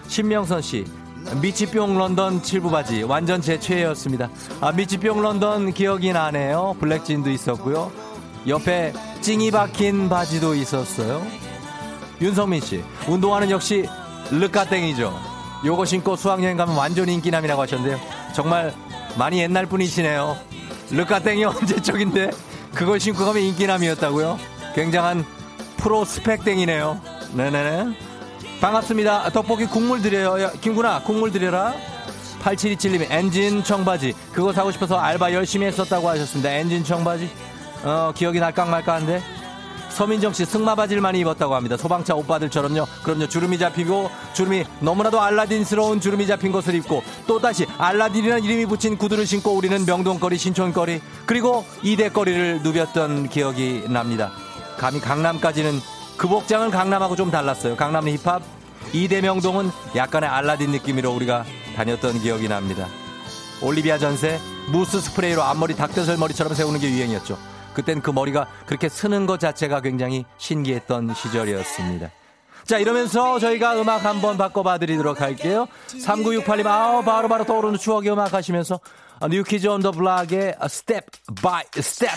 신명선 0.07 0.61
씨 0.61 0.85
미치뿅 1.41 1.97
런던 1.97 2.43
칠부 2.43 2.69
바지 2.69 3.03
완전 3.03 3.41
제 3.41 3.59
최애였습니다. 3.59 4.29
아 4.61 4.71
미치뿅 4.71 5.21
런던 5.21 5.73
기억이 5.73 6.13
나네요. 6.13 6.75
블랙진도 6.79 7.29
있었고요. 7.31 7.91
옆에 8.47 8.93
찡이 9.21 9.49
박힌 9.51 10.07
바지도 10.09 10.53
있었어요. 10.55 11.25
윤성민 12.21 12.61
씨 12.61 12.83
운동화는 13.07 13.49
역시 13.49 13.87
르카땡이죠. 14.31 15.17
요거 15.65 15.85
신고 15.85 16.15
수학여행 16.15 16.57
가면 16.57 16.75
완전 16.75 17.09
인기남이라고 17.09 17.61
하셨는데요. 17.61 17.99
정말 18.33 18.73
많이 19.17 19.39
옛날 19.39 19.65
분이시네요. 19.65 20.37
르카땡이 20.91 21.43
언제 21.45 21.81
적인데 21.81 22.31
그걸 22.73 22.99
신고 22.99 23.25
가면 23.25 23.41
인기남이었다고요? 23.41 24.37
굉장한 24.75 25.25
프로 25.77 26.03
스펙땡이네요. 26.05 26.99
네네네. 27.33 27.97
반갑습니다. 28.61 29.29
떡볶이 29.31 29.65
국물 29.65 30.01
드려요. 30.01 30.41
야, 30.41 30.51
김구나 30.61 31.01
국물 31.01 31.31
드려라. 31.31 31.73
8727님 32.41 33.07
엔진 33.09 33.63
청바지 33.63 34.13
그거 34.31 34.53
사고 34.53 34.71
싶어서 34.71 34.97
알바 34.97 35.33
열심히 35.33 35.65
했었다고 35.67 36.07
하셨습니다. 36.09 36.51
엔진 36.51 36.83
청바지 36.83 37.29
어 37.83 38.11
기억이 38.15 38.39
날까 38.39 38.65
말까한데 38.65 39.21
서민정 39.95 40.33
씨 40.33 40.43
승마 40.43 40.75
바지를 40.75 41.01
많이 41.01 41.21
입었다고 41.21 41.55
합니다. 41.55 41.77
소방차 41.77 42.15
오빠들처럼요. 42.15 42.85
그럼요. 43.01 43.27
주름이 43.29 43.57
잡히고 43.57 44.11
주름이 44.33 44.65
너무나도 44.81 45.21
알라딘스러운 45.21 46.01
주름이 46.01 46.27
잡힌 46.27 46.51
것을 46.51 46.75
입고 46.75 47.01
또 47.27 47.39
다시 47.39 47.65
알라딘이라는 47.77 48.43
이름이 48.43 48.65
붙인 48.65 48.97
구두를 48.97 49.25
신고 49.25 49.51
우리는 49.51 49.85
명동거리 49.85 50.37
신촌거리 50.37 50.99
그리고 51.25 51.65
이대거리를 51.81 52.61
누볐던 52.61 53.29
기억이 53.29 53.85
납니다. 53.87 54.33
감히 54.77 54.99
강남까지는 54.99 55.79
그 56.17 56.27
복장은 56.27 56.71
강남하고 56.71 57.15
좀 57.15 57.31
달랐어요. 57.31 57.77
강남 57.77 58.09
힙합 58.09 58.41
이대명동은 58.91 59.71
약간의 59.95 60.29
알라딘 60.29 60.71
느낌으로 60.71 61.11
우리가 61.13 61.45
다녔던 61.77 62.19
기억이 62.19 62.49
납니다. 62.49 62.87
올리비아 63.61 63.97
전세 63.97 64.41
무스 64.67 64.99
스프레이로 64.99 65.41
앞머리 65.41 65.73
닭뼈살 65.73 66.17
머리처럼 66.17 66.53
세우는 66.53 66.81
게 66.81 66.89
유행이었죠. 66.89 67.54
그땐 67.75 68.01
그 68.01 68.09
머리가 68.09 68.47
그렇게 68.65 68.89
쓰는 68.89 69.27
것 69.27 69.39
자체가 69.39 69.81
굉장히 69.81 70.25
신기했던 70.39 71.13
시절이었습니다. 71.13 72.09
자, 72.65 72.79
이러면서 72.79 73.37
저희가 73.37 73.79
음악 73.79 74.03
한번 74.05 74.37
바꿔봐 74.37 74.79
드리도록 74.79 75.21
할게요. 75.21 75.67
3968님, 75.89 76.65
아우, 76.65 77.03
바로바로 77.03 77.45
떠오르는 77.45 77.77
추억의 77.77 78.11
음악 78.11 78.33
하시면서 78.33 78.79
New 79.29 79.45
Kids 79.45 79.67
on 79.67 79.81
the 79.83 79.91
Block의 79.91 80.55
Step 80.67 81.05
by 81.43 81.63
Step 81.71 82.09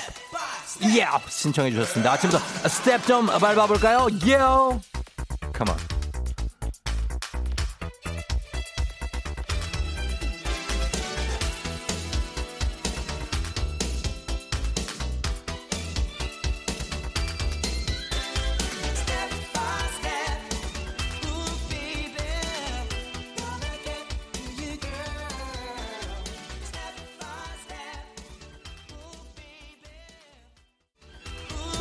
예 0.96 1.06
신청해 1.28 1.70
주셨습니다. 1.70 2.12
아침부터 2.12 2.42
스텝 2.68 3.06
좀 3.06 3.26
밟아볼까요? 3.26 4.06
예 4.26 4.36
Come 4.38 5.30
on 5.30 5.76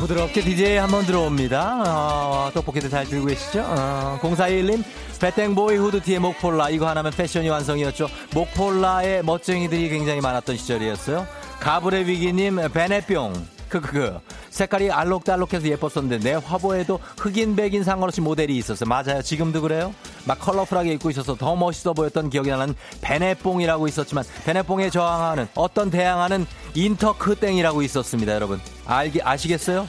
부드럽게 0.08 0.40
DJ 0.40 0.76
한번 0.78 1.04
들어옵니다. 1.04 1.82
어, 1.86 2.50
떡볶이들 2.54 2.88
잘 2.88 3.04
들고 3.04 3.26
계시죠? 3.26 3.62
어, 3.62 4.18
0421님, 4.22 4.82
배땡보이 5.20 5.76
후드티에 5.76 6.18
목폴라. 6.18 6.70
이거 6.70 6.88
하나면 6.88 7.12
패션이 7.12 7.50
완성이었죠. 7.50 8.08
목폴라에 8.32 9.20
멋쟁이들이 9.20 9.90
굉장히 9.90 10.22
많았던 10.22 10.56
시절이었어요. 10.56 11.26
가브레 11.60 12.06
위기님, 12.06 12.56
베네뿅. 12.72 13.34
크크크. 13.68 14.18
색깔이 14.48 14.90
알록달록해서 14.90 15.66
예뻤었는데 15.68 16.18
내 16.20 16.32
화보에도 16.42 17.00
흑인 17.18 17.54
백인 17.54 17.84
상관없이 17.84 18.22
모델이 18.22 18.56
있었어요. 18.56 18.88
맞아요. 18.88 19.20
지금도 19.20 19.60
그래요? 19.60 19.94
막 20.24 20.38
컬러풀하게 20.40 20.94
입고 20.94 21.10
있어서 21.10 21.34
더 21.34 21.54
멋있어 21.54 21.92
보였던 21.92 22.30
기억이 22.30 22.48
나는 22.48 22.74
베네뽕이라고 23.02 23.86
있었지만 23.88 24.24
베네뽕에 24.46 24.88
저항하는 24.88 25.48
어떤 25.54 25.90
대항하는 25.90 26.46
인터크 26.72 27.34
땡이라고 27.36 27.82
있었습니다. 27.82 28.34
여러분 28.34 28.58
알기 28.86 29.20
아시겠어요? 29.22 29.86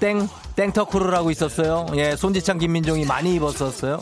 땡 0.00 0.28
땡터크루라고 0.56 1.30
있었어요. 1.30 1.86
예, 1.94 2.16
손지창 2.16 2.58
김민종이 2.58 3.04
많이 3.04 3.34
입었었어요. 3.36 4.00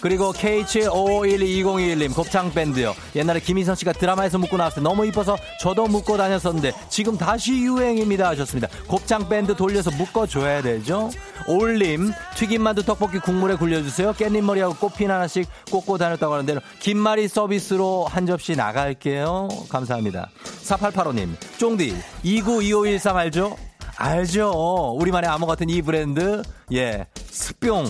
그리고 0.00 0.32
KH55122021님 0.32 2.14
곱창 2.14 2.52
밴드요. 2.52 2.94
옛날에 3.14 3.40
김희선 3.40 3.74
씨가 3.76 3.92
드라마에서 3.92 4.38
묶고 4.38 4.56
나왔을 4.56 4.76
때 4.76 4.88
너무 4.88 5.06
이뻐서 5.06 5.36
저도 5.60 5.86
묶고 5.86 6.16
다녔었는데 6.16 6.72
지금 6.88 7.16
다시 7.16 7.52
유행입니다 7.54 8.28
하셨습니다. 8.28 8.68
곱창 8.86 9.28
밴드 9.28 9.56
돌려서 9.56 9.90
묶어줘야 9.90 10.62
되죠. 10.62 11.10
올림 11.48 12.10
튀김만두 12.36 12.84
떡볶이 12.84 13.18
국물에 13.18 13.56
굴려주세요. 13.56 14.12
깻잎머리하고 14.12 14.78
꽃핀 14.78 15.10
하나씩 15.10 15.48
꽂고 15.70 15.98
다녔다고 15.98 16.34
하는데 16.34 16.58
김말이 16.80 17.28
서비스로 17.28 18.06
한 18.06 18.26
접시 18.26 18.54
나갈게요. 18.54 19.48
감사합니다. 19.68 20.28
4885님 20.62 21.30
쫑디 21.58 21.96
292513 22.22 23.16
알죠? 23.16 23.56
알죠. 23.96 24.96
우리만의 25.00 25.30
암호 25.30 25.46
같은 25.46 25.68
이 25.70 25.80
브랜드 25.82 26.42
예 26.72 27.06
스뿅 27.30 27.86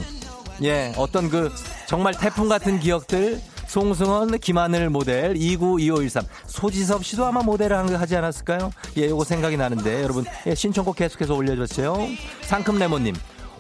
예, 0.63 0.93
어떤 0.97 1.29
그 1.29 1.53
정말 1.87 2.15
태풍 2.15 2.49
같은 2.49 2.79
기억들 2.81 3.41
송승헌, 3.67 4.39
김하늘 4.39 4.89
모델 4.91 5.35
292513 5.37 6.23
소지섭 6.47 7.05
씨도 7.05 7.25
아마 7.27 7.43
모델을 7.43 7.77
한- 7.77 7.95
하지 7.95 8.17
않았을까요? 8.17 8.71
예, 8.97 9.09
요거 9.09 9.25
생각이 9.25 9.57
나는데 9.57 10.03
여러분 10.03 10.25
예, 10.47 10.55
신청곡 10.55 10.97
계속해서 10.97 11.35
올려주세요. 11.35 11.97
상큼레몬님 12.43 13.15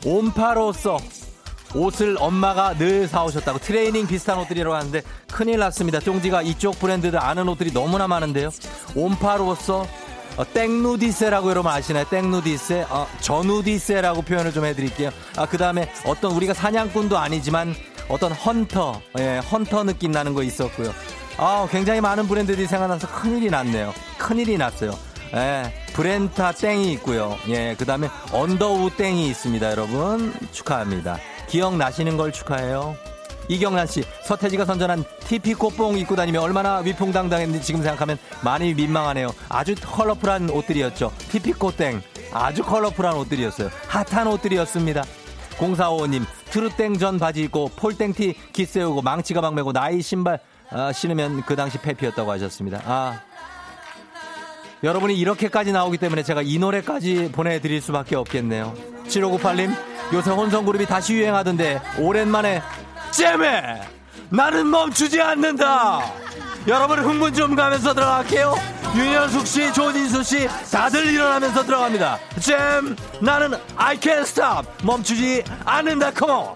옴파로서 0.07 0.99
옷을 1.75 2.17
엄마가 2.21 2.75
늘 2.79 3.09
사오셨다고 3.09 3.59
트레이닝 3.59 4.07
비슷한 4.07 4.39
옷들이라고 4.39 4.75
하는데 4.75 5.03
큰일 5.33 5.59
났습니다. 5.59 5.99
쫑지가 5.99 6.43
이쪽 6.43 6.79
브랜드들 6.79 7.19
아는 7.23 7.49
옷들이 7.49 7.73
너무나 7.73 8.07
많은데요. 8.07 8.51
옴파로서 8.95 9.85
어, 10.37 10.45
땡누디세라고 10.45 11.49
여러분 11.51 11.73
아시나요? 11.73 12.05
땡누디세, 12.11 12.87
어, 12.91 13.07
전우디세라고 13.21 14.23
표현을 14.23 14.53
좀 14.53 14.67
해드릴게요. 14.67 15.11
아, 15.37 15.47
그 15.47 15.57
다음에 15.57 15.91
어떤 16.05 16.33
우리가 16.33 16.53
사냥꾼도 16.53 17.17
아니지만 17.17 17.75
어떤 18.09 18.33
헌터, 18.33 19.01
예, 19.19 19.39
헌터 19.39 19.85
느낌 19.85 20.13
나는 20.13 20.35
거 20.35 20.43
있었고요. 20.43 20.93
아, 21.39 21.67
굉장히 21.71 22.01
많은 22.01 22.29
브랜드들이 22.29 22.67
생각나서 22.67 23.09
큰일이 23.09 23.51
났네요. 23.51 23.95
큰일이 24.19 24.59
났어요. 24.59 24.97
예, 25.35 25.73
브렌타 25.95 26.53
땡이 26.53 26.93
있고요. 26.93 27.37
예, 27.49 27.75
그 27.79 27.87
다음에 27.87 28.09
언더우 28.31 28.91
땡이 28.97 29.29
있습니다, 29.29 29.71
여러분. 29.71 30.35
축하합니다. 30.53 31.19
기억나시는 31.49 32.17
걸 32.17 32.31
축하해요. 32.33 32.97
이경란 33.49 33.87
씨, 33.87 34.03
서태지가 34.25 34.65
선전한 34.65 35.05
TP 35.21 35.55
꽃봉 35.55 35.99
입고 35.99 36.17
다니며 36.17 36.41
얼마나 36.41 36.79
위풍당당했는지 36.79 37.65
지금 37.65 37.83
생각하면 37.83 38.19
많이 38.43 38.75
민망하네요. 38.75 39.29
아주 39.49 39.75
컬러풀한 39.81 40.51
옷들이었죠. 40.51 41.13
TP 41.31 41.53
꽃땡. 41.53 42.03
아주 42.33 42.63
컬러풀한 42.63 43.17
옷들이었어요. 43.17 43.71
핫한 43.89 44.27
옷들이었습니다. 44.27 45.05
0455님, 45.59 46.25
트루땡 46.51 46.99
전 46.99 47.19
바지 47.19 47.43
입고 47.43 47.71
폴땡티 47.77 48.35
기 48.53 48.67
세우고 48.67 49.03
망치 49.03 49.33
가방 49.33 49.55
메고 49.55 49.73
나이 49.73 50.03
신발 50.03 50.41
아, 50.71 50.93
신으면 50.93 51.43
그 51.43 51.57
당시 51.57 51.79
페피였다고 51.79 52.31
하셨습니다. 52.33 52.83
아, 52.85 53.21
여러분이 54.83 55.17
이렇게까지 55.19 55.73
나오기 55.73 55.97
때문에 55.99 56.23
제가 56.23 56.43
이 56.43 56.59
노래까지 56.59 57.31
보내드릴 57.33 57.81
수밖에 57.81 58.17
없겠네요. 58.17 58.75
7598님, 59.09 59.75
요새 60.13 60.31
혼성그룹이 60.31 60.87
다시 60.87 61.15
유행하던데, 61.15 61.81
오랜만에, 62.01 62.61
잼에! 63.11 63.81
나는 64.31 64.69
멈추지 64.69 65.21
않는다! 65.21 66.01
여러분 66.67 66.99
흥분 66.99 67.33
좀 67.33 67.55
가면서 67.55 67.95
들어갈게요. 67.95 68.55
윤현숙 68.97 69.47
씨, 69.47 69.73
조진수 69.73 70.23
씨, 70.23 70.49
다들 70.73 71.07
일어나면서 71.07 71.65
들어갑니다. 71.65 72.19
잼, 72.41 72.97
나는 73.21 73.55
I 73.77 73.97
can't 73.99 74.23
stop. 74.23 74.67
멈추지 74.83 75.45
않는다, 75.65 76.11
컴온. 76.13 76.55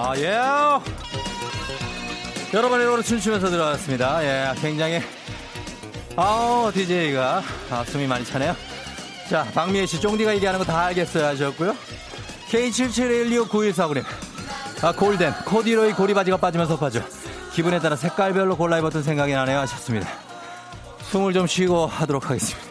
아, 0.00 0.14
예. 0.16 0.38
여러분의 2.56 2.86
노래 2.86 3.02
춤추면서 3.02 3.50
들어왔습니다. 3.50 4.24
예, 4.24 4.54
굉장히, 4.60 5.02
아우, 6.16 6.70
DJ가, 6.72 7.42
아, 7.68 7.84
숨이 7.84 8.06
많이 8.06 8.24
차네요. 8.24 8.54
자, 9.28 9.44
박미애 9.52 9.86
씨, 9.86 10.00
쫑디가 10.00 10.34
얘기하는 10.36 10.58
거 10.60 10.64
다 10.64 10.86
알겠어요 10.86 11.26
하셨고요. 11.26 11.74
K77129149님. 12.50 14.04
아, 14.82 14.92
골덴, 14.92 15.34
코디로이 15.44 15.92
고리바지가 15.92 16.36
빠지면 16.36 16.68
서 16.68 16.78
빠져. 16.78 17.00
기분에 17.52 17.80
따라 17.80 17.96
색깔별로 17.96 18.56
골라 18.56 18.78
입었던 18.78 19.02
생각이 19.02 19.32
나네요 19.32 19.58
하셨습니다. 19.58 20.08
숨을 21.10 21.32
좀 21.32 21.46
쉬고 21.48 21.86
하도록 21.88 22.24
하겠습니다. 22.30 22.68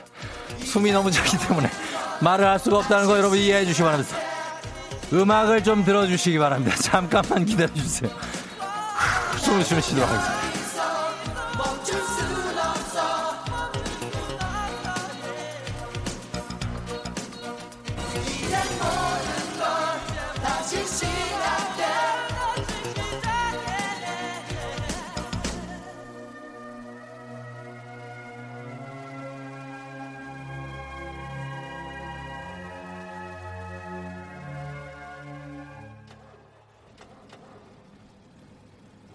숨이 0.63 0.93
너무 0.93 1.11
차기 1.11 1.37
때문에 1.37 1.69
말을 2.21 2.47
할 2.47 2.57
수가 2.57 2.77
없다는 2.77 3.05
거 3.07 3.17
여러분 3.17 3.37
이해해 3.37 3.65
주시기 3.65 3.83
바랍니다. 3.83 4.15
음악을 5.13 5.63
좀 5.63 5.83
들어주시기 5.83 6.37
바랍니다. 6.37 6.75
잠깐만 6.81 7.45
기다려주세요. 7.45 8.11
후, 8.11 9.37
숨을 9.39 9.63
좀 9.63 9.79
쉬도록 9.81 10.09
하겠습니다. 10.09 10.36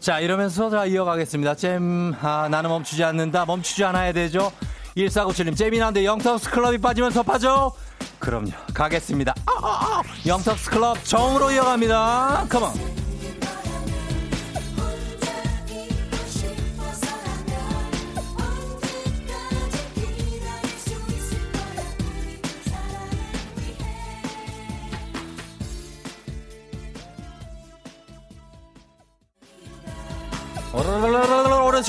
자, 0.03 0.18
이러면서 0.18 0.68
자, 0.68 0.84
이어가겠습니다. 0.84 1.55
잼, 1.55 2.12
아, 2.20 2.48
나는 2.50 2.70
멈추지 2.70 3.05
않는다. 3.05 3.44
멈추지 3.44 3.84
않아야 3.84 4.12
되죠. 4.12 4.50
1497님, 4.96 5.57
잼이난데 5.57 6.05
영턱스 6.05 6.50
클럽이 6.50 6.78
빠지면서 6.78 7.22
빠져? 7.22 7.72
그럼요. 8.18 8.50
가겠습니다. 8.74 9.32
아, 9.46 9.53
아, 9.62 10.00
아. 10.00 10.03
영턱스 10.26 10.70
클럽 10.70 11.05
정으로 11.05 11.53
이어갑니다. 11.53 12.46
컴온. 12.50 12.91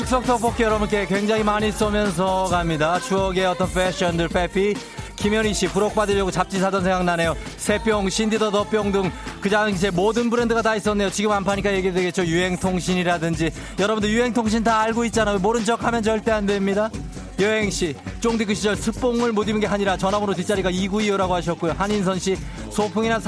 식석 0.04 0.26
떡볶이 0.26 0.64
여러분께 0.64 1.06
굉장히 1.06 1.43
많이 1.43 1.72
쏘면서 1.72 2.49
갑니다. 2.51 2.99
추억의 2.99 3.45
어떤 3.45 3.72
패션들 3.72 4.28
빼피 4.28 4.76
김현희 5.16 5.54
씨 5.54 5.68
부록 5.68 5.95
받으려고 5.95 6.30
잡지 6.30 6.60
사던 6.60 6.84
생각나네요. 6.84 7.38
새뿅, 7.58 8.10
신디더 8.10 8.51
더뿅 8.51 8.91
등 8.91 9.12
그 9.43 9.49
당시에 9.49 9.91
모든 9.91 10.30
브랜드가 10.30 10.62
다 10.62 10.74
있었네요. 10.74 11.10
지금 11.10 11.34
안 11.34 11.43
파니까 11.43 11.74
얘기 11.74 11.91
되겠죠. 11.91 12.26
유행통신이라든지 12.26 13.51
여러분들 13.78 14.10
유행통신 14.10 14.64
다 14.64 14.80
알고 14.80 15.04
있잖아요. 15.06 15.38
모른 15.39 15.66
척 15.66 15.84
하면 15.84 16.01
절대 16.01 16.32
안 16.32 16.45
됩니다. 16.45 16.89
여행 17.40 17.70
씨, 17.70 17.96
쫑디 18.22 18.46
그 18.46 18.54
시절 18.54 18.76
스뽕을 18.76 19.32
못 19.32 19.48
입은 19.48 19.60
게 19.60 19.68
아니라 19.68 19.98
전화번호 19.98 20.34
뒷자리가 20.34 20.70
2925라고 20.72 21.30
하셨고요. 21.30 21.74
한인선 21.74 22.20
씨, 22.20 22.38
소풍이나 22.70 23.20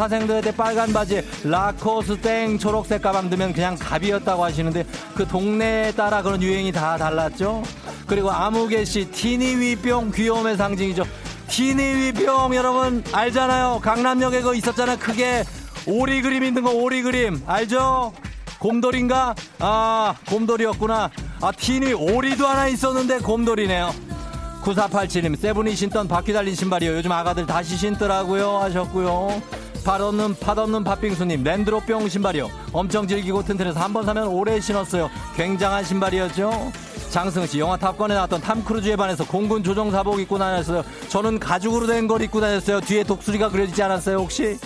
대 0.41 0.55
빨간 0.55 0.93
바지, 0.93 1.23
라코스 1.43 2.17
땡 2.21 2.57
초록색 2.57 3.01
가방 3.01 3.29
들면 3.29 3.53
그냥 3.53 3.75
갑이었다고 3.77 4.43
하시는데 4.43 4.85
그 5.15 5.27
동네에 5.27 5.91
따라 5.93 6.21
그런 6.21 6.41
유행이 6.41 6.71
다 6.71 6.97
달랐죠. 6.97 7.63
그리고 8.05 8.31
아무개 8.31 8.85
씨, 8.85 9.09
티니위병 9.09 10.11
귀여움의 10.11 10.57
상징이죠. 10.57 11.03
티니위병 11.47 12.55
여러분 12.55 13.03
알잖아요. 13.11 13.79
강남역에 13.81 14.41
그 14.41 14.55
있었잖아요. 14.55 14.97
크게 14.97 15.43
오리 15.87 16.21
그림 16.21 16.43
있는 16.43 16.63
거 16.63 16.71
오리 16.71 17.01
그림 17.01 17.41
알죠? 17.45 18.13
곰돌인가? 18.59 19.35
아, 19.59 20.15
곰돌이였구나. 20.27 21.11
아, 21.41 21.51
티니 21.51 21.93
오리도 21.93 22.47
하나 22.47 22.67
있었는데 22.67 23.19
곰돌이네요. 23.19 23.93
9487님, 24.63 25.37
세븐이 25.37 25.75
신던 25.75 26.07
바퀴 26.07 26.33
달린 26.33 26.55
신발이요. 26.55 26.95
요즘 26.97 27.11
아가들 27.11 27.45
다시 27.45 27.77
신더라고요. 27.77 28.57
하셨고요. 28.57 29.41
팥 29.83 30.01
없는, 30.01 30.35
팥 30.39 30.57
없는 30.57 30.83
팥빙수님, 30.83 31.43
랜드로병 31.43 32.09
신발이요. 32.09 32.49
엄청 32.73 33.07
질기고 33.07 33.43
튼튼해서 33.43 33.79
한 33.79 33.93
번 33.93 34.05
사면 34.05 34.27
오래 34.27 34.59
신었어요. 34.59 35.11
굉장한 35.35 35.83
신발이었죠. 35.83 36.71
장승은 37.11 37.45
씨, 37.47 37.59
영화 37.59 37.77
탑건에 37.77 38.15
나왔던 38.15 38.41
탐 38.41 38.63
크루즈에 38.63 38.95
반해서 38.95 39.23
공군 39.27 39.63
조종사복 39.63 40.19
입고 40.19 40.39
다녔어요. 40.39 40.83
저는 41.09 41.39
가죽으로 41.39 41.85
된 41.85 42.07
걸 42.07 42.23
입고 42.23 42.41
다녔어요. 42.41 42.81
뒤에 42.81 43.03
독수리가 43.03 43.49
그려지지 43.49 43.83
않았어요, 43.83 44.17
혹시? 44.17 44.57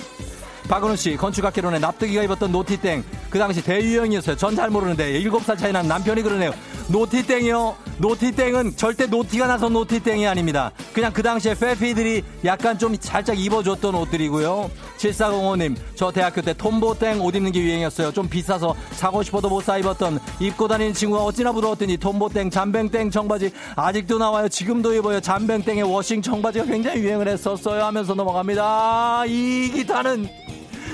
박은우 0.70 0.96
씨, 0.98 1.18
건축학개론에 1.18 1.80
납득이가 1.80 2.22
입었던 2.24 2.52
노티땡. 2.52 3.04
그 3.32 3.40
당시 3.40 3.64
대유행이었어요. 3.64 4.36
전 4.38 4.56
잘 4.56 4.70
모르는데, 4.70 5.20
7살 5.24 5.58
차이 5.58 5.72
난 5.72 5.88
남편이 5.88 6.22
그러네요. 6.22 6.52
노티땡이요? 6.90 7.76
노티땡은 7.98 8.76
절대 8.76 9.06
노티가 9.08 9.48
나서 9.48 9.68
노티땡이 9.70 10.28
아닙니다. 10.28 10.72
그냥 10.94 11.12
그 11.12 11.24
당시에 11.24 11.56
패피들이 11.56 12.24
약간 12.46 12.78
좀 12.78 12.96
살짝 13.00 13.40
입어줬던 13.40 13.96
옷들이고요. 13.96 14.70
7405님, 14.98 15.76
저 15.96 16.12
대학교 16.12 16.42
때 16.42 16.54
톰보땡 16.54 17.22
옷 17.22 17.36
입는 17.36 17.52
게 17.52 17.62
유행이었어요. 17.62 18.12
좀 18.12 18.28
비싸서 18.30 18.76
사고 18.92 19.24
싶어도 19.24 19.50
못 19.50 19.64
사 19.64 19.78
입었던 19.78 20.20
입고 20.40 20.68
다니는 20.68 20.94
친구가 20.94 21.24
어찌나 21.24 21.52
부러웠던지 21.52 21.98
톰보땡, 21.98 22.50
잠뱅땡 22.52 23.10
청바지 23.12 23.52
아직도 23.76 24.18
나와요. 24.20 24.48
지금도 24.50 24.94
입어요. 24.94 25.20
잠뱅땡의 25.20 25.84
워싱 25.84 26.22
청바지가 26.22 26.66
굉장히 26.66 27.02
유행을 27.02 27.28
했었어요. 27.28 27.84
하면서 27.84 28.14
넘어갑니다. 28.14 29.24
이 29.28 29.72
기타는 29.74 30.28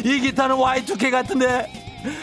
이 0.06 0.20
기타는 0.20 0.56
Y2K 0.56 1.10
같은데? 1.10 1.66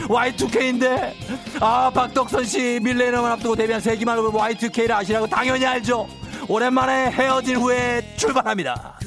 Y2K인데? 0.07 1.13
아 1.61 1.91
박덕선 1.91 2.45
씨 2.45 2.79
밀레니엄을 2.81 3.29
앞두고 3.33 3.57
데뷔한 3.57 3.81
세기말 3.81 4.17
로 4.19 4.31
Y2K를 4.31 4.93
아시라고 4.93 5.27
당연히 5.27 5.67
알죠. 5.67 6.07
오랜만에 6.49 7.11
헤어진 7.11 7.57
후에 7.57 8.15
출발합니다 8.17 8.99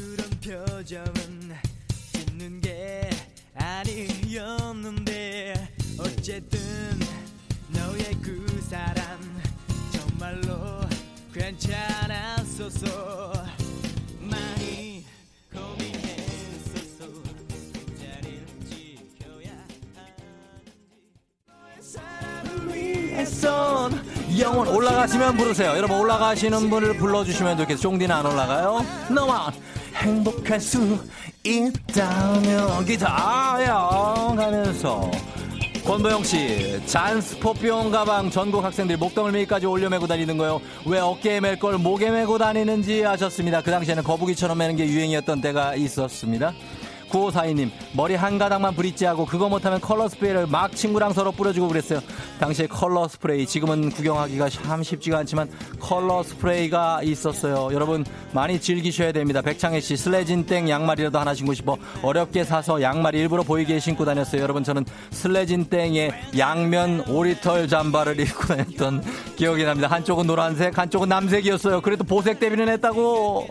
선 23.46 24.02
영원 24.40 24.68
올라가시면 24.68 25.38
부르세요 25.38 25.78
여러분 25.78 26.00
올라가시는 26.00 26.68
분을 26.68 26.98
불러주시면 26.98 27.58
좋겠어요 27.58 27.80
쫑디는 27.80 28.16
안 28.16 28.26
올라가요 28.26 28.84
너와 29.08 29.52
행복할 29.94 30.60
수 30.60 30.98
있다면 31.44 32.86
기타요 32.86 34.34
가면서 34.36 35.12
권도영 35.86 36.24
씨, 36.24 36.82
잔스포병 36.88 37.92
가방 37.92 38.32
전국 38.32 38.64
학생들이 38.64 38.98
목덜미까지 38.98 39.68
올려 39.68 39.88
메고 39.88 40.08
다니는 40.08 40.36
거요. 40.36 40.60
왜 40.88 40.98
어깨에 40.98 41.40
멜 41.40 41.60
걸 41.60 41.78
목에 41.78 42.10
메고 42.10 42.40
다니는지 42.40 43.06
아셨습니다. 43.06 43.62
그 43.62 43.70
당시에는 43.70 44.02
거북이처럼 44.02 44.58
매는 44.58 44.78
게 44.78 44.88
유행이었던 44.88 45.42
때가 45.42 45.76
있었습니다. 45.76 46.54
9542님, 47.16 47.72
머리 47.94 48.16
한 48.16 48.38
가닥만 48.38 48.76
브릿지하고 48.76 49.26
그거 49.26 49.48
못하면 49.48 49.80
컬러 49.80 50.10
스프레이를 50.10 50.48
막 50.48 50.76
친구랑 50.76 51.14
서로 51.14 51.32
뿌려주고 51.32 51.70
그랬어요. 51.70 52.02
당시에 52.40 52.68
컬러 52.68 53.08
스프레이, 53.08 53.46
지금은 53.46 53.90
구경하기가 53.92 54.50
참 54.50 54.84
쉽지가 54.84 55.20
않지만 55.20 55.50
컬러 55.80 56.24
스프레이가 56.24 57.04
있었어요. 57.04 57.70
여러분, 57.74 58.04
많이 58.34 58.60
즐기셔야 58.60 59.14
됩니다. 59.14 59.42
백창혜 59.42 59.80
씨, 59.80 59.96
슬래진 59.96 60.46
땡 60.46 60.68
양말이라도 60.68 61.18
하나 61.18 61.34
신고 61.34 61.54
싶어 61.54 61.78
어렵게 62.02 62.44
사서 62.44 62.82
양말 62.82 63.16
일부러 63.16 63.44
보이게 63.44 63.80
신고 63.80 64.04
다녔어요. 64.04 64.42
여러분, 64.42 64.64
저는 64.64 64.84
슬래진 65.12 65.66
땡에 65.66 66.12
양면 66.38 67.06
오리털 67.08 67.70
잠바를 67.70 68.20
입고 68.26 68.44
다녔던 68.48 69.04
기억이 69.38 69.64
납니다. 69.64 69.88
한쪽은 69.88 70.28
노란색, 70.28 70.78
한쪽은 70.78 71.08
남색이었어요. 71.08 71.80
그래도 71.80 72.04
보색 72.04 72.42
대비는 72.42 72.68
했다고. 72.68 73.48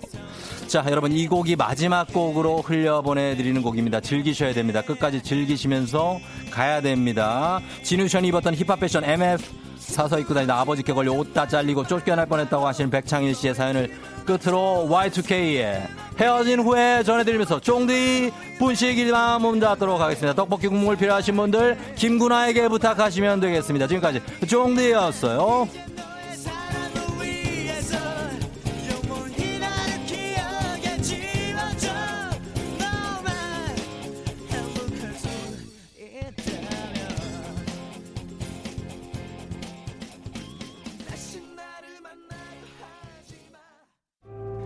자, 0.74 0.84
여러분 0.88 1.12
이 1.12 1.28
곡이 1.28 1.54
마지막 1.54 2.12
곡으로 2.12 2.60
흘려보내드리는 2.62 3.62
곡입니다. 3.62 4.00
즐기셔야 4.00 4.52
됩니다. 4.52 4.82
끝까지 4.82 5.22
즐기시면서 5.22 6.18
가야 6.50 6.80
됩니다. 6.80 7.60
진우션이 7.84 8.26
입었던 8.26 8.56
힙합 8.56 8.80
패션 8.80 9.04
MF 9.04 9.44
사서 9.78 10.18
입고 10.18 10.34
다니다 10.34 10.58
아버지께 10.58 10.92
걸려 10.92 11.12
옷 11.12 11.32
다 11.32 11.46
잘리고 11.46 11.86
쫓겨날 11.86 12.26
뻔했다고 12.26 12.66
하시는 12.66 12.90
백창일 12.90 13.36
씨의 13.36 13.54
사연을 13.54 13.88
끝으로 14.26 14.88
Y2K의 14.90 15.86
헤어진 16.18 16.58
후에 16.58 17.04
전해드리면서 17.04 17.60
쫑디 17.60 18.32
분식 18.58 18.98
일만 18.98 19.42
몸 19.42 19.60
잡도록 19.60 20.00
하겠습니다. 20.00 20.34
떡볶이 20.34 20.66
국물 20.66 20.96
필요하신 20.96 21.36
분들 21.36 21.78
김구나에게 21.94 22.66
부탁하시면 22.66 23.38
되겠습니다. 23.38 23.86
지금까지 23.86 24.20
쫑디였어요. 24.48 25.83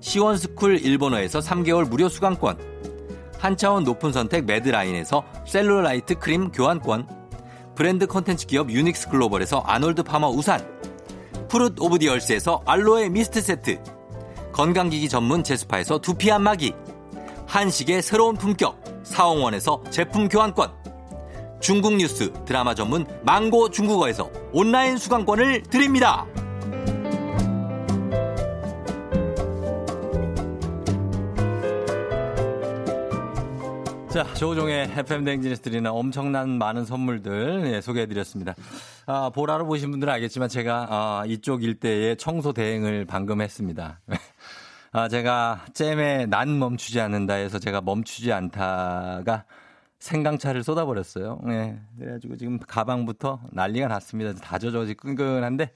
시원스쿨 0.00 0.78
일본어에서 0.78 1.40
3개월 1.40 1.88
무료 1.88 2.08
수강권, 2.08 2.58
한차원 3.38 3.84
높은 3.84 4.12
선택 4.12 4.44
매드라인에서 4.44 5.24
셀룰라이트 5.46 6.16
크림 6.16 6.50
교환권, 6.50 7.08
브랜드 7.74 8.06
컨텐츠 8.06 8.46
기업 8.46 8.70
유닉스 8.70 9.10
글로벌에서 9.10 9.60
아놀드 9.60 10.02
파머 10.02 10.28
우산, 10.28 10.66
Fruit 11.48 11.80
of 11.80 11.98
the 11.98 12.14
Earth에서 12.14 12.62
알로에 12.66 13.08
미스트 13.08 13.40
세트, 13.40 13.82
건강기기 14.52 15.08
전문 15.08 15.42
제스파에서 15.44 15.98
두피 15.98 16.30
안마기, 16.30 16.74
한식의 17.46 18.02
새로운 18.02 18.36
품격, 18.36 18.82
사옹원에서 19.02 19.82
제품 19.90 20.28
교환권, 20.28 20.70
중국 21.60 21.94
뉴스 21.96 22.32
드라마 22.46 22.74
전문 22.74 23.06
망고 23.22 23.70
중국어에서 23.70 24.30
온라인 24.52 24.96
수강권을 24.96 25.62
드립니다. 25.64 26.26
자, 34.12 34.24
조종의 34.34 34.90
FM 34.96 35.24
댕진에서 35.24 35.62
드리는 35.62 35.88
엄청난 35.88 36.58
많은 36.58 36.84
선물들 36.84 37.62
예, 37.66 37.80
소개해드렸습니다. 37.80 38.56
아, 39.06 39.30
보라로 39.32 39.66
보신 39.66 39.92
분들은 39.92 40.12
알겠지만 40.14 40.48
제가 40.48 40.88
아, 40.90 41.24
이쪽 41.28 41.62
일대에 41.62 42.16
청소 42.16 42.52
대행을 42.52 43.04
방금 43.04 43.40
했습니다. 43.40 44.00
아, 44.90 45.08
제가 45.08 45.64
잼에 45.74 46.26
난 46.26 46.58
멈추지 46.58 47.00
않는다 47.00 47.34
해서 47.34 47.60
제가 47.60 47.82
멈추지 47.82 48.32
않다가 48.32 49.44
생강차를 50.00 50.64
쏟아버렸어요. 50.64 51.40
예. 51.50 51.78
그래가지고 51.96 52.36
지금 52.36 52.58
가방부터 52.58 53.38
난리가 53.52 53.86
났습니다. 53.86 54.34
다 54.34 54.58
젖어지 54.58 54.94
끈끈한데 54.94 55.72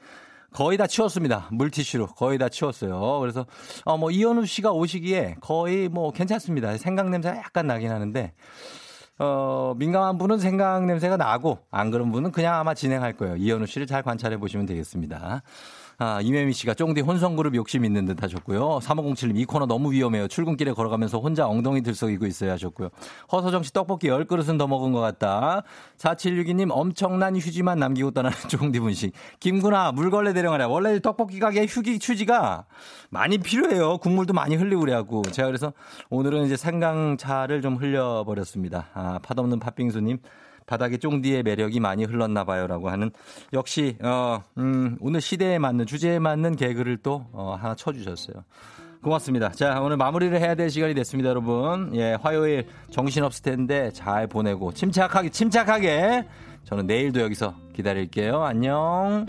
거의 0.55 0.79
다 0.79 0.87
치웠습니다. 0.87 1.49
물티슈로 1.51 2.07
거의 2.09 2.39
다 2.39 2.49
치웠어요. 2.49 3.19
그래서 3.21 3.45
어 3.85 3.97
뭐 3.97 4.11
이현우 4.11 4.47
씨가 4.47 4.73
오시기에 4.73 5.37
거의 5.41 5.89
뭐 5.89 6.11
괜찮습니다. 6.13 6.77
생강 6.77 7.11
냄새가 7.11 7.37
약간 7.37 7.67
나긴 7.67 7.91
하는데 7.91 8.33
어 9.19 9.75
민감한 9.77 10.19
분은 10.19 10.39
생강 10.39 10.87
냄새가 10.87 11.17
나고 11.17 11.59
안 11.71 11.91
그런 11.91 12.11
분은 12.11 12.33
그냥 12.33 12.55
아마 12.55 12.75
진행할 12.75 13.13
거예요. 13.15 13.37
이현우 13.37 13.67
씨를 13.67 13.87
잘 13.87 14.03
관찰해 14.03 14.37
보시면 14.39 14.67
되겠습니다. 14.67 15.43
아, 15.99 16.21
이매미 16.21 16.53
씨가 16.53 16.75
쫑디 16.75 17.03
혼성그룹 17.03 17.55
욕심 17.55 17.85
있는 17.85 18.05
듯 18.05 18.23
하셨고요. 18.23 18.81
3507님 18.81 19.39
이 19.39 19.45
코너 19.45 19.67
너무 19.67 19.93
위험해요. 19.93 20.29
출근길에 20.29 20.73
걸어가면서 20.73 21.19
혼자 21.19 21.47
엉덩이 21.47 21.83
들썩이고 21.83 22.27
있어요 22.27 22.53
하셨고요. 22.53 22.89
허서정 23.31 23.63
씨 23.63 23.73
떡볶이 23.73 24.09
10그릇은 24.09 24.59
더 24.59 24.67
먹은 24.67 24.93
것 24.93 25.01
같다. 25.01 25.63
4762님 25.99 26.69
엄청난 26.71 27.37
휴지만 27.37 27.79
남기고 27.79 28.11
떠나는 28.11 28.37
쫑디 28.49 28.81
분식. 28.81 29.13
김구나 29.41 29.93
물걸레 29.93 30.33
대령하라. 30.33 30.69
원래 30.69 30.99
떡볶이 31.01 31.39
가게 31.39 31.67
휴기 31.67 31.99
휴지가 32.03 32.65
많이 33.11 33.39
필요해요. 33.39 33.99
국물도 33.99 34.35
많이 34.35 34.57
흘리고 34.57 34.81
그래갖고. 34.81 35.23
제가 35.23 35.47
그래서 35.47 35.73
오늘은 36.11 36.47
이제 36.47 36.57
생강차를 36.57 37.63
좀 37.63 37.77
흘려버렸습니다. 37.77 38.89
아, 38.95 39.21
팥 39.23 39.39
없는 39.39 39.61
팥빙수님. 39.61 40.19
바닥에 40.67 40.97
쫑디의 40.97 41.43
매력이 41.43 41.81
많이 41.81 42.05
흘렀나 42.05 42.45
봐요라고 42.45 42.91
하는 42.91 43.11
역시 43.53 43.97
어, 44.03 44.43
음, 44.59 44.97
오늘 45.01 45.21
시대에 45.21 45.59
맞는 45.59 45.87
주제에 45.87 46.19
맞는 46.19 46.57
개그를 46.57 46.99
또 46.99 47.27
어, 47.33 47.57
하나 47.61 47.75
쳐주셨어요. 47.75 48.45
고맙습니다. 49.03 49.51
자 49.51 49.81
오늘 49.83 49.99
마무리를 49.99 50.39
해야 50.41 50.55
될 50.55 50.71
시간이 50.71 50.95
됐습니다, 50.95 51.29
여러분. 51.29 51.91
예, 51.95 52.17
화요일 52.21 52.67
정신 52.91 53.23
없을 53.23 53.43
텐데 53.43 53.91
잘 53.93 54.27
보내고 54.27 54.73
침착하게 54.73 55.29
침착하게 55.29 56.27
저는 56.65 56.87
내일도 56.87 57.21
여기서 57.21 57.55
기다릴게요. 57.75 58.43
안녕. 58.43 59.27